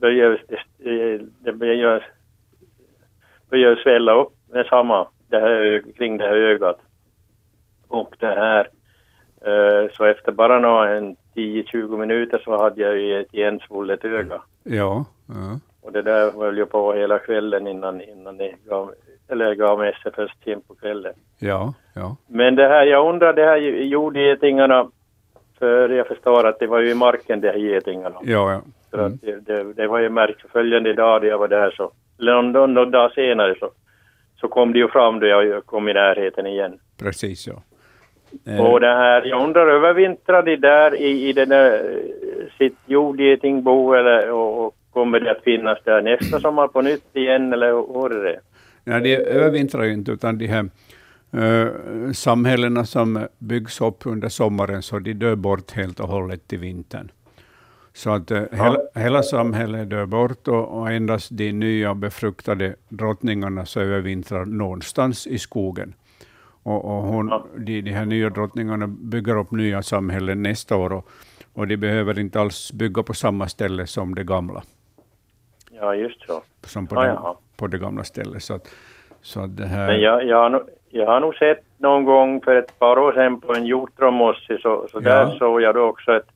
började 0.00 0.38
det, 0.78 1.20
det 1.38 1.52
började, 1.52 2.04
började 3.50 3.82
svälla 3.82 4.12
upp 4.12 4.32
med 4.52 4.66
samma 4.66 5.08
det 5.28 5.40
här, 5.40 5.82
kring 5.96 6.16
det 6.18 6.24
här 6.24 6.36
ögat. 6.36 6.78
Och 7.88 8.14
det 8.18 8.26
här 8.26 8.68
eh, 9.40 9.90
så 9.92 10.04
efter 10.04 10.32
bara 10.32 10.58
några 10.58 10.96
en 10.96 11.16
10-20 11.34 11.98
minuter 11.98 12.42
så 12.44 12.62
hade 12.62 12.82
jag 12.82 12.98
ju 12.98 13.20
ett 13.20 13.34
igensvullet 13.34 14.04
öga. 14.04 14.42
Ja. 14.62 15.04
ja. 15.26 15.60
Och 15.82 15.92
det 15.92 16.02
där 16.02 16.32
höll 16.32 16.58
jag 16.58 16.70
på 16.70 16.92
hela 16.92 17.18
kvällen 17.18 17.66
innan, 17.66 18.00
innan 18.00 18.36
det 18.36 18.54
gav, 18.64 18.94
eller 19.28 19.54
gav 19.54 19.78
mig 19.78 19.94
SFS 20.04 20.30
hem 20.46 20.60
på 20.60 20.74
kvällen. 20.74 21.14
Ja. 21.38 21.74
Ja. 21.94 22.16
Men 22.26 22.56
det 22.56 22.68
här, 22.68 22.86
jag 22.86 23.08
undrar 23.08 23.32
det 23.32 23.44
här 23.44 23.56
jordgetingarna, 23.56 24.90
för 25.58 25.88
jag 25.88 26.06
förstår 26.06 26.46
att 26.46 26.58
det 26.58 26.66
var 26.66 26.80
ju 26.80 26.90
i 26.90 26.94
marken 26.94 27.40
de 27.40 27.48
här 27.48 27.56
getingarna. 27.56 28.16
Ja. 28.22 28.52
ja. 28.52 28.62
Mm. 28.98 29.06
att 29.06 29.20
det, 29.20 29.40
det, 29.40 29.72
det 29.72 29.86
var 29.86 29.98
ju 29.98 30.08
märkt 30.08 30.50
följande 30.52 30.92
dag 30.92 31.20
då 31.20 31.26
jag 31.26 31.38
var 31.38 31.48
där 31.48 31.70
så, 31.70 31.92
eller 32.18 32.42
någon, 32.42 32.74
någon 32.74 32.90
dag 32.90 33.12
senare 33.12 33.54
så, 33.58 33.70
så 34.40 34.48
kom 34.48 34.72
det 34.72 34.78
ju 34.78 34.88
fram 34.88 35.20
då 35.20 35.26
jag 35.26 35.66
kom 35.66 35.88
i 35.88 35.92
närheten 35.92 36.46
igen. 36.46 36.78
Precis, 36.98 37.46
ja. 37.46 37.62
Och 38.60 38.80
det 38.80 38.86
här, 38.86 39.22
jag 39.24 39.44
undrar 39.44 39.66
övervintrar 39.66 40.42
de 40.42 40.56
där 40.56 40.94
i, 40.94 41.28
i 41.28 41.32
den 41.32 41.48
där 41.48 41.72
eh, 41.72 42.58
sitt 42.58 42.76
jordgetingbo 42.86 43.92
eller 43.92 44.30
och, 44.30 44.66
och 44.66 44.74
kommer 44.90 45.20
det 45.20 45.30
att 45.30 45.42
finnas 45.42 45.78
där 45.84 46.02
nästa 46.02 46.40
sommar 46.40 46.68
på 46.68 46.82
nytt 46.82 47.16
igen 47.16 47.52
eller 47.52 47.72
hur 47.72 48.12
är 48.12 48.24
det? 48.24 48.40
Nej, 48.84 49.00
de 49.00 49.16
övervintrar 49.16 49.82
ju 49.82 49.92
inte, 49.92 50.12
utan 50.12 50.38
de 50.38 50.46
här 50.46 50.68
uh, 51.36 52.12
samhällena 52.12 52.84
som 52.84 53.26
byggs 53.38 53.80
upp 53.80 54.06
under 54.06 54.28
sommaren, 54.28 54.82
så 54.82 54.98
de 54.98 55.12
dör 55.12 55.36
bort 55.36 55.70
helt 55.70 56.00
och 56.00 56.08
hållet 56.08 56.48
till 56.48 56.58
vintern. 56.58 57.10
Så 57.94 58.10
att 58.10 58.30
eh, 58.30 58.42
hela, 58.52 58.78
hela 58.94 59.22
samhället 59.22 59.90
dör 59.90 60.06
bort 60.06 60.48
och, 60.48 60.80
och 60.80 60.90
endast 60.90 61.28
de 61.30 61.52
nya 61.52 61.94
befruktade 61.94 62.74
drottningarna 62.88 63.66
så 63.66 63.80
övervintrar 63.80 64.44
någonstans 64.44 65.26
i 65.26 65.38
skogen. 65.38 65.94
Och, 66.62 66.84
och 66.84 67.02
hon, 67.02 67.28
Ja. 67.28 67.44
de, 67.58 67.80
de 67.82 67.90
här 67.90 68.04
nya 68.06 68.30
drottningarna 68.30 68.86
bygger 68.86 69.38
upp 69.38 69.50
nya 69.50 69.82
samhällen 69.82 70.42
nästa 70.42 70.76
år 70.76 70.92
och, 70.92 71.08
och 71.54 71.66
de 71.66 71.76
behöver 71.76 72.18
inte 72.18 72.40
alls 72.40 72.72
bygga 72.72 73.02
på 73.02 73.14
samma 73.14 73.48
ställe 73.48 73.86
som 73.86 74.14
det 74.14 74.24
gamla. 74.24 74.62
Ja, 75.70 75.94
just 75.94 76.26
så. 76.26 76.42
Som 76.66 76.86
på, 76.86 76.94
Ja, 76.94 77.06
jaha. 77.06 77.34
på 77.56 77.66
det 77.66 77.78
gamla 77.78 78.04
stället. 78.04 78.42
Så 78.42 78.54
att, 78.54 78.68
så 79.22 79.40
att 79.40 79.56
det 79.56 79.66
här... 79.66 79.86
Men 79.86 80.00
jag, 80.00 80.26
jag, 80.26 80.36
har 80.36 80.50
nog, 80.50 80.62
jag 80.90 81.06
har 81.06 81.20
nog 81.20 81.34
sett 81.34 81.64
någon 81.78 82.04
gång 82.04 82.40
för 82.40 82.56
ett 82.56 82.78
par 82.78 82.98
år 82.98 83.12
sedan 83.12 83.40
på 83.40 83.54
en 83.54 83.66
hjortronmossi 83.66 84.58
så, 84.62 84.86
så 84.90 84.96
Ja. 84.98 85.00
där 85.00 85.38
såg 85.38 85.62
jag 85.62 85.74
då 85.74 85.82
också 85.82 86.16
ett, 86.16 86.26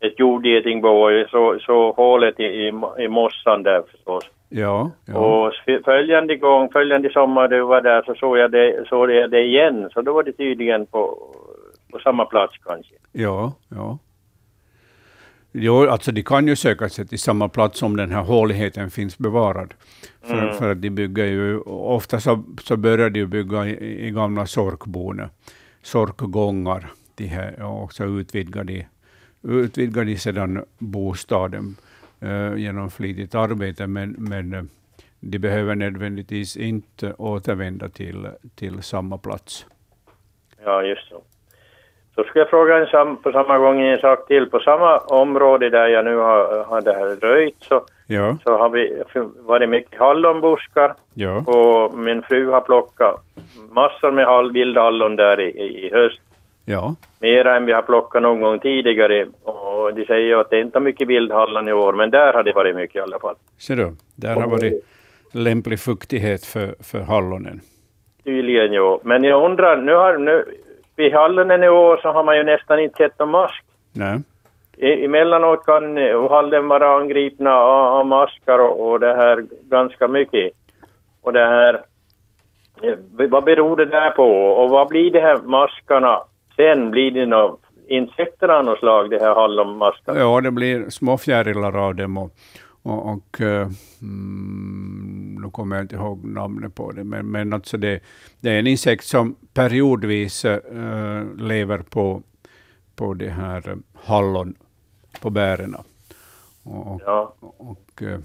ett 0.00 0.18
jordgetingbo 0.18 0.88
och 0.88 1.28
så, 1.30 1.58
så 1.60 1.92
hålet 1.92 2.40
i, 2.40 2.44
i, 2.44 2.72
i 2.98 3.08
mossan 3.08 3.62
där 3.62 3.82
förstås. 3.90 4.24
Ja, 4.54 4.90
ja. 5.04 5.14
Och 5.14 5.52
följande 5.84 6.36
gång, 6.36 6.68
följande 6.72 7.10
sommar 7.10 7.48
du 7.48 7.62
var 7.62 7.80
där 7.80 8.02
så 8.02 8.14
såg 8.14 8.38
jag 8.38 8.50
det, 8.50 8.84
såg 8.88 9.10
jag 9.10 9.30
det 9.30 9.40
igen. 9.44 9.88
Så 9.94 10.02
då 10.02 10.12
var 10.12 10.22
det 10.22 10.32
tydligen 10.32 10.86
på, 10.86 11.18
på 11.92 11.98
samma 11.98 12.24
plats 12.24 12.54
kanske. 12.64 12.94
Ja, 13.12 13.52
ja. 13.68 13.98
Jo, 15.52 15.86
alltså 15.88 16.12
de 16.12 16.22
kan 16.22 16.46
ju 16.48 16.56
söka 16.56 16.88
sig 16.88 17.06
till 17.06 17.18
samma 17.18 17.48
plats 17.48 17.82
om 17.82 17.96
den 17.96 18.10
här 18.10 18.22
håligheten 18.22 18.90
finns 18.90 19.18
bevarad. 19.18 19.74
För, 20.22 20.34
Mm. 20.42 20.54
för 20.54 20.70
att 20.72 20.82
de 20.82 20.90
bygger 20.90 21.24
ju, 21.24 21.58
ofta 21.66 22.20
så, 22.20 22.42
så 22.62 22.76
börjar 22.76 23.10
de 23.10 23.26
bygga 23.26 23.66
i, 23.66 24.06
i 24.06 24.10
gamla 24.10 24.46
sorkbon, 24.46 25.22
sorkgångar, 25.82 26.86
de 27.14 27.26
här, 27.26 27.62
och 27.62 27.92
så 27.92 28.04
utvidgar 28.04 28.64
de, 28.64 28.86
utvidgar 29.42 30.04
de 30.04 30.16
sedan 30.16 30.64
bostaden 30.78 31.76
genom 32.56 32.90
flitigt 32.90 33.34
arbete, 33.34 33.86
men, 33.86 34.14
men 34.18 34.54
eh, 34.54 34.62
de 35.20 35.38
behöver 35.38 35.74
nödvändigtvis 35.74 36.56
inte 36.56 37.14
återvända 37.18 37.88
till, 37.88 38.28
till 38.54 38.82
samma 38.82 39.18
plats. 39.18 39.66
Ja, 40.64 40.82
just 40.82 41.08
så. 41.08 41.22
Så 42.14 42.24
ska 42.24 42.38
jag 42.38 42.50
fråga 42.50 42.76
en 42.76 42.86
sam, 42.86 43.16
på 43.16 43.32
samma 43.32 43.58
gång 43.58 43.80
en 43.82 43.98
sak 43.98 44.26
till. 44.26 44.50
På 44.50 44.60
samma 44.60 44.98
område 44.98 45.70
där 45.70 45.86
jag 45.86 46.04
nu 46.04 46.16
har, 46.16 46.64
har 46.64 46.80
det 46.80 46.92
här 46.92 47.16
röjt 47.16 47.56
så, 47.60 47.84
Ja, 48.06 48.36
så 48.44 48.56
har 48.56 48.68
vi 48.68 49.02
varit 49.38 49.68
mycket 49.68 50.00
hallonbuskar 50.00 50.94
ja, 51.14 51.36
och 51.36 51.98
min 51.98 52.22
fru 52.22 52.50
har 52.50 52.60
plockat 52.60 53.20
massor 53.70 54.10
med 54.10 54.26
hall, 54.26 54.52
vildhallon 54.52 55.16
där 55.16 55.40
i, 55.40 55.48
i 55.86 55.90
höst. 55.92 56.20
Ja. 56.64 56.94
Mera 57.20 57.56
än 57.56 57.66
vi 57.66 57.72
har 57.72 57.82
plockat 57.82 58.22
någon 58.22 58.40
gång 58.40 58.58
tidigare. 58.58 59.26
Och 59.42 59.94
de 59.94 60.04
säger 60.04 60.26
ju 60.26 60.40
att 60.40 60.50
det 60.50 60.60
inte 60.60 60.78
är 60.78 60.80
mycket 60.80 61.08
vildhallon 61.08 61.68
i 61.68 61.72
år, 61.72 61.92
men 61.92 62.10
där 62.10 62.32
har 62.32 62.42
det 62.42 62.52
varit 62.52 62.76
mycket 62.76 62.96
i 62.96 63.00
alla 63.00 63.18
fall. 63.18 63.34
Ser 63.58 63.76
du, 63.76 63.92
där 64.16 64.34
har 64.34 64.48
varit 64.48 64.84
lämplig 65.32 65.80
fuktighet 65.80 66.44
för, 66.44 66.74
för 66.80 67.00
hallonen. 67.00 67.60
Tydligen 68.24 68.72
jo. 68.72 69.00
Men 69.04 69.24
jag 69.24 69.50
undrar, 69.50 69.76
nu 69.76 69.94
har, 69.94 70.18
nu, 70.18 70.44
vid 70.96 71.12
hallonen 71.12 71.62
i 71.62 71.68
år 71.68 71.96
så 72.02 72.12
har 72.12 72.24
man 72.24 72.36
ju 72.36 72.42
nästan 72.42 72.80
inte 72.80 72.96
sett 72.96 73.18
någon 73.18 73.30
mask. 73.30 73.64
Nej. 73.92 74.20
I, 74.76 75.04
emellanåt 75.04 75.66
kan 75.66 75.98
eh, 75.98 76.30
hallen 76.30 76.68
vara 76.68 76.96
angripna 76.96 77.54
av, 77.54 77.98
av 77.98 78.06
maskar 78.06 78.58
och, 78.58 78.90
och 78.90 79.00
det 79.00 79.14
här 79.14 79.46
ganska 79.62 80.08
mycket. 80.08 80.52
Och 81.22 81.32
det 81.32 81.46
här, 81.46 81.74
eh, 82.82 82.94
vad 83.08 83.44
beror 83.44 83.76
det 83.76 83.84
där 83.84 84.10
på? 84.10 84.52
Och 84.52 84.70
vad 84.70 84.88
blir 84.88 85.10
det 85.10 85.20
här 85.20 85.38
maskarna 85.44 86.22
sen? 86.56 86.90
Blir 86.90 87.10
det 87.10 87.26
några 87.26 87.56
insekter 87.88 88.48
av 88.48 88.64
något 88.64 88.78
slag, 88.78 89.10
det 89.10 89.20
här 89.20 89.34
hallonmaskarna? 89.34 90.18
Ja, 90.18 90.40
det 90.40 90.50
blir 90.50 90.90
små 90.90 91.18
fjärilar 91.18 91.76
av 91.76 91.94
dem 91.94 92.16
och, 92.16 92.30
och, 92.82 93.12
och 93.12 93.40
eh, 93.40 93.68
mm, 94.02 95.38
nu 95.42 95.50
kommer 95.50 95.76
jag 95.76 95.84
inte 95.84 95.94
ihåg 95.96 96.24
namnet 96.24 96.74
på 96.74 96.92
det, 96.92 97.04
men, 97.04 97.26
men 97.30 97.52
alltså 97.52 97.76
det, 97.76 98.00
det 98.40 98.50
är 98.50 98.58
en 98.58 98.66
insekt 98.66 99.04
som 99.04 99.36
periodvis 99.54 100.44
eh, 100.44 101.24
lever 101.38 101.78
på, 101.78 102.22
på 102.96 103.14
det 103.14 103.30
här 103.30 103.76
hallon, 104.04 104.54
på 105.20 105.30
bären. 105.30 105.74
Och, 105.74 105.84
och, 106.94 107.00
Ja, 107.06 107.34
och, 107.40 108.02
eh, 108.02 108.18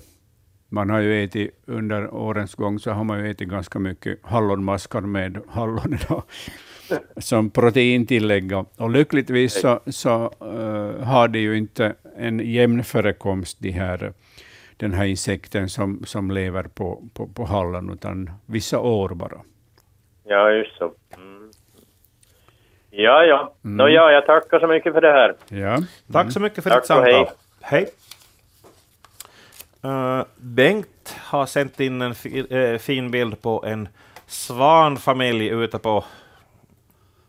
man 0.70 0.90
har 0.90 1.00
ju 1.00 1.24
ätit, 1.24 1.64
under 1.66 2.14
årens 2.14 2.56
gång 2.56 2.80
så 2.80 2.92
har 2.92 3.04
man 3.04 3.20
ju 3.20 3.32
ätit 3.32 3.50
ganska 3.50 3.80
mycket 3.80 4.20
hallonmaskar 4.24 5.02
med 5.02 5.42
hallon 5.50 5.98
som 7.18 7.50
proteintillägg. 7.50 8.54
Och 8.78 8.90
lyckligtvis 8.90 9.62
så, 9.62 9.80
så 9.86 10.32
eh, 10.42 11.06
har 11.06 11.28
det 11.28 11.40
ju 11.40 11.58
inte 11.58 11.96
en 12.18 12.40
jämn 12.40 12.84
förekomst, 12.84 13.58
de 13.60 13.72
här, 13.72 14.14
den 14.78 14.94
här 14.94 15.06
insekten 15.06 15.70
som, 15.70 16.06
som 16.06 16.32
lever 16.32 16.64
på, 16.64 17.04
på, 17.14 17.28
på 17.28 17.46
hallon, 17.46 17.94
utan 17.94 18.30
vissa 18.46 18.80
år 18.80 19.10
bara. 19.10 19.42
ja 20.24 20.52
just 20.52 20.78
så. 20.78 20.94
Mm. 21.18 21.52
Ja, 22.90 23.24
ja. 23.24 23.54
Nå, 23.62 23.88
ja, 23.90 24.12
jag 24.12 24.26
tackar 24.26 24.60
så 24.60 24.68
mycket 24.68 24.94
för 24.94 25.02
det 25.02 25.12
här. 25.12 25.36
Ja. 25.50 25.78
Tack 26.12 26.32
så 26.32 26.40
mycket 26.40 26.64
för 26.64 26.70
Tack 26.70 26.82
ditt 26.82 26.88
samtal. 26.88 27.14
hej. 27.14 27.28
Hej. 27.62 27.88
Eh, 29.88 30.26
Bengt 30.36 31.16
har 31.20 31.46
sänt 31.46 31.80
in 31.80 32.02
en 32.02 32.16
fi, 32.16 32.46
eh, 32.50 32.78
fin 32.78 33.12
bild 33.12 33.42
på 33.42 33.66
en 33.66 33.88
svanfamilj 34.26 35.48
ute 35.48 35.80
på 35.80 36.04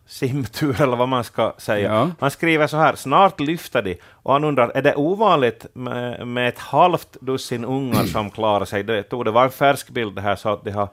simtur, 0.07 0.83
eller 0.83 0.97
vad 0.97 1.09
man 1.09 1.25
ska 1.25 1.55
säga. 1.59 1.93
Ja. 1.93 2.11
Han 2.21 2.31
skriver 2.31 2.67
så 2.67 2.77
här, 2.77 2.95
snart 2.95 3.41
lyfter 3.41 3.83
de, 3.83 3.97
och 4.05 4.33
han 4.33 4.45
undrar, 4.45 4.71
är 4.75 4.83
det 4.83 4.95
ovanligt 4.95 5.67
med, 5.73 6.27
med 6.27 6.49
ett 6.49 6.59
halvt 6.59 7.17
dussin 7.21 7.65
ungar 7.65 8.05
som 8.05 8.31
klarar 8.31 8.65
sig? 8.65 8.83
Det, 8.83 9.03
tog 9.03 9.25
det 9.25 9.31
var 9.31 9.45
en 9.45 9.51
färsk 9.51 9.91
bild 9.91 10.15
det 10.15 10.21
här, 10.21 10.37
så 10.37 10.49
att 10.49 10.65
de 10.65 10.71
har, 10.71 10.89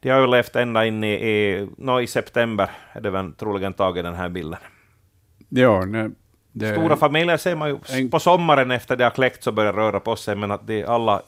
de 0.00 0.10
har 0.10 0.20
ju 0.20 0.26
levt 0.26 0.56
ända 0.56 0.86
in 0.86 1.04
i, 1.04 1.12
i, 1.12 1.68
nå, 1.76 2.00
i 2.00 2.06
september, 2.06 2.70
är 2.92 3.00
det 3.00 3.10
väl 3.10 3.32
troligen 3.32 3.72
tagit 3.72 4.04
den 4.04 4.14
här 4.14 4.28
bilden. 4.28 4.60
Ja, 5.48 5.84
nej, 5.84 6.10
det, 6.52 6.72
Stora 6.74 6.96
familjer 6.96 7.36
ser 7.36 7.56
man 7.56 7.68
ju 7.68 7.78
En- 7.88 8.10
på 8.10 8.18
sommaren 8.20 8.70
efter 8.70 8.96
det 8.96 9.04
har 9.04 9.10
kläckt 9.10 9.42
så 9.44 9.52
börjar 9.52 9.72
röra 9.72 10.00
på 10.00 10.16
sig, 10.16 10.36
men 10.36 10.50
att 10.50 10.66
de 10.66 10.84
alla 10.84 11.22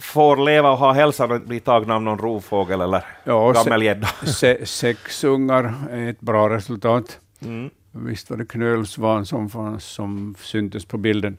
får 0.00 0.36
leva 0.36 0.70
och 0.70 0.78
ha 0.78 0.92
hälsan 0.92 1.30
och 1.30 1.40
bli 1.40 1.60
tagna 1.60 1.94
av 1.94 2.02
någon 2.02 2.18
rovfågel 2.18 2.80
eller 2.80 3.04
Ja, 3.24 3.54
se- 3.54 3.60
gammelgädda. 3.70 4.06
se, 4.06 4.66
sex 4.66 5.24
ungar 5.24 5.74
är 5.90 6.10
ett 6.10 6.20
bra 6.20 6.48
resultat. 6.50 7.20
Mm. 7.44 7.70
Visst 7.92 8.30
var 8.30 8.36
det 8.36 8.46
knölsvan 8.46 9.26
som, 9.26 9.48
fanns, 9.50 9.84
som 9.84 10.34
syntes 10.38 10.84
på 10.84 10.98
bilden. 10.98 11.36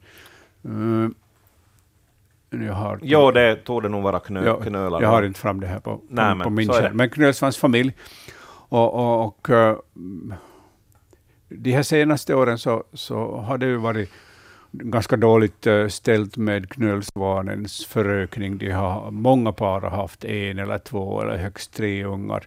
Uh, 0.68 1.08
jag 2.50 2.72
har, 2.74 2.98
Jo, 3.02 3.30
det 3.30 3.56
tog 3.56 3.82
det 3.82 3.88
nog 3.88 4.02
vara 4.02 4.20
knö, 4.20 4.44
jag, 4.46 4.62
knölar. 4.62 5.02
jag 5.02 5.08
har 5.08 5.22
inte 5.22 5.40
fram 5.40 5.60
det 5.60 5.66
här 5.66 5.80
på, 5.80 5.96
på, 5.96 6.02
Nej, 6.08 6.34
men 6.34 6.44
på 6.44 6.50
min 6.50 6.68
det. 6.68 6.74
skärm. 6.74 6.96
Men 6.96 7.10
knölsvans 7.10 7.56
familj. 7.56 7.92
Och, 8.70 8.94
och, 8.94 9.26
och 9.26 9.50
eh, 9.50 9.76
de 11.48 11.72
här 11.72 11.82
senaste 11.82 12.34
åren 12.34 12.58
så, 12.58 12.84
så 12.92 13.36
har 13.36 13.58
det 13.58 13.66
ju 13.66 13.76
varit 13.76 14.10
ganska 14.72 15.16
dåligt 15.16 15.66
eh, 15.66 15.86
ställt 15.86 16.36
med 16.36 16.70
knölsvanens 16.70 17.86
förökning. 17.86 18.58
De 18.58 18.70
har, 18.70 19.10
många 19.10 19.52
par 19.52 19.80
har 19.80 19.90
haft 19.90 20.24
en 20.24 20.58
eller 20.58 20.78
två 20.78 21.22
eller 21.22 21.36
högst 21.36 21.74
tre 21.74 22.04
ungar. 22.04 22.46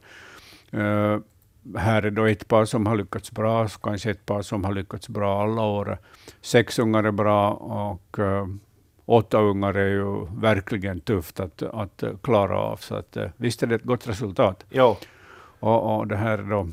Eh, 0.72 1.18
här 1.78 2.04
är 2.04 2.12
då 2.12 2.26
ett 2.26 2.48
par 2.48 2.66
som 2.66 2.86
har 2.86 2.96
lyckats 2.96 3.32
bra, 3.32 3.68
kanske 3.68 4.12
ett 4.12 4.26
par 4.26 4.42
som 4.42 4.64
har 4.64 4.74
lyckats 4.74 5.10
bra 5.10 5.42
alla 5.44 5.62
år. 5.62 5.98
Sex 6.42 6.80
ungar 6.80 7.04
är 7.04 7.12
bra 7.12 7.52
och 7.54 8.20
eh, 8.20 8.48
åtta 9.06 9.40
ungar 9.40 9.74
är 9.74 9.90
ju 9.90 10.26
verkligen 10.36 11.00
tufft 11.00 11.40
att, 11.40 11.64
att 11.64 12.04
klara 12.22 12.58
av. 12.58 12.78
Så 12.78 12.96
att, 12.96 13.18
eh, 13.18 13.30
visst 13.38 13.64
är 13.64 13.68
det 13.68 13.76
ett 13.76 13.84
gott 13.84 14.08
resultat. 14.08 14.66
Jo, 14.70 14.98
Och, 15.60 15.98
och 15.98 16.08
det 16.08 16.18
här 16.18 16.38
är 16.38 16.44
då 16.44 16.68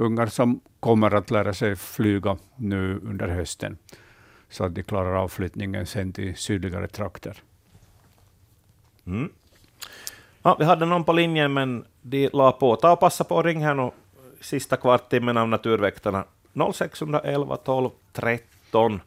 ungar 0.00 0.26
som 0.26 0.60
kommer 0.80 1.14
att 1.14 1.30
lära 1.30 1.52
sig 1.52 1.76
flyga 1.76 2.36
nu 2.56 3.00
under 3.04 3.28
hösten, 3.28 3.78
så 4.48 4.64
att 4.64 4.74
de 4.74 4.82
klarar 4.82 5.14
av 5.14 5.28
flyttningen 5.28 5.86
sen 5.86 6.12
till 6.12 6.36
sydligare 6.36 6.88
trakter. 6.88 7.36
Mm. 9.06 9.32
Ja, 10.42 10.56
vi 10.58 10.64
hade 10.64 10.86
någon 10.86 11.04
på 11.04 11.12
linjen, 11.12 11.52
men 11.52 11.84
de 12.02 12.30
la 12.32 12.52
på. 12.52 12.76
Ta 12.76 12.92
och 12.92 13.00
passa 13.00 13.24
på 13.24 13.38
att 13.38 13.44
ring 13.44 13.64
här 13.64 13.74
nu 13.74 13.90
sista 14.40 14.76
kvarttimmen 14.76 15.36
av 15.36 15.48
Naturväktarna. 15.48 16.24
0611 16.74 17.56
12 17.56 17.90
13. 18.12 19.00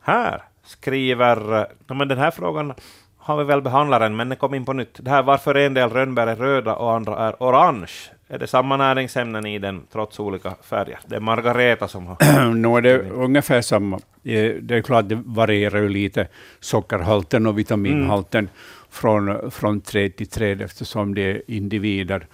Här 0.00 0.42
skriver... 0.64 1.66
Ja, 1.86 1.94
men 1.94 2.08
den 2.08 2.18
här 2.18 2.30
frågan 2.30 2.74
har 3.16 3.36
vi 3.36 3.44
väl 3.44 3.62
behandlat 3.62 4.02
än, 4.02 4.16
men 4.16 4.28
den 4.28 4.38
kom 4.38 4.54
in 4.54 4.64
på 4.64 4.72
nytt. 4.72 4.98
Det 5.04 5.10
här 5.10 5.22
varför 5.22 5.54
en 5.54 5.74
del 5.74 5.90
rönnbär 5.90 6.26
är 6.26 6.36
röda 6.36 6.76
och 6.76 6.94
andra 6.94 7.18
är 7.18 7.36
orange. 7.40 8.15
Är 8.28 8.38
det 8.38 8.46
samma 8.46 8.76
näringsämnen 8.76 9.46
i 9.46 9.58
den 9.58 9.82
trots 9.92 10.20
olika 10.20 10.54
färger? 10.62 10.98
Det 11.06 11.16
är 11.16 11.20
Margareta 11.20 11.88
som 11.88 12.06
har... 12.06 12.16
nu 12.54 12.68
är 12.76 12.80
det 12.80 12.98
ungefär 13.10 13.60
samma. 13.60 14.00
Det 14.22 14.70
är 14.70 14.82
klart, 14.82 15.08
det 15.08 15.22
varierar 15.24 15.80
ju 15.80 15.88
lite 15.88 16.28
sockerhalten 16.60 17.46
och 17.46 17.58
vitaminhalten 17.58 18.48
från, 18.90 19.50
från 19.50 19.80
träd 19.80 20.16
till 20.16 20.26
träd 20.28 20.62
eftersom 20.62 21.14
det 21.14 21.22
är 21.30 21.42
individer. 21.46 22.26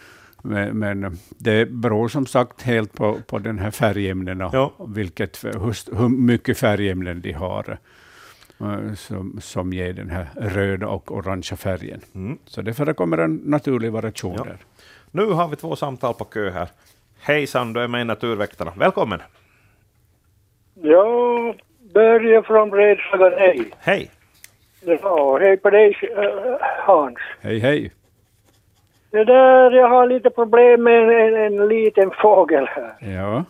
Men, 0.42 0.78
men 0.78 1.18
det 1.28 1.66
beror 1.70 2.08
som 2.08 2.26
sagt 2.26 2.62
helt 2.62 2.92
på, 2.92 3.18
på 3.26 3.38
den 3.38 3.58
här 3.58 3.70
färgämnena, 3.70 4.50
Ja. 4.52 4.72
vilket, 4.88 5.44
hur, 5.44 5.96
hur 5.98 6.08
mycket 6.08 6.58
färgämnen 6.58 7.20
de 7.20 7.32
har 7.32 7.78
eh, 8.60 8.94
som, 8.94 9.40
som 9.40 9.72
ger 9.72 9.92
den 9.92 10.10
här 10.10 10.28
röda 10.36 10.88
och 10.88 11.16
orangea 11.16 11.56
färgen. 11.56 12.00
Mm. 12.14 12.38
Så 12.46 12.62
det 12.62 12.74
förekommer 12.74 13.18
en 13.18 13.34
naturlig 13.36 13.92
variation 13.92 14.34
Ja. 14.38 14.44
där. 14.44 14.56
Nu 15.14 15.26
har 15.26 15.48
vi 15.48 15.56
två 15.56 15.76
samtal 15.76 16.14
på 16.14 16.24
kö 16.24 16.50
här. 16.50 16.68
Hejsan, 17.22 17.72
du 17.72 17.80
är 17.80 17.88
med 17.88 18.00
i 18.00 18.04
Naturväktarna. 18.04 18.72
Välkommen! 18.76 19.22
Ja, 20.74 21.54
Börje 21.94 22.42
från 22.42 22.70
Bredshaga, 22.70 23.38
hej. 23.38 23.70
Hej! 23.78 24.10
Ja, 24.84 25.38
hej 25.40 25.56
på 25.56 25.70
dig 25.70 25.98
eh, 26.16 26.56
Hans. 26.86 27.18
Hej, 27.40 27.58
hej! 27.58 27.92
Det 29.10 29.24
där, 29.24 29.70
jag 29.70 29.88
har 29.88 30.06
lite 30.06 30.30
problem 30.30 30.82
med 30.82 31.02
en, 31.02 31.10
en, 31.36 31.60
en 31.60 31.68
liten 31.68 32.10
fågel 32.22 32.66
här. 32.66 32.94
Ja, 33.14 33.44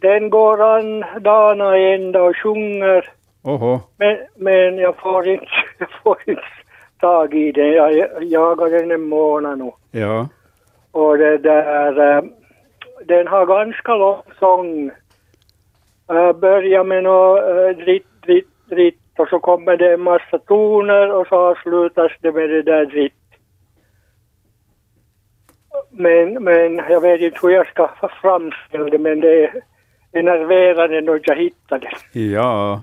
Den 0.00 0.30
går 0.30 0.62
an 0.78 1.04
dagen 1.22 1.60
och 1.60 1.76
ända 1.76 2.22
och 2.22 2.36
sjunger, 2.36 3.10
oho, 3.42 3.80
men, 3.96 4.18
men 4.36 4.78
jag 4.78 4.96
får 4.96 5.28
inte, 5.28 5.46
jag 5.78 5.88
får 6.02 6.16
inte 6.26 6.42
tag 7.00 7.34
i 7.34 7.52
den. 7.52 7.72
Jag 7.72 8.24
jagar 8.24 8.70
den 8.70 8.90
en 8.90 9.08
månad 9.08 9.58
nu. 9.58 9.72
ja, 9.90 10.28
Och 10.90 11.18
det 11.18 11.38
där, 11.38 12.16
eh, 12.16 12.22
den 13.04 13.26
har 13.26 13.46
ganska 13.46 13.94
lång 13.94 14.22
sång. 14.38 14.90
Börjar 16.40 16.84
med 16.84 17.02
något 17.02 17.44
uh, 17.44 17.84
dritt, 17.84 18.22
dritt, 18.22 18.48
dritt 18.68 19.00
och 19.18 19.28
så 19.28 19.38
kommer 19.38 19.76
det 19.76 19.92
en 19.94 20.00
massa 20.00 20.38
toner 20.38 21.12
och 21.12 21.26
så 21.26 21.36
avslutas 21.36 22.12
det 22.20 22.32
med 22.32 22.50
det 22.50 22.62
där 22.62 22.86
dritt. 22.86 23.12
Men, 25.90 26.44
men 26.44 26.76
jag 26.76 27.00
vet 27.00 27.20
inte 27.20 27.38
hur 27.42 27.50
jag 27.50 27.66
ska 27.66 27.90
framställa 28.22 28.84
det 28.84 28.98
men 28.98 29.20
det 29.20 29.44
är 29.44 29.62
enerverande 30.12 31.00
när 31.00 31.20
jag 31.24 31.36
hittar 31.36 31.78
det. 31.78 32.20
ja, 32.20 32.82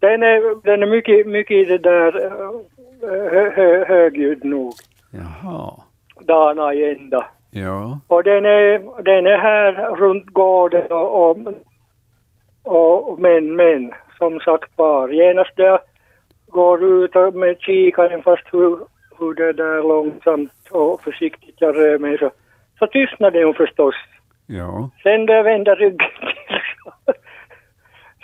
Den 0.00 0.22
är, 0.22 0.62
den 0.64 0.82
är 0.82 0.86
mycket, 0.86 1.26
mycket 1.26 1.68
det 1.68 1.78
där 1.78 2.16
uh, 2.26 2.60
hö, 3.00 3.50
hö, 3.50 3.84
högljudd 3.84 4.44
nog. 4.44 4.72
jaha. 5.10 5.72
Dagarna 6.20 6.74
i 6.74 6.90
ända. 6.92 7.26
Ja. 7.50 8.00
Och 8.06 8.24
den 8.24 8.44
är, 8.46 9.02
den 9.02 9.26
är 9.26 9.38
här 9.38 9.96
runt 9.96 10.26
gården 10.26 10.86
och, 10.90 11.30
och, 11.30 11.38
och, 12.62 13.20
men, 13.20 13.56
men, 13.56 13.92
som 14.18 14.40
sagt 14.40 14.70
var, 14.76 15.08
genast 15.08 15.52
jag 15.56 15.80
går 16.46 16.84
ut 16.84 17.34
med 17.34 17.56
kikaren 17.60 18.22
fast 18.22 18.44
hur, 18.52 18.78
hur 19.18 19.34
det 19.34 19.52
där 19.52 19.82
långsamt 19.82 20.52
och 20.70 21.02
försiktigt 21.02 21.54
jag 21.58 21.76
rör 21.76 21.98
mig 21.98 22.18
så, 22.18 22.30
så 22.78 22.86
tystnar 22.86 23.30
den 23.30 23.54
förstås. 23.54 23.94
Ja. 24.46 24.90
Sen 25.02 25.24
när 25.24 25.34
jag 25.34 25.44
vänder 25.44 25.76
ryggen 25.76 26.10
till 26.18 27.14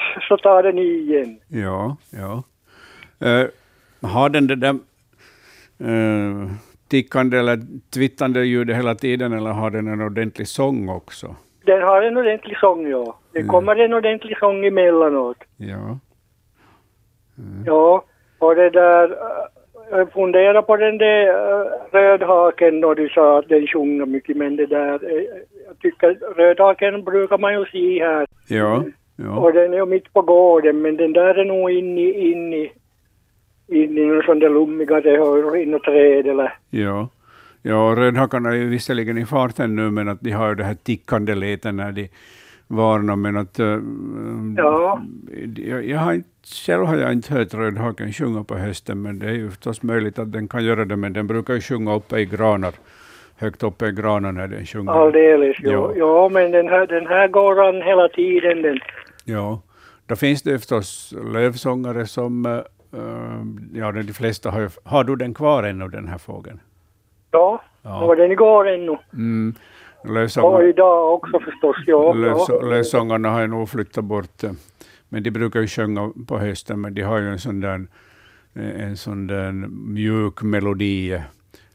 så, 0.28 0.36
tar 0.36 0.62
den 0.62 0.78
i 0.78 0.82
igen. 0.82 1.38
Ja. 1.48 1.96
ja. 2.10 2.42
Eh, 3.28 3.46
har 4.10 4.28
den 4.28 4.46
det 4.46 4.56
där 4.56 4.74
eh, 5.78 6.50
tickande 6.88 7.38
eller 7.38 7.58
twittande 7.94 8.44
ljudet 8.44 8.76
hela 8.76 8.94
tiden 8.94 9.32
eller 9.32 9.50
har 9.50 9.70
den 9.70 9.88
en 9.88 10.00
ordentlig 10.00 10.48
sång 10.48 10.88
också? 10.88 11.36
Den 11.66 11.82
har 11.82 12.02
en 12.02 12.16
ordentlig 12.16 12.58
sång, 12.58 12.86
ja. 12.88 13.18
Det 13.32 13.38
Mm. 13.38 13.48
kommer 13.50 13.76
en 13.76 13.92
ordentlig 13.94 14.38
sång 14.38 14.64
emellanåt. 14.66 15.36
Ja. 15.56 15.98
Ja, 17.66 18.04
och 18.38 18.54
det 18.54 18.70
där, 18.70 19.10
äh, 19.10 19.16
jag 19.90 20.12
funderar 20.12 20.62
på 20.62 20.76
den 20.76 20.98
där 20.98 21.26
rödhaken 21.92 22.84
och 22.84 22.96
du 22.96 23.08
sa 23.08 23.38
att 23.38 23.48
den 23.48 23.66
sjunger 23.66 24.06
mycket, 24.06 24.36
men 24.36 24.56
det 24.56 24.66
där, 24.66 24.98
jag 25.66 25.78
tycker 25.80 26.34
rödhaken 26.36 27.04
brukar 27.04 27.38
man 27.38 27.52
ju 27.54 27.64
se 27.64 28.04
här. 28.04 28.26
Ja. 28.48 28.84
Ja. 29.16 29.36
Och 29.36 29.52
den 29.52 29.74
är 29.74 29.86
mitt 29.86 30.12
på 30.12 30.22
gården, 30.22 30.82
men 30.82 30.96
den 30.96 31.12
där 31.12 31.34
är 31.34 31.44
nog 31.44 31.70
in 31.70 31.98
i, 31.98 32.30
in 32.30 32.52
i, 32.52 32.72
in 33.68 33.98
i 33.98 34.06
någon 34.06 34.22
sån 34.22 34.38
där 34.38 34.50
lummigare 34.50 35.20
och 35.20 35.58
in 35.58 35.74
och 35.74 35.82
träd 35.82 36.26
eller. 36.26 36.54
Ja. 36.70 37.08
Ja, 37.62 37.94
rödhakarna 37.98 38.48
är 38.48 38.54
ju 38.54 38.68
visserligen 38.68 39.18
i 39.18 39.26
farten 39.26 39.76
nu, 39.76 39.90
men 39.90 40.08
att 40.08 40.20
de 40.20 40.30
har 40.30 40.48
ju 40.48 40.54
det 40.54 40.64
här 40.64 40.74
tickande 40.74 41.34
leten 41.34 41.76
när 41.76 41.92
de 41.92 42.08
varnar, 42.68 43.16
men 43.16 43.36
att... 43.36 43.58
äh, 43.58 43.78
Ja. 44.56 45.02
Jag, 45.56 45.84
jag 45.84 45.98
har 45.98 46.12
inte, 46.12 46.28
själv 46.66 46.84
har 46.84 46.96
jag 46.96 47.12
inte 47.12 47.34
hört 47.34 47.54
rödhaken 47.54 48.12
sjunga 48.12 48.44
på 48.44 48.54
hösten, 48.54 49.02
men 49.02 49.18
det 49.18 49.26
är 49.26 49.32
ju 49.32 49.50
förstås 49.50 49.82
möjligt 49.82 50.18
att 50.18 50.32
den 50.32 50.48
kan 50.48 50.64
göra 50.64 50.84
det, 50.84 50.96
men 50.96 51.12
den 51.12 51.26
brukar 51.26 51.54
ju 51.54 51.60
sjunga 51.60 51.94
uppe 51.94 52.18
i 52.18 52.24
granar, 52.24 52.72
högt 53.38 53.62
uppe 53.62 53.86
i 53.86 53.92
granar 53.92 54.32
när 54.32 54.48
den 54.48 54.66
sjunger. 54.66 54.92
Alldeles. 54.92 55.56
Ja. 55.62 55.92
Ja. 55.96 56.28
men 56.32 56.50
den 56.50 56.68
här, 56.68 56.86
den 56.86 57.06
här 57.06 57.28
går 57.28 57.68
an 57.68 57.82
hela 57.82 58.08
tiden 58.08 58.62
den. 58.62 58.78
Ja, 59.24 59.60
då 60.06 60.16
finns 60.16 60.42
det 60.42 60.58
förstås 60.58 61.14
lövsångare 61.32 62.06
som, 62.06 62.46
äh, 62.46 62.60
ja, 63.80 63.92
de 63.92 64.12
flesta 64.12 64.50
har 64.50 64.60
ju, 64.60 64.68
har 64.84 65.04
du 65.04 65.16
den 65.16 65.34
kvar 65.34 65.62
ännu, 65.62 65.88
den 65.88 66.08
här 66.08 66.18
fågeln? 66.18 66.60
Ja, 67.30 67.62
Ja. 67.82 68.04
och 68.04 68.16
den 68.16 68.36
går 68.36 68.68
ännu. 68.68 68.96
Mm. 69.12 69.54
Och 69.98 70.10
Lövsångare, 70.14 70.68
idag 70.68 71.14
också 71.14 71.40
förstås, 71.40 71.76
ja. 71.86 72.12
lövså, 72.12 72.58
ja. 72.62 72.68
lövsångarna 72.68 73.30
har 73.30 73.40
ju 73.40 73.46
nog 73.46 73.68
flyttat 73.68 74.04
bort, 74.04 74.44
eh, 74.44 74.52
men 75.08 75.22
de 75.22 75.30
brukar 75.30 75.60
ju 75.60 75.66
sjunga 75.66 76.12
på 76.26 76.38
hösten, 76.38 76.80
men 76.80 76.94
de 76.94 77.02
har 77.02 77.18
ju 77.18 77.28
en 77.28 77.38
sån 77.38 77.60
där, 77.60 77.86
eh, 78.54 78.84
en 78.86 78.96
sån 78.96 79.26
där 79.26 79.52
mjuk 79.92 80.42
melodi, 80.42 81.12
eh, 81.12 81.20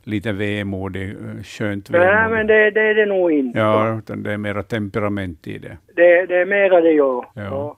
lite 0.09 0.31
vemodig, 0.31 1.09
eh, 1.09 1.43
skönt 1.43 1.89
Nej, 1.89 1.99
vemodig. 1.99 2.29
men 2.37 2.47
det, 2.47 2.71
det 2.71 2.81
är 2.81 2.95
det 2.95 3.05
nog 3.05 3.31
inte. 3.31 3.59
Ja, 3.59 3.97
utan 3.99 4.23
det 4.23 4.31
är 4.33 4.37
mera 4.37 4.63
temperament 4.63 5.47
i 5.47 5.57
det. 5.57 5.77
Det, 5.95 6.25
det 6.25 6.35
är 6.37 6.45
mera 6.45 6.81
det, 6.81 6.91
ja. 6.91 7.31
Ja. 7.35 7.41
ja. 7.43 7.77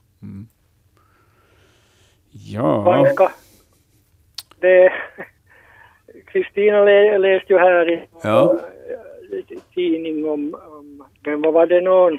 Ja, 2.34 2.82
Ganska. 3.04 3.32
Det... 4.60 4.92
Kristina 6.26 6.84
lä, 6.84 7.18
läste 7.18 7.52
ju 7.52 7.58
här 7.58 7.90
i 7.90 8.02
Ja. 8.22 8.58
tidning 9.74 10.28
om, 10.28 10.54
om... 10.68 11.04
Men 11.26 11.42
vad 11.42 11.52
var 11.54 11.66
det 11.66 11.80
någon... 11.80 12.18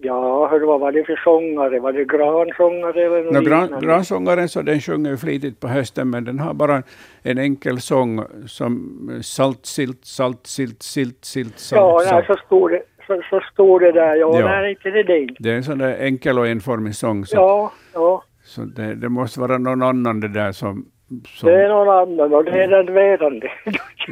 Ja, 0.00 0.48
hör, 0.50 0.60
vad 0.60 0.80
var 0.80 0.92
det 0.92 1.04
för 1.04 1.16
sångare? 1.24 1.80
Var 1.80 1.92
det 1.92 2.04
gransångare 2.04 3.04
eller 3.04 3.22
något 3.24 3.32
No, 3.34 3.40
gran, 3.48 3.80
gransångaren 3.80 4.48
så 4.48 4.62
den 4.62 4.80
sjunger 4.80 5.10
ju 5.10 5.16
flitigt 5.16 5.60
på 5.60 5.68
hösten, 5.68 6.10
men 6.10 6.24
den 6.24 6.38
har 6.38 6.54
bara 6.54 6.82
en 7.22 7.38
enkel 7.38 7.80
sång 7.80 8.24
som 8.46 9.10
salt, 9.22 9.66
silt, 9.66 10.04
salt, 10.04 10.46
silt, 10.46 10.82
silt, 10.82 11.24
silt, 11.24 11.58
salt. 11.58 12.04
Ja, 12.06 12.12
nej, 12.16 12.24
så 12.26 12.34
stod 12.46 12.70
det, 12.70 12.82
så, 13.06 13.22
så 13.30 13.40
stod 13.52 13.80
det 13.80 13.92
där. 13.92 14.14
Ja, 14.16 14.40
Ja. 14.40 14.46
nej, 14.46 14.70
inte 14.70 14.90
det 14.90 15.02
det. 15.02 15.28
Det 15.38 15.50
är 15.50 15.56
en 15.56 15.64
sån 15.64 15.78
där 15.78 15.96
enkel 16.00 16.38
och 16.38 16.48
enformig 16.48 16.94
sång, 16.94 17.26
så, 17.26 17.36
Ja, 17.36 17.72
ja. 17.94 18.22
så 18.44 18.60
det, 18.60 18.94
det 18.94 19.08
måste 19.08 19.40
vara 19.40 19.58
någon 19.58 19.82
annan 19.82 20.20
det 20.20 20.28
där 20.28 20.52
som... 20.52 20.84
som 21.26 21.48
Det 21.48 21.64
är 21.64 21.68
någon 21.68 21.88
annan 21.88 22.34
och 22.34 22.44
det 22.44 22.62
är 22.62 22.68
den 22.68 22.94
vetande. 22.94 23.50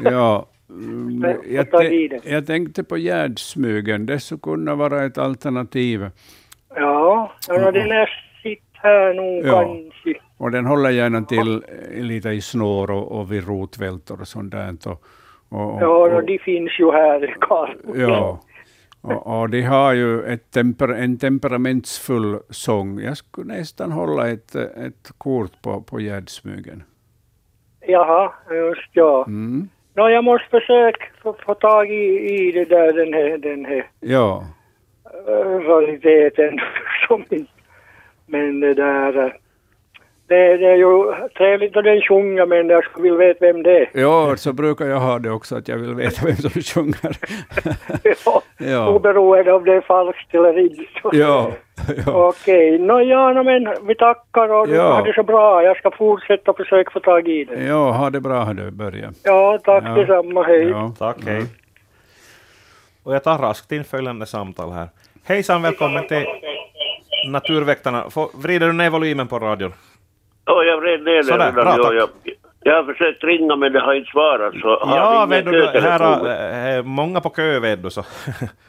ja, 0.05 0.47
mm, 0.71 1.37
jag, 1.47 1.67
det. 1.71 2.21
jag 2.25 2.47
tänkte 2.47 2.85
på 2.85 2.99
gärdsmygen, 2.99 4.07
det 4.07 4.21
skulle 4.21 4.41
kunna 4.41 4.75
vara 4.75 5.05
ett 5.05 5.19
alternativ. 5.19 6.11
Ja, 6.75 7.33
ja 7.49 7.71
den 7.71 7.91
är 7.93 8.11
sitt 8.43 8.62
här 8.73 9.14
nog 9.14 9.47
Ja. 9.47 9.62
kanske. 9.62 10.14
Och 10.37 10.51
den 10.51 10.67
håller 10.67 10.91
gärna 10.91 11.23
till 11.23 11.62
eh, 11.95 12.03
lite 12.03 12.29
i 12.29 12.41
snår 12.41 12.91
och, 12.91 13.21
och 13.21 13.33
vid 13.33 13.49
rotvältor 13.49 14.21
och 14.21 14.29
sånt 14.29 14.53
där. 14.53 14.77
Och, 14.87 15.03
och, 15.49 15.75
och, 15.75 15.83
Ja, 15.83 16.17
och, 16.17 16.27
de 16.27 16.39
finns 16.39 16.81
ju 16.81 16.93
här 16.93 17.25
i 17.25 17.35
Karlsborg. 17.41 18.01
Ja, 18.01 18.41
och, 19.01 19.41
och 19.41 19.51
de 19.51 19.62
har 19.62 19.93
ju 19.93 20.37
temper, 20.37 20.89
en 20.89 21.19
temperamentsfull 21.19 22.39
sång. 22.51 23.01
Jag 23.01 23.17
skulle 23.17 23.55
nästan 23.55 23.93
hålla 23.93 24.29
ett, 24.29 24.55
ett 24.55 25.12
kort 25.19 25.62
på, 25.62 25.83
på 25.83 26.01
gärdsmygen. 26.01 26.83
Jaha, 27.81 28.33
just 28.51 28.91
ja. 28.93 29.25
Mm. 29.27 29.69
Nå, 29.97 30.09
jag 30.09 30.24
måste 30.24 30.49
försöka 30.51 31.07
få, 31.22 31.36
få 31.47 31.55
tag 31.55 31.90
i, 31.90 32.34
i 32.34 32.53
det 32.53 32.64
där, 32.64 32.92
den 32.92 33.12
här, 33.12 33.38
den 33.38 33.64
här. 33.64 33.86
Ja, 34.01 34.44
rariteten 35.66 36.59
som 37.09 37.24
inte... 37.30 37.53
Men 38.26 38.61
det 38.61 38.74
där... 38.74 39.36
Det, 40.29 40.57
det 40.57 40.66
är 40.66 40.77
ju 40.77 41.12
trevligt 41.37 41.77
att 41.77 41.85
den 41.85 42.01
sjunger, 42.03 42.47
men 42.47 42.68
jag 42.68 42.85
vilja 42.99 43.18
veta 43.18 43.47
vem 43.47 43.62
det 43.62 43.79
är. 43.79 43.91
ja, 43.95 44.37
så 44.37 44.53
brukar 44.53 44.87
jag 44.87 45.01
ha 45.01 45.18
det 45.18 45.31
också, 45.31 45.57
att 45.57 45.68
jag 45.68 45.77
vill 45.77 45.95
veta 45.95 46.27
vem 46.27 46.37
som 46.37 46.51
sjunger. 46.62 47.16
Ja. 48.24 48.43
Ja. 48.59 48.89
Oberoende 48.89 49.53
om 49.53 49.64
det 49.64 49.74
är 49.74 49.81
falskt 49.81 50.35
eller 50.35 50.59
inte. 50.59 50.83
Ja, 51.12 51.51
ja. 52.07 52.29
Okej, 52.29 52.79
nå 52.79 53.01
ja, 53.01 53.33
no, 53.33 53.43
men 53.43 53.74
vi 53.87 53.95
tackar 53.95 54.49
och 54.53 54.68
du 54.68 54.74
Ja. 54.74 54.93
har 54.93 55.05
det 55.07 55.12
så 55.14 55.22
bra. 55.22 55.62
Jag 55.62 55.77
ska 55.77 55.91
fortsätta 55.91 56.53
försöka 56.53 56.91
få 56.91 57.01
tag 57.01 57.29
i 57.29 57.45
det. 57.45 57.64
ja, 57.64 57.91
ha 57.91 58.11
det 58.11 58.20
bra 58.20 58.45
du, 58.45 58.70
Börje. 58.70 59.11
Ja, 59.22 59.59
tack 59.64 59.85
Ja. 59.87 59.91
detsamma. 59.95 60.43
Hej. 60.43 60.68
Ja. 60.68 60.93
Tack, 60.99 61.16
hej. 61.27 61.43
Och 63.03 63.14
jag 63.14 63.24
tar 63.24 63.39
raskt 63.39 63.72
in 63.72 63.85
följande 63.85 64.27
samtal 64.27 64.70
här. 64.72 64.89
Hejsan, 65.24 65.62
välkommen 65.62 66.07
till 66.09 66.24
Naturväktarna. 67.29 68.05
Vrider 68.35 68.66
du 68.66 68.72
ner 68.72 68.91
volymen 68.91 69.27
på 69.29 69.39
radion? 69.39 69.72
Ja, 70.47 70.62
jag 70.64 70.80
vred 70.80 71.03
ner 71.05 71.22
Sådär, 71.22 71.44
den 71.44 71.55
bra, 71.55 71.64
tack. 71.64 71.76
Jag, 71.84 71.94
jag, 71.94 72.09
jag 72.62 72.76
har 72.76 72.84
försökt 72.92 73.24
ringa 73.24 73.57
men 73.57 73.72
det 73.72 73.80
har 73.80 73.94
inte 73.94 74.11
svarat. 74.11 74.55
Så 74.55 74.68
har 74.80 74.97
Ja, 74.97 75.26
vet 75.26 75.44
du, 75.44 75.66
här 75.66 76.26
är 76.26 76.76
eh, 76.78 76.82
många 76.84 77.20
på 77.20 77.30
kö, 77.30 77.61
vet 77.61 77.82
du. 77.82 77.90
Så. 77.90 78.05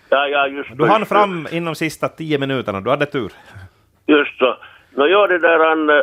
Ja, 0.09 0.27
ja, 0.27 0.47
just 0.47 0.69
Du 0.77 0.85
hann 0.87 1.05
fram 1.05 1.47
inom 1.51 1.75
sista 1.75 2.07
tio 2.07 2.37
minuterna, 2.39 2.81
du 2.81 2.89
hade 2.89 3.05
tur. 3.05 3.31
Just 4.07 4.37
så. 4.37 4.55
Nå, 4.95 5.07
ja, 5.07 5.27
det 5.27 5.37
där 5.39 5.59
han... 5.69 5.89
eh, 5.89 5.95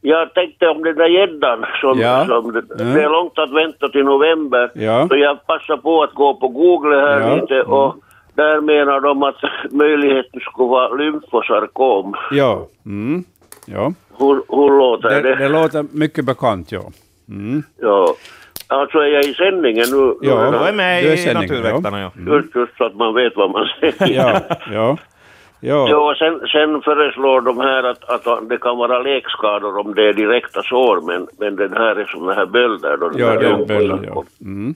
Jag 0.00 0.34
tänkte 0.34 0.68
om 0.68 0.82
den 0.84 0.94
där 0.96 1.06
gäddan 1.08 1.64
som, 1.80 1.98
Ja. 2.00 2.26
som 2.26 2.52
det, 2.52 2.62
Mm. 2.82 2.94
det 2.94 3.02
är 3.02 3.08
långt 3.08 3.38
att 3.38 3.50
vänta 3.52 3.88
till 3.88 4.04
november. 4.04 4.70
Ja. 4.74 5.08
Så 5.08 5.16
jag 5.16 5.46
passar 5.46 5.76
på 5.76 6.02
att 6.02 6.12
gå 6.14 6.34
på 6.34 6.48
Google 6.48 6.96
här 7.00 7.20
Ja. 7.20 7.34
lite 7.34 7.62
och 7.62 7.96
där 8.34 8.60
menar 8.60 9.00
de 9.00 9.22
att 9.22 9.36
möjligheten 9.72 10.40
skulle 10.40 10.68
vara 10.68 10.88
lymfosarkom. 10.94 12.14
Ja, 12.30 12.66
mm. 12.86 13.24
ja. 13.66 13.92
Hur, 14.18 14.34
hur 14.48 14.78
låter 14.78 15.08
Det, 15.08 15.20
det? 15.22 15.34
det 15.36 15.48
låter 15.48 15.84
mycket 15.92 16.24
bekant, 16.24 16.72
ja. 16.72 16.82
Mm. 17.28 17.62
Ja. 17.80 18.14
Alltså 18.66 18.98
är 18.98 19.06
jag 19.06 19.24
i 19.24 19.34
sändningen 19.34 19.84
nu? 19.90 20.14
Ja. 20.20 20.50
Du 20.50 20.56
är 20.56 20.72
med 20.72 21.04
Du 21.04 21.08
är 21.08 21.14
i 21.14 21.16
sändning, 21.16 21.48
Naturväktarna, 21.48 22.00
ja. 22.00 22.10
Just, 22.26 22.54
just 22.54 22.76
så 22.76 22.84
att 22.84 22.94
man 22.96 23.14
vet 23.14 23.36
vad 23.36 23.50
man 23.50 23.68
säger. 23.80 23.94
Ja, 24.16 24.40
ja. 24.72 24.96
Ja, 25.64 26.10
och 26.10 26.16
sen, 26.16 26.40
sen 26.48 26.82
föreslår 26.82 27.40
de 27.40 27.58
här 27.58 27.82
att, 27.82 28.04
att 28.04 28.48
det 28.48 28.56
kan 28.56 28.76
vara 28.76 28.98
lekskador 28.98 29.78
om 29.78 29.94
det 29.94 30.08
är 30.08 30.12
direkta 30.12 30.62
sår, 30.62 31.00
men, 31.06 31.26
men 31.38 31.56
den 31.56 31.72
här 31.72 31.96
är 31.96 32.04
såna 32.04 32.32
här 32.34 32.46
bölder. 32.46 32.96
Då, 32.96 33.08
den 33.08 33.18
ja 33.20 33.26
här 33.26 33.38
det 33.38 33.46
är 33.46 33.52
en 33.52 33.66
böld, 33.66 34.04
ja. 34.14 34.24
Mm. 34.40 34.74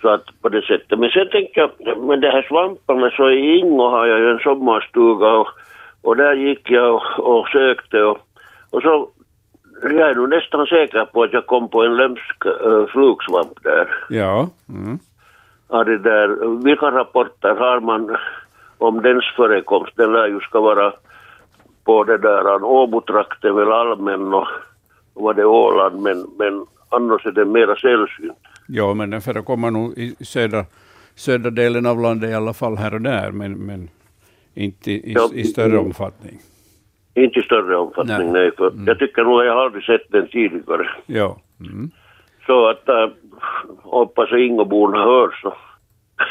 Så 0.00 0.08
att 0.08 0.24
på 0.42 0.48
det 0.48 0.62
sättet. 0.62 0.98
Men 0.98 1.10
sen 1.10 1.28
tänker 1.28 1.60
jag, 1.60 1.98
men 1.98 2.20
det 2.20 2.30
här 2.30 2.42
svamparna, 2.42 3.10
så 3.10 3.30
i 3.30 3.58
Ingo 3.58 3.88
har 3.88 4.06
jag 4.06 4.18
ju 4.18 4.30
en 4.30 4.38
sommarstuga 4.38 5.28
och, 5.28 5.48
och 6.02 6.16
där 6.16 6.34
gick 6.34 6.70
jag 6.70 6.94
och, 6.94 7.38
och 7.38 7.48
sökte 7.48 8.02
och, 8.02 8.18
och 8.76 8.82
så 8.82 9.08
jag 9.82 10.10
är 10.10 10.14
nog 10.14 10.28
nästan 10.28 10.66
säker 10.66 11.04
på 11.04 11.22
att 11.22 11.32
jag 11.32 11.46
kom 11.46 11.68
på 11.68 11.82
en 11.82 11.96
lömsk 11.96 12.46
uh, 12.46 12.86
flugsvamp 12.86 13.62
där. 13.62 13.88
Ja. 14.08 14.48
Mm. 14.68 14.98
Ja, 15.68 15.84
det 15.84 15.98
där. 15.98 16.28
Vilka 16.64 16.90
rapporter 16.90 17.54
har 17.54 17.80
man 17.80 18.16
om 18.78 19.02
dens 19.02 19.24
förekomst? 19.36 19.92
Den 19.96 20.12
lär 20.12 20.26
ju 20.26 20.40
ska 20.40 20.60
vara 20.60 20.92
på 21.84 22.04
det 22.04 22.18
där 22.18 22.64
Åbotrakten 22.64 23.56
väl 23.56 23.72
allmän 23.72 24.34
och 24.34 24.46
och 25.14 25.22
var 25.22 25.34
det 25.34 25.44
Åland 25.44 26.02
men, 26.02 26.26
men 26.38 26.66
annars 26.88 27.26
är 27.26 27.32
det 27.32 27.44
mera 27.44 27.76
sällsynt. 27.76 28.38
Ja, 28.68 28.94
men 28.94 29.10
den 29.10 29.20
förekommer 29.20 29.70
nog 29.70 29.92
i 29.98 30.24
södra, 30.24 30.64
södra 31.14 31.50
delen 31.50 31.86
av 31.86 32.00
landet 32.00 32.30
i 32.30 32.34
alla 32.34 32.54
fall 32.54 32.76
här 32.76 32.94
och 32.94 33.00
där, 33.00 33.30
men, 33.30 33.52
men 33.52 33.88
inte 34.54 34.90
i, 34.90 35.12
Ja. 35.12 35.30
i 35.32 35.44
större 35.44 35.78
omfattning. 35.78 36.38
Inte 37.16 37.38
i 37.40 37.42
större 37.42 37.76
omfattning, 37.76 38.16
Nej. 38.32 38.42
nej. 38.42 38.50
för 38.56 38.72
Jag 38.86 38.98
tycker 38.98 39.24
nog 39.24 39.44
jag 39.44 39.54
har 39.54 39.64
aldrig 39.64 39.84
sett 39.84 40.10
den 40.10 40.28
tidigare. 40.28 40.88
Ja. 41.06 41.36
Mm. 41.60 41.90
Så 42.46 42.68
att 42.68 42.88
äh, 42.88 43.08
hoppas 43.82 44.32
att 44.32 44.38
Ingoborna 44.38 44.98
hör 45.04 45.30
så. 45.42 45.54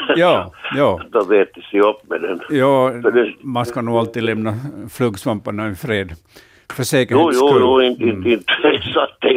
Ja, 0.16 0.52
ja. 0.76 1.00
Då 1.10 1.24
vet 1.24 1.54
de 1.54 1.62
sig 1.62 1.80
upp 1.80 2.08
med 2.10 2.20
den. 2.22 2.40
ja, 2.48 2.92
det- 3.12 3.32
man 3.42 3.66
ska 3.66 3.80
nog 3.82 3.96
alltid 3.96 4.22
lämna 4.22 4.52
flugsvamparna 4.90 5.68
i 5.68 5.74
fred. 5.74 6.12
För 6.72 6.80
Jo, 6.80 6.84
säkerhets 6.84 7.38
jo, 7.40 7.48
skull. 7.48 7.60
jo, 7.60 7.82
inte, 7.82 8.04
inte, 8.04 8.28
inte 8.30 8.92
satt 8.94 9.20
den 9.20 9.34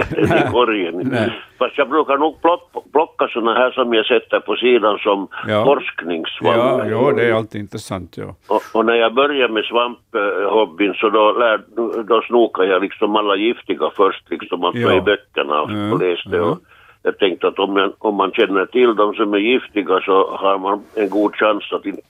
i 0.47 0.51
korgen. 0.51 1.15
Fast 1.59 1.77
jag 1.77 1.89
brukar 1.89 2.17
nog 2.17 2.41
plocka, 2.41 2.79
plocka 2.91 3.27
såna 3.27 3.53
här 3.53 3.71
som 3.71 3.93
jag 3.93 4.05
sätter 4.05 4.39
på 4.39 4.55
sidan 4.55 4.97
som 4.99 5.27
Ja. 5.47 5.65
forskningssvamp. 5.65 6.57
Ja, 6.57 6.85
ja, 6.85 7.11
det 7.15 7.29
är 7.29 7.33
alltid 7.33 7.61
intressant. 7.61 8.17
Ja. 8.17 8.35
Och, 8.47 8.61
och 8.73 8.85
när 8.85 8.95
jag 8.95 9.13
började 9.13 9.53
med 9.53 9.63
svamphobbyn 9.65 10.93
så 10.93 11.09
då, 11.09 11.31
lär, 11.31 11.61
då 12.03 12.21
snokade 12.21 12.67
jag 12.67 12.81
liksom 12.81 13.15
alla 13.15 13.35
giftiga 13.35 13.89
först 13.95 14.29
liksom 14.29 14.63
alltså 14.63 14.81
Ja. 14.81 14.93
i 14.97 15.01
böckerna 15.01 15.61
och, 15.61 15.71
Ja, 15.71 15.93
och 15.93 15.99
läste. 15.99 16.39
Och 16.41 16.57
jag 17.03 17.17
tänkte 17.17 17.47
att 17.47 17.59
om, 17.59 17.77
jag, 17.77 17.93
om 17.97 18.15
man 18.15 18.31
känner 18.31 18.65
till 18.65 18.95
de 18.95 19.13
som 19.13 19.33
är 19.33 19.37
giftiga 19.37 19.99
så 20.01 20.35
har 20.35 20.57
man 20.57 20.83
en 20.95 21.09
god 21.09 21.35
chans 21.35 21.63
att 21.73 21.85
inte 21.85 22.01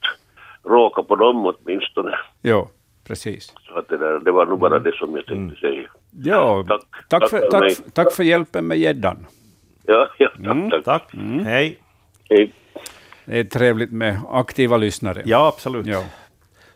råka 0.65 1.03
på 1.03 1.15
dem 1.15 1.45
åtminstone. 1.45 2.11
ja, 2.41 2.67
precis. 3.09 3.53
Så 3.67 3.77
att 3.79 3.87
det, 3.89 3.97
där, 3.97 4.19
det 4.19 4.31
var 4.31 4.45
nog 4.45 4.59
bara 4.59 4.79
det 4.79 4.95
som 4.95 5.15
jag 5.15 5.25
tänkte 5.25 5.59
säga. 5.59 5.89
Ja, 6.23 6.65
Tack. 6.67 6.81
tack, 7.09 7.21
Tack 7.21 7.29
för, 7.29 7.39
för 7.39 7.49
tack, 7.49 7.93
tack 7.93 8.13
för 8.13 8.23
hjälpen 8.23 8.67
med 8.67 8.77
gäddan. 8.77 9.25
Ja, 9.85 10.07
ja, 10.17 10.29
tack, 10.29 10.39
Mm. 10.45 10.71
tack. 10.71 10.83
Tack. 10.83 11.03
Hej. 11.45 11.79
Hej. 12.29 12.53
Det 13.25 13.39
är 13.39 13.43
trevligt 13.43 13.91
med 13.91 14.19
aktiva 14.31 14.77
lyssnare. 14.77 15.21
Ja, 15.25 15.47
absolut. 15.47 15.85
Ja. 15.87 16.03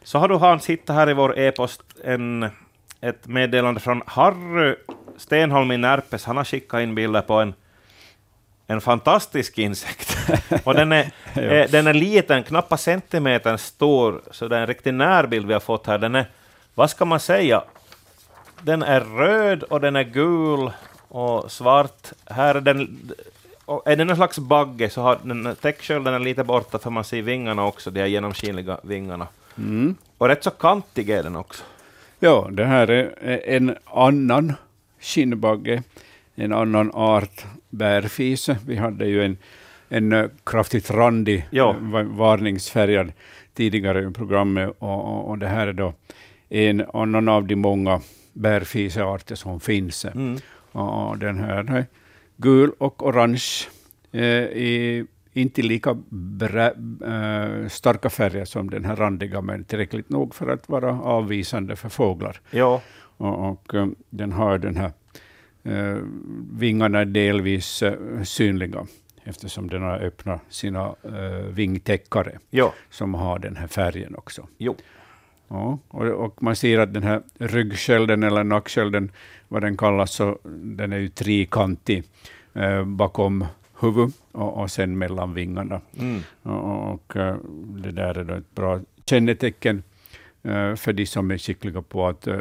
Så 0.03 0.17
har 0.19 0.27
du 0.27 0.35
Hans 0.35 0.69
hittat 0.69 0.95
här 0.95 1.09
i 1.09 1.13
vår 1.13 1.39
e-post 1.39 1.81
en, 2.03 2.45
ett 3.01 3.27
meddelande 3.27 3.79
från 3.79 4.01
Harry 4.05 4.75
Stenholm 5.17 5.71
i 5.71 5.77
Närpes. 5.77 6.25
Han 6.25 6.37
har 6.37 6.43
skickat 6.43 6.81
in 6.81 6.95
bilder 6.95 7.21
på 7.21 7.33
en, 7.33 7.53
en 8.73 8.81
fantastisk 8.81 9.57
insekt. 9.57 10.17
Och 10.63 10.73
den 10.73 10.91
är, 10.91 11.11
eh, 11.35 11.69
den 11.69 11.87
är 11.87 11.93
liten, 11.93 12.43
knappt 12.43 12.79
centimetern 12.79 13.57
stor, 13.57 14.21
så 14.31 14.47
det 14.47 14.55
är 14.55 14.61
en 14.61 14.67
riktig 14.67 14.93
närbild 14.93 15.47
vi 15.47 15.53
har 15.53 15.59
fått 15.59 15.87
här. 15.87 15.97
Den 15.97 16.15
är, 16.15 16.25
vad 16.75 16.89
ska 16.89 17.05
man 17.05 17.19
säga, 17.19 17.63
den 18.61 18.83
är 18.83 19.01
röd 19.01 19.63
och 19.63 19.81
den 19.81 19.95
är 19.95 20.03
gul 20.03 20.71
och 21.07 21.51
svart. 21.51 22.11
Här 22.25 22.55
är 22.55 22.61
den, 22.61 23.11
är 23.85 23.95
det 23.95 24.05
någon 24.05 24.15
slags 24.15 24.39
bagge 24.39 24.89
så 24.89 25.01
har 25.01 25.17
den 25.23 25.55
täckskölden 25.61 26.13
är 26.13 26.19
lite 26.19 26.43
borta 26.43 26.79
för 26.79 26.89
man 26.89 27.03
ser 27.03 27.21
vingarna 27.21 27.65
också, 27.65 27.91
de 27.91 27.99
här 27.99 28.07
genomskinliga 28.07 28.77
vingarna. 28.83 29.27
Mm. 29.57 29.95
Och 30.17 30.27
rätt 30.27 30.43
så 30.43 30.51
kantig 30.51 31.09
är 31.09 31.23
den 31.23 31.35
också. 31.35 31.63
Ja, 32.19 32.47
det 32.51 32.65
här 32.65 32.89
är 32.91 33.41
en 33.45 33.77
annan 33.85 34.53
skinnbagge, 34.99 35.83
en 36.35 36.53
annan 36.53 36.91
art 36.93 37.45
bärfise. 37.69 38.57
Vi 38.67 38.75
hade 38.75 39.05
ju 39.07 39.23
en, 39.25 39.37
en 39.89 40.11
eh, 40.13 40.25
kraftigt 40.43 40.91
randig, 40.91 41.47
Ja. 41.51 41.69
eh, 41.69 41.77
va- 41.91 42.03
varningsfärgad 42.03 43.11
tidigare 43.53 44.03
i 44.03 44.11
programmet, 44.11 44.69
och, 44.79 45.05
och, 45.05 45.29
och 45.29 45.37
det 45.37 45.47
här 45.47 45.67
är 45.67 45.73
då 45.73 45.93
en 46.49 46.85
annan 46.93 47.29
av 47.29 47.47
de 47.47 47.55
många 47.55 48.01
bärfisearter 48.33 49.35
som 49.35 49.59
finns. 49.59 50.05
Mm. 50.05 50.37
Och 50.71 51.17
den 51.17 51.39
här 51.39 51.75
är 51.75 51.85
gul 52.37 52.71
och 52.77 53.07
orange, 53.07 53.43
eh, 54.11 54.21
i 54.43 55.05
inte 55.35 55.61
lika 55.61 55.97
brä, 56.09 56.67
eh, 57.05 57.67
starka 57.69 58.09
färger 58.09 58.45
som 58.45 58.69
den 58.69 58.85
här 58.85 58.95
randiga, 58.95 59.41
men 59.41 59.63
tillräckligt 59.63 60.09
nog 60.09 60.35
för 60.35 60.47
att 60.47 60.69
vara 60.69 61.01
avvisande 61.01 61.75
för 61.75 61.89
fåglar. 61.89 62.39
Ja, 62.51 62.81
Och, 63.17 63.49
och 63.49 63.73
den 64.09 64.31
har 64.31 64.57
den 64.57 64.75
här 64.75 64.91
vingarna 66.51 66.99
är 66.99 67.05
delvis 67.05 67.83
eh, 67.83 68.23
synliga 68.23 68.87
eftersom 69.23 69.69
den 69.69 69.81
har 69.81 69.99
öppnat 69.99 70.41
sina 70.49 70.95
eh, 71.03 71.47
vingtäckare 71.49 72.39
ja, 72.49 72.73
som 72.89 73.13
har 73.13 73.39
den 73.39 73.55
här 73.55 73.67
färgen 73.67 74.15
också. 74.15 74.47
jo. 74.57 74.75
Ja, 75.47 75.79
och, 75.87 76.07
och 76.07 76.43
man 76.43 76.55
ser 76.55 76.79
att 76.79 76.93
den 76.93 77.03
här 77.03 77.21
ryggskölden 77.37 78.23
eller 78.23 78.43
nackskölden, 78.43 79.11
vad 79.47 79.61
den 79.61 79.77
kallas, 79.77 80.11
så 80.11 80.39
den 80.63 80.93
är 80.93 80.97
ju 80.97 81.09
trekantig 81.09 82.03
eh, 82.53 82.85
bakom 82.85 83.45
huvudet 83.81 84.15
och, 84.31 84.61
och 84.61 84.71
sen 84.71 84.97
mellan 84.97 85.33
vingarna. 85.33 85.81
Mm. 85.99 86.21
Och, 86.41 86.93
och 86.93 87.15
eh, 87.15 87.35
det 87.83 87.91
där 87.91 88.17
är 88.17 88.23
då 88.23 88.33
ett 88.33 88.55
bra 88.55 88.79
kännetecken 89.05 89.83
eh, 90.43 90.75
för 90.75 90.93
de 90.93 91.05
som 91.05 91.31
är 91.31 91.37
skickliga 91.37 91.81
på 91.81 92.07
att, 92.07 92.27
eh, 92.27 92.39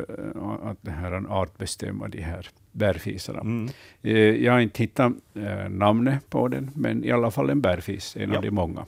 att 0.62 0.78
det 0.80 0.90
här 0.90 1.12
är 1.12 1.16
en 1.16 1.30
artbestämma 1.30 2.08
de 2.08 2.22
här 2.22 2.50
bärfisarna. 2.72 3.40
Mm. 3.40 3.68
Eh, 4.02 4.18
Jag 4.44 4.52
har 4.52 4.60
inte 4.60 4.82
hittat 4.82 5.12
eh, 5.34 5.68
namnet 5.68 6.30
på 6.30 6.48
den, 6.48 6.70
men 6.76 7.04
i 7.04 7.12
alla 7.12 7.30
fall 7.30 7.50
en 7.50 7.60
bärfis, 7.60 8.16
en 8.16 8.30
Ja. 8.30 8.36
av 8.36 8.42
de 8.42 8.50
många. 8.50 8.84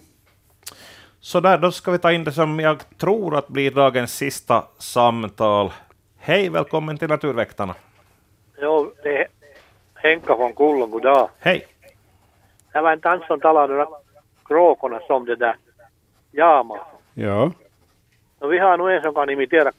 Så 1.21 1.41
där, 1.41 1.59
då 1.59 1.73
ska 1.73 1.91
vi 1.91 1.99
ta 1.99 2.13
in 2.13 2.25
det 2.25 2.33
som 2.33 2.61
jag 2.61 2.99
tror 2.99 3.37
att 3.37 3.49
blir 3.49 3.71
dagens 3.71 4.15
sista 4.17 4.65
samtal. 4.79 5.73
Hej, 6.19 6.49
välkommen 6.49 6.99
till 6.99 7.09
Naturväktarna. 7.09 7.75
Jo, 8.63 8.93
det 9.03 9.19
är 9.19 9.27
Henka 9.95 10.37
från 10.37 10.53
Kullon, 10.53 10.91
god 10.91 11.03
dag. 11.03 11.29
Hej. 11.39 11.67
Det 12.73 12.81
var 12.81 12.93
en 12.93 13.01
tant 13.01 13.25
som 13.25 13.41
talade 13.41 13.85
om 13.85 13.95
kråkorna 14.45 15.01
som 15.07 15.25
det 15.25 15.37
där 15.37 15.57
jama. 16.33 16.79
Ja, 17.15 17.53
Och 18.39 18.53
vi 18.53 18.59
har 18.59 18.79
nu 18.79 18.97
en 18.97 19.03
som 19.03 19.15
kan 19.15 19.31
imitera 19.31 19.73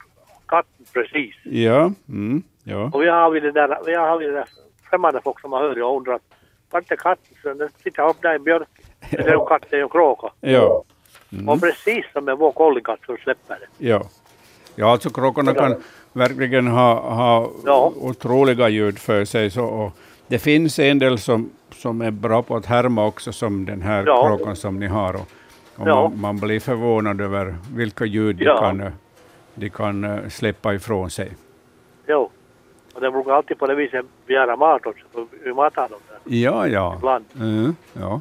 katten 0.46 0.86
precis. 0.92 1.34
ja, 1.44 1.92
mm, 2.08 2.42
ja. 2.72 2.90
Och 2.92 3.02
vi 3.02 3.08
har 3.08 3.30
vi 3.30 3.40
det 3.40 3.52
där, 3.52 3.78
vi 3.86 3.94
har 3.94 4.18
vi 4.18 4.26
det 4.26 4.32
där 4.32 4.48
främmande 4.90 5.20
folk 5.24 5.40
som 5.40 5.52
har 5.52 5.60
hört 5.68 5.76
och 5.78 5.96
undrat 5.96 6.22
vart 6.70 6.90
är 6.90 6.96
katten? 6.96 7.58
Den 7.58 7.68
sitter 7.82 8.08
upp 8.08 8.16
där 8.22 8.32
i 8.32 8.36
en 8.36 8.44
björk. 8.44 8.68
Det 9.10 9.18
är 9.18 9.40
en 9.40 9.46
katt, 9.46 9.62
det 9.70 9.76
är 9.76 9.82
en 9.82 9.88
kråka. 9.88 10.28
ja. 10.40 10.82
Och 11.48 11.60
precis 11.60 12.04
som 12.12 12.24
med 12.24 12.38
vår 12.38 12.52
kollikatt 12.52 12.98
så 13.06 13.16
släpper 13.16 13.54
det. 13.60 13.86
Ja, 13.88 14.02
ja 14.74 14.90
alltså 14.92 15.10
kråkorna 15.10 15.54
kan 15.54 15.82
verkligen 16.12 16.66
ha, 16.66 16.94
ha 17.14 17.50
Ja. 17.64 17.92
otroliga 18.00 18.68
ljud 18.68 18.98
för 18.98 19.24
sig. 19.24 19.50
Så, 19.50 19.64
och 19.64 19.92
det 20.26 20.38
finns 20.38 20.78
en 20.78 20.98
del 20.98 21.18
som, 21.18 21.50
som 21.74 22.00
är 22.00 22.10
bra 22.10 22.42
på 22.42 22.56
att 22.56 22.66
härma 22.66 23.06
också, 23.06 23.32
som 23.32 23.64
den 23.64 23.82
här 23.82 24.04
Ja. 24.06 24.26
kråkan 24.26 24.56
som 24.56 24.78
ni 24.80 24.86
har. 24.86 25.14
Och, 25.14 25.20
och 25.76 25.88
Ja. 25.88 26.02
man, 26.08 26.20
man 26.20 26.36
blir 26.36 26.60
förvånad 26.60 27.20
över 27.20 27.56
vilka 27.74 28.04
ljud 28.04 28.36
de 28.36 28.44
Ja. 28.44 28.58
kan, 28.60 28.90
de 29.54 29.70
kan 29.70 30.04
eh, 30.04 30.28
släppa 30.28 30.74
ifrån 30.74 31.10
sig. 31.10 31.30
Jo. 32.06 32.30
Och 32.96 33.02
den 33.02 33.12
brukar 33.12 33.32
alltid 33.32 33.58
på 33.58 33.66
det 33.66 33.74
viset 33.74 34.06
begära 34.26 34.56
mat 34.56 34.86
också, 34.86 35.04
för 35.12 35.26
vi 35.44 35.52
matar 35.52 35.88
dem 35.88 35.98
där 36.08 36.18
Ja, 36.36 36.66
ja. 36.66 36.94
ibland. 36.96 37.24
Mm, 37.40 37.76
ja. 37.92 38.20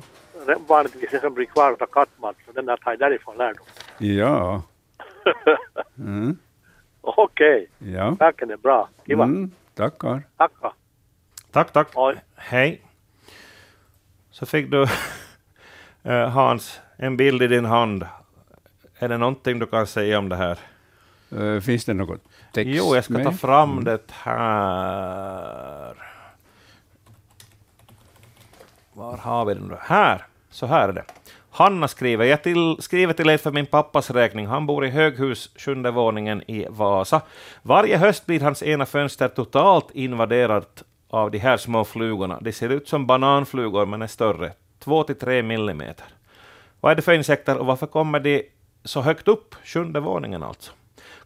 Vanligtvis 0.67 1.11
det 1.11 1.19
som 1.19 1.33
blir 1.33 1.45
kvar 1.45 1.71
av 1.81 1.85
kattmat, 1.85 2.35
så 2.45 2.51
den 2.51 2.65
där 2.65 2.77
tar 2.77 2.91
jag 2.91 2.99
därifrån 2.99 3.37
lärdom. 3.37 3.65
Ja. 3.97 4.61
Mm, 5.99 6.37
Okej, 7.01 7.67
ja. 7.77 8.15
tacken 8.19 8.51
är 8.51 8.57
bra. 8.57 8.89
Kiva. 9.07 9.23
Mm, 9.23 9.51
tackar. 9.73 10.23
Tacka. 10.37 10.71
Tack, 11.51 11.71
tack. 11.73 11.87
Oj. 11.95 12.15
Hej. 12.35 12.81
Så 14.31 14.45
fick 14.45 14.71
du, 14.71 14.83
eh, 16.03 16.29
Hans, 16.29 16.81
en 16.97 17.17
bild 17.17 17.41
i 17.41 17.47
din 17.47 17.65
hand. 17.65 18.05
Är 18.99 19.09
det 19.09 19.17
någonting 19.17 19.59
du 19.59 19.65
kan 19.65 19.87
säga 19.87 20.19
om 20.19 20.29
det 20.29 20.35
här? 20.35 20.59
Eh, 21.37 21.59
finns 21.59 21.85
det 21.85 21.93
något 21.93 22.21
text 22.53 22.69
Jo, 22.73 22.95
jag 22.95 23.03
ska 23.03 23.13
ta 23.13 23.19
med? 23.19 23.39
fram 23.39 23.83
det 23.83 24.11
här. 24.11 25.95
Var 28.93 29.17
har 29.17 29.45
vi 29.45 29.53
den 29.53 29.67
då? 29.67 29.77
Här! 29.81 30.25
Så 30.49 30.65
här 30.65 30.89
är 30.89 30.93
det. 30.93 31.03
Hanna 31.51 31.87
skriver, 31.87 32.25
jag 32.25 32.43
till, 32.43 32.77
skriver 32.79 33.13
till 33.13 33.29
er 33.29 33.37
för 33.37 33.51
min 33.51 33.65
pappas 33.65 34.11
räkning. 34.11 34.47
Han 34.47 34.65
bor 34.65 34.85
i 34.85 34.89
höghus, 34.89 35.49
sjunde 35.55 35.91
våningen 35.91 36.43
i 36.51 36.65
Vasa. 36.69 37.21
Varje 37.61 37.97
höst 37.97 38.25
blir 38.25 38.39
hans 38.39 38.63
ena 38.63 38.85
fönster 38.85 39.27
totalt 39.27 39.91
invaderat 39.93 40.83
av 41.09 41.31
de 41.31 41.37
här 41.37 41.57
små 41.57 41.83
flugorna. 41.85 42.39
De 42.41 42.51
ser 42.51 42.69
ut 42.69 42.87
som 42.87 43.05
bananflugor 43.07 43.85
men 43.85 44.01
är 44.01 44.07
större, 44.07 44.51
2-3 44.83 45.41
millimeter. 45.41 46.05
Vad 46.81 46.91
är 46.91 46.95
det 46.95 47.01
för 47.01 47.13
insekter 47.13 47.57
och 47.57 47.65
varför 47.65 47.87
kommer 47.87 48.19
de 48.19 48.43
så 48.83 49.01
högt 49.01 49.27
upp, 49.27 49.55
sjunde 49.63 49.99
våningen 49.99 50.43
alltså? 50.43 50.71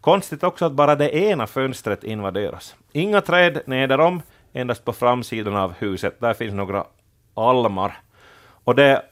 Konstigt 0.02 0.44
också 0.44 0.66
att 0.66 0.72
bara 0.72 0.96
det 0.96 1.16
ena 1.16 1.48
fönstret 1.48 2.04
invaderas. 2.04 2.76
Inga 2.92 3.22
träd 3.22 3.62
nederom, 3.66 4.22
endast 4.54 4.86
på 4.86 4.94
framsidan 4.94 5.56
av 5.56 5.74
huset. 5.74 6.20
Där 6.20 6.34
finns 6.34 6.54
några 6.54 6.86
almar. 7.34 8.02
Och 8.64 8.76
det, 8.76 9.04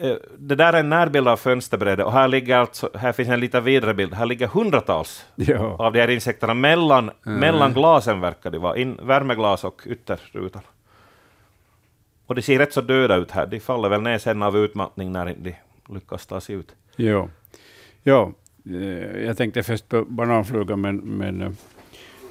eh, 0.00 0.14
det 0.38 0.54
där 0.54 0.72
är 0.72 0.80
en 0.80 0.88
närbild 0.88 1.28
av 1.28 1.36
fönsterbrädet 1.36 2.06
och 2.06 2.12
här, 2.12 2.28
ligger 2.28 2.56
alltså, 2.58 2.90
här 2.94 3.12
finns 3.12 3.28
en 3.28 3.40
lite 3.40 3.60
vidare 3.60 3.94
bild. 3.94 4.14
Här 4.14 4.26
ligger 4.26 4.46
hundratals 4.46 5.26
Ja. 5.34 5.58
av 5.78 5.92
de 5.92 6.00
här 6.00 6.10
insekterna 6.10 6.54
mellan, 6.54 7.10
mellan 7.22 7.72
glasen, 7.72 8.20
verkar 8.20 8.50
det 8.50 8.58
vara. 8.58 8.76
In, 8.76 8.98
värmeglas 9.02 9.64
och 9.64 9.82
ytterrutan. 9.86 10.62
Och 12.26 12.34
de 12.34 12.42
ser 12.42 12.58
rätt 12.58 12.72
så 12.72 12.80
döda 12.80 13.16
ut 13.16 13.30
här. 13.30 13.46
De 13.46 13.60
faller 13.60 13.88
väl 13.88 14.02
ner 14.02 14.18
sen 14.18 14.42
av 14.42 14.56
utmattning 14.56 15.12
när 15.12 15.34
de 15.38 15.54
lyckas 15.88 16.26
ta 16.26 16.40
sig 16.40 16.54
ut. 16.54 16.74
Ja, 16.96 17.28
ja 18.02 18.32
jag 19.24 19.36
tänkte 19.36 19.62
först 19.62 19.88
på 19.88 20.04
bananflugan, 20.04 20.80
men, 20.80 20.96
men 20.96 21.42
eh, 21.42 21.50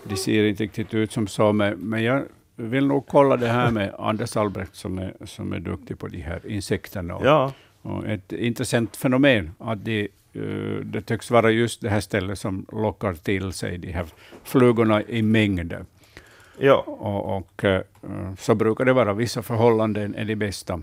de 0.03 0.15
ser 0.15 0.43
inte 0.43 0.63
riktigt 0.63 0.93
ut 0.93 1.11
som 1.11 1.27
så. 1.27 1.53
Men, 1.53 2.03
jag 2.03 2.23
vill 2.55 2.87
nog 2.87 3.07
kolla 3.07 3.37
det 3.37 3.47
här 3.47 3.71
med 3.71 3.93
Anders 3.99 4.37
Albrecht 4.37 4.75
som 4.75 4.97
är, 4.99 5.13
som 5.25 5.53
är 5.53 5.59
duktig 5.59 5.99
på 5.99 6.07
de 6.07 6.17
här 6.21 6.47
insekterna. 6.47 7.15
Och, 7.15 7.25
Ja, 7.25 7.53
och 7.81 8.07
ett 8.07 8.31
intressant 8.33 8.95
fenomen 8.97 9.51
att 9.59 9.85
de, 9.85 10.01
eh, 10.33 10.41
det 10.83 11.01
tycks 11.01 11.31
vara 11.31 11.51
just 11.51 11.81
det 11.81 11.89
här 11.89 11.99
stället 11.99 12.39
som 12.39 12.65
lockar 12.71 13.13
till 13.13 13.53
sig 13.53 13.77
de 13.77 13.91
här 13.91 14.05
flugorna 14.43 15.03
i 15.03 15.21
mängder. 15.21 15.85
ja. 16.59 16.83
Och, 16.87 17.37
och 17.37 17.63
eh, 17.63 17.81
så 18.39 18.55
brukar 18.55 18.85
det 18.85 18.93
vara. 18.93 19.13
Vissa 19.13 19.41
förhållanden 19.41 20.15
är 20.15 20.25
de 20.25 20.35
bästa 20.35 20.81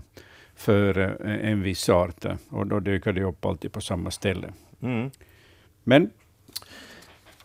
för 0.55 0.97
eh, 1.25 1.49
en 1.51 1.61
viss 1.61 1.89
art. 1.89 2.25
eh, 2.25 2.35
Och 2.49 2.67
då 2.67 2.79
dyker 2.79 3.13
de 3.13 3.23
upp 3.23 3.45
alltid 3.45 3.71
på 3.71 3.81
samma 3.81 4.11
ställe. 4.11 4.53
Mm. 4.81 5.11
Men 5.87 6.09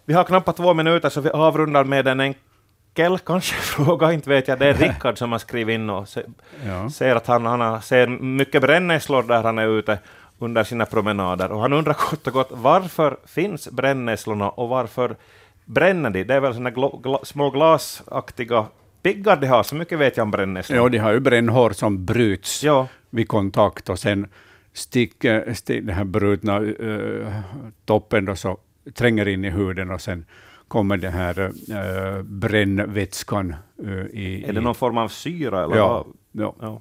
Vi 0.05 0.14
har 0.14 0.24
knappt 0.24 0.57
två 0.57 0.74
minuter, 0.74 1.09
så 1.09 1.20
vi 1.20 1.30
avrundar 1.30 1.84
med 1.84 2.09
en 2.09 2.20
enkel 2.20 3.18
kanske 3.18 3.55
fråga. 3.61 4.12
Inte 4.12 4.30
vet 4.30 4.49
jag. 4.49 4.59
Det 4.59 4.66
är 4.66 4.74
Rickard 4.74 5.18
som 5.18 5.32
har 5.32 5.38
skrivit 5.38 5.74
in 5.74 5.90
och 5.90 6.09
se, 6.09 6.22
ja, 6.66 6.90
säger 6.90 7.16
att 7.16 7.26
han, 7.26 7.47
han 7.47 7.82
ser 7.82 8.07
mycket 8.07 8.62
brännässlor 8.62 9.22
där 9.22 9.43
han 9.43 9.59
är 9.59 9.66
ute 9.78 9.99
under 10.38 10.64
sina 10.64 10.86
promenader. 10.86 11.53
Och 11.53 11.61
han 11.61 11.72
undrar 11.72 11.95
kort 11.95 12.26
och 12.26 12.32
gott 12.32 12.49
varför 12.51 13.16
finns 13.26 13.70
brännässlorna 13.70 14.51
och 14.51 14.68
varför 14.68 15.16
bränner 15.64 16.11
de? 16.11 16.24
Det 16.24 16.34
är 16.34 16.40
väl 16.40 16.55
såna 16.55 16.70
gla, 16.70 16.90
gla, 17.03 17.18
små 17.22 17.51
glasaktiga 17.51 18.66
piggar 19.03 19.36
de 19.36 19.47
har, 19.47 19.62
så 19.62 19.74
mycket 19.74 19.99
vet 19.99 20.16
jag 20.16 20.24
om 20.24 20.30
brännässlor. 20.30 20.78
ja, 20.78 20.88
de 20.88 20.99
har 20.99 21.12
ju 21.12 21.20
brännhår 21.20 21.70
som 21.70 22.05
bryts 22.05 22.62
Ja, 22.64 22.86
vid 23.11 23.28
kontakt 23.28 23.88
och 23.88 23.99
sen 23.99 24.28
sticker 24.73 25.55
stick, 25.55 25.87
den 25.87 25.95
här 25.97 26.05
brutna 26.05 26.57
eh, 26.57 27.41
toppen 27.85 28.25
då 28.25 28.37
så 28.37 28.59
tränger 28.95 29.29
in 29.29 29.45
i 29.45 29.51
huden 29.51 29.91
och 29.91 30.01
sen 30.01 30.25
kommer 30.68 30.97
den 30.97 31.12
här 31.12 31.41
uh, 31.41 32.23
brännvätskan 32.23 33.55
uh, 33.85 34.07
i... 34.07 34.45
är 34.49 34.53
det 34.53 34.61
någon 34.61 34.75
form 34.75 34.99
av 34.99 35.09
syra? 35.09 35.64
Eller 35.64 35.77
Ja, 35.77 36.07
ja. 36.33 36.55
Ja. 36.61 36.81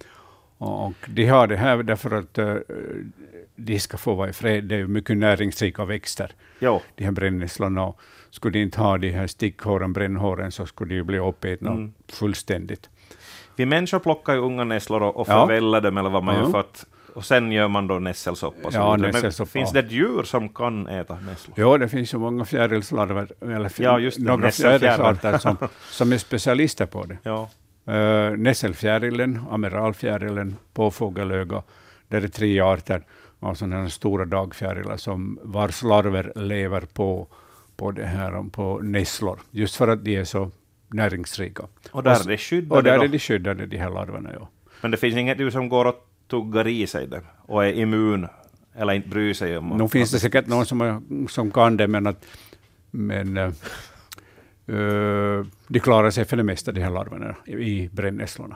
Och 0.57 0.93
de 1.09 1.25
har 1.27 1.47
det 1.47 1.55
här 1.57 1.83
därför 1.83 2.11
att 2.11 2.37
eh, 2.37 2.55
de 3.55 3.79
ska 3.79 3.97
få 3.97 4.13
vara 4.13 4.29
i 4.29 4.33
fred. 4.33 4.63
Det 4.63 4.75
är 4.75 4.85
mycket 4.87 5.17
näringsrika 5.17 5.85
växter, 5.85 6.31
Jo. 6.59 6.81
de 6.95 7.03
här 7.03 7.11
brännässlorna. 7.11 7.93
Skulle 8.29 8.51
de 8.53 8.61
inte 8.63 8.81
ha 8.81 8.97
de 8.97 9.11
här 9.11 9.27
stickhåren, 9.27 9.93
brännhåren, 9.93 10.51
så 10.51 10.65
skulle 10.65 10.95
de 10.95 11.03
bli 11.03 11.19
uppätna 11.19 11.71
Mm. 11.71 11.93
fullständigt. 12.07 12.89
Vi 13.55 13.65
människor 13.65 13.99
plockar 13.99 14.33
ju 14.33 14.39
unga 14.39 14.63
nässlor 14.63 15.03
och, 15.03 15.17
och 15.17 15.27
Ja. 15.29 15.47
förväller 15.47 15.81
dem, 15.81 15.97
eller 15.97 16.09
vad 16.09 16.23
man 16.23 16.35
Ja. 16.35 16.41
gör, 16.41 16.49
för 16.49 16.59
att, 16.59 16.85
och 17.13 17.25
sen 17.25 17.51
gör 17.51 17.67
man 17.67 17.87
då 17.87 17.99
nässelsoppa. 17.99 18.69
Ja, 18.73 18.97
nässelsoppa. 18.97 19.49
Finns 19.49 19.71
det 19.71 19.79
ett 19.79 19.91
djur 19.91 20.23
som 20.23 20.49
kan 20.49 20.87
äta 20.87 21.17
nässlor? 21.19 21.53
Ja, 21.59 21.77
det 21.77 21.89
finns 21.89 22.13
ju 22.13 22.17
många 22.17 22.45
fjärilslarver, 22.45 23.27
eller 23.41 23.71
Ja, 23.77 23.99
just 23.99 24.17
det, 24.17 24.23
några 24.23 24.51
fjärilsarter 24.51 25.37
som, 25.37 25.57
som 25.89 26.13
är 26.13 26.17
specialister 26.17 26.85
på 26.85 27.05
det. 27.05 27.17
Ja. 27.23 27.49
Uh, 27.87 28.37
nässelfjärilen, 28.37 29.39
amiralfjärilen, 29.51 30.55
påfågelöga, 30.73 31.63
det 32.07 32.17
är 32.17 32.27
tre 32.27 32.59
arter 32.59 33.03
av 33.39 33.53
sådana 33.53 33.81
här 33.81 33.87
stora 33.87 34.25
dagfjärilar 34.25 34.97
som 34.97 35.39
vars 35.43 35.83
larver 35.83 36.31
lever 36.35 36.81
på, 36.81 37.27
på, 37.75 37.91
det 37.91 38.05
här, 38.05 38.49
på 38.49 38.79
nässlor, 38.83 39.39
just 39.51 39.75
för 39.75 39.87
att 39.87 40.03
de 40.03 40.15
är 40.17 40.23
så 40.23 40.51
näringsrika. 40.87 41.63
Och 41.91 42.03
där 42.03 42.11
Och 42.11 42.25
är 42.25 42.29
det 42.29 42.37
skyddade 42.37 42.77
Och 42.77 42.83
där 42.83 42.97
då. 42.97 43.03
är 43.03 43.07
de 43.07 43.19
skyddade, 43.19 43.65
de 43.65 43.77
här 43.77 43.89
larverna. 43.89 44.29
Ja. 44.39 44.47
Men 44.81 44.91
det 44.91 44.97
finns 44.97 45.15
inget 45.15 45.39
djur 45.39 45.51
som 45.51 45.69
går 45.69 45.85
och 45.85 46.07
tuggar 46.31 46.67
i 46.67 46.87
sig 46.87 47.07
det 47.07 47.21
och 47.47 47.65
är 47.65 47.73
immun 47.73 48.27
eller 48.75 48.93
inte 48.93 49.09
bryr 49.09 49.33
sig 49.33 49.57
om... 49.57 49.69
Nu 49.69 49.87
finns 49.87 50.11
det 50.11 50.19
säkert 50.19 50.47
någon 50.47 50.65
som, 50.65 51.27
som 51.29 51.51
kan 51.51 51.77
det, 51.77 51.87
men, 51.87 52.07
att, 52.07 52.25
men 52.91 53.37
uh, 53.37 53.51
de 55.67 55.79
klarar 55.79 56.11
sig 56.11 56.25
för 56.25 56.37
det 56.37 56.43
mesta, 56.43 56.71
de 56.71 56.81
här 56.81 56.89
larverna, 56.89 57.35
i, 57.45 57.53
i 57.53 57.89
brännässlorna. 57.93 58.55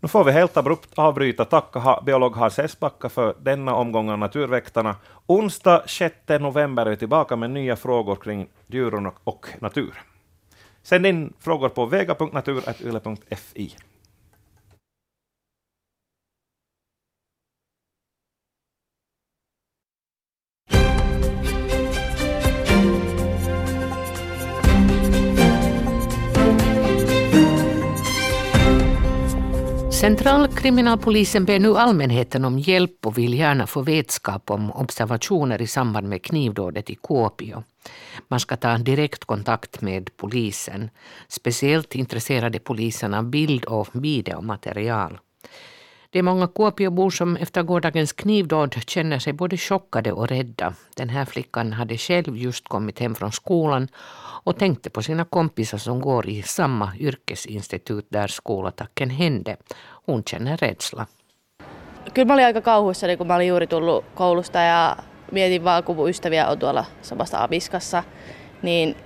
Nu 0.00 0.08
får 0.08 0.24
vi 0.24 0.32
helt 0.32 0.56
abrupt 0.56 0.88
avbryta. 0.94 1.44
Tacka 1.44 1.78
ha, 1.78 2.02
biolog 2.06 2.36
Hans 2.36 2.58
Esbacka 2.58 3.08
för 3.08 3.36
denna 3.40 3.74
omgång 3.74 4.10
av 4.10 4.18
Naturväktarna. 4.18 4.96
Onsdag 5.26 5.82
6 5.86 6.14
november 6.40 6.86
är 6.86 6.90
vi 6.90 6.96
tillbaka 6.96 7.36
med 7.36 7.50
nya 7.50 7.76
frågor 7.76 8.16
kring 8.16 8.48
djuren 8.66 9.06
och, 9.06 9.14
och 9.24 9.46
natur. 9.60 10.02
Sänd 10.82 11.06
in 11.06 11.32
frågor 11.40 11.68
på 11.68 11.86
vega.natur.yle.fi. 11.86 13.74
Centralkriminalpolisen 30.00 31.44
ber 31.44 31.58
nu 31.58 31.76
allmänheten 31.76 32.44
om 32.44 32.58
hjälp 32.58 33.06
och 33.06 33.18
vill 33.18 33.34
gärna 33.34 33.66
få 33.66 33.82
vetskap 33.82 34.50
om 34.50 34.72
observationer 34.72 35.62
i 35.62 35.66
samband 35.66 36.08
med 36.08 36.22
knivdådet 36.22 36.90
i 36.90 36.94
Kuopio. 36.94 37.64
Man 38.28 38.40
ska 38.40 38.56
ta 38.56 38.78
direkt 38.78 39.24
kontakt 39.24 39.80
med 39.80 40.16
polisen. 40.16 40.90
Speciellt 41.28 41.94
intresserade 41.94 42.58
polisen 42.58 43.14
av 43.14 43.24
bild 43.24 43.64
och 43.64 43.88
videomaterial. 43.92 45.18
Det 46.10 46.18
är 46.18 46.22
många 46.22 46.46
Kuopiobor 46.46 47.10
som 47.10 47.36
efter 47.36 47.62
gårdagens 47.62 48.12
knivdåd 48.12 48.74
känner 48.86 49.18
sig 49.18 49.32
både 49.32 49.56
chockade 49.56 50.12
och 50.12 50.28
rädda. 50.28 50.74
Den 50.96 51.08
här 51.08 51.24
flickan 51.24 51.72
hade 51.72 51.96
själv 51.96 52.36
just 52.36 52.68
kommit 52.68 52.98
hem 52.98 53.14
från 53.14 53.32
skolan 53.32 53.88
och 54.44 54.58
tänkte 54.58 54.90
på 54.90 55.02
sina 55.02 55.24
kompisar 55.24 55.78
som 55.78 56.00
går 56.00 56.28
i 56.28 56.42
samma 56.42 56.92
yrkesinstitut 57.00 58.06
där 58.08 58.26
skolattacken 58.26 59.10
hände. 59.10 59.56
Hon 60.06 60.22
känner 60.22 60.56
rädsla. 60.56 61.06
Kyllä 62.14 62.26
mä 62.26 62.34
olin 62.34 62.44
aika 62.44 62.60
kauhuissani, 62.60 63.16
kun 63.16 63.26
mä 63.26 63.34
olin 63.34 63.48
juuri 63.48 63.66
tullut 63.66 64.04
koulusta 64.14 64.58
ja 64.58 64.96
mietin 65.32 65.64
vaan, 65.64 65.84
kun 65.84 65.96
mun 65.96 66.08
ystäviä 66.08 66.48
on 66.48 66.58
tuolla 66.58 66.84
samassa 67.02 67.42
Abiskassa, 67.42 68.02
niin 68.62 68.96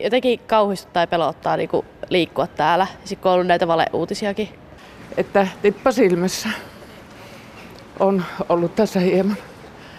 jotenkin 0.00 0.38
kauhistuttaa 0.46 1.02
ja 1.02 1.06
pelottaa 1.06 1.56
niin 1.56 1.70
liikkua 2.08 2.46
täällä. 2.46 2.86
Sitten 3.04 3.22
kun 3.22 3.30
on 3.30 3.34
ollut 3.34 3.46
näitä 3.46 3.68
valeuutisiakin. 3.68 4.65
Että 5.16 5.46
tippa 5.62 5.92
silmässä 5.92 6.48
on 8.00 8.24
ollut 8.48 8.74
tässä 8.76 9.00
hieman. 9.00 9.36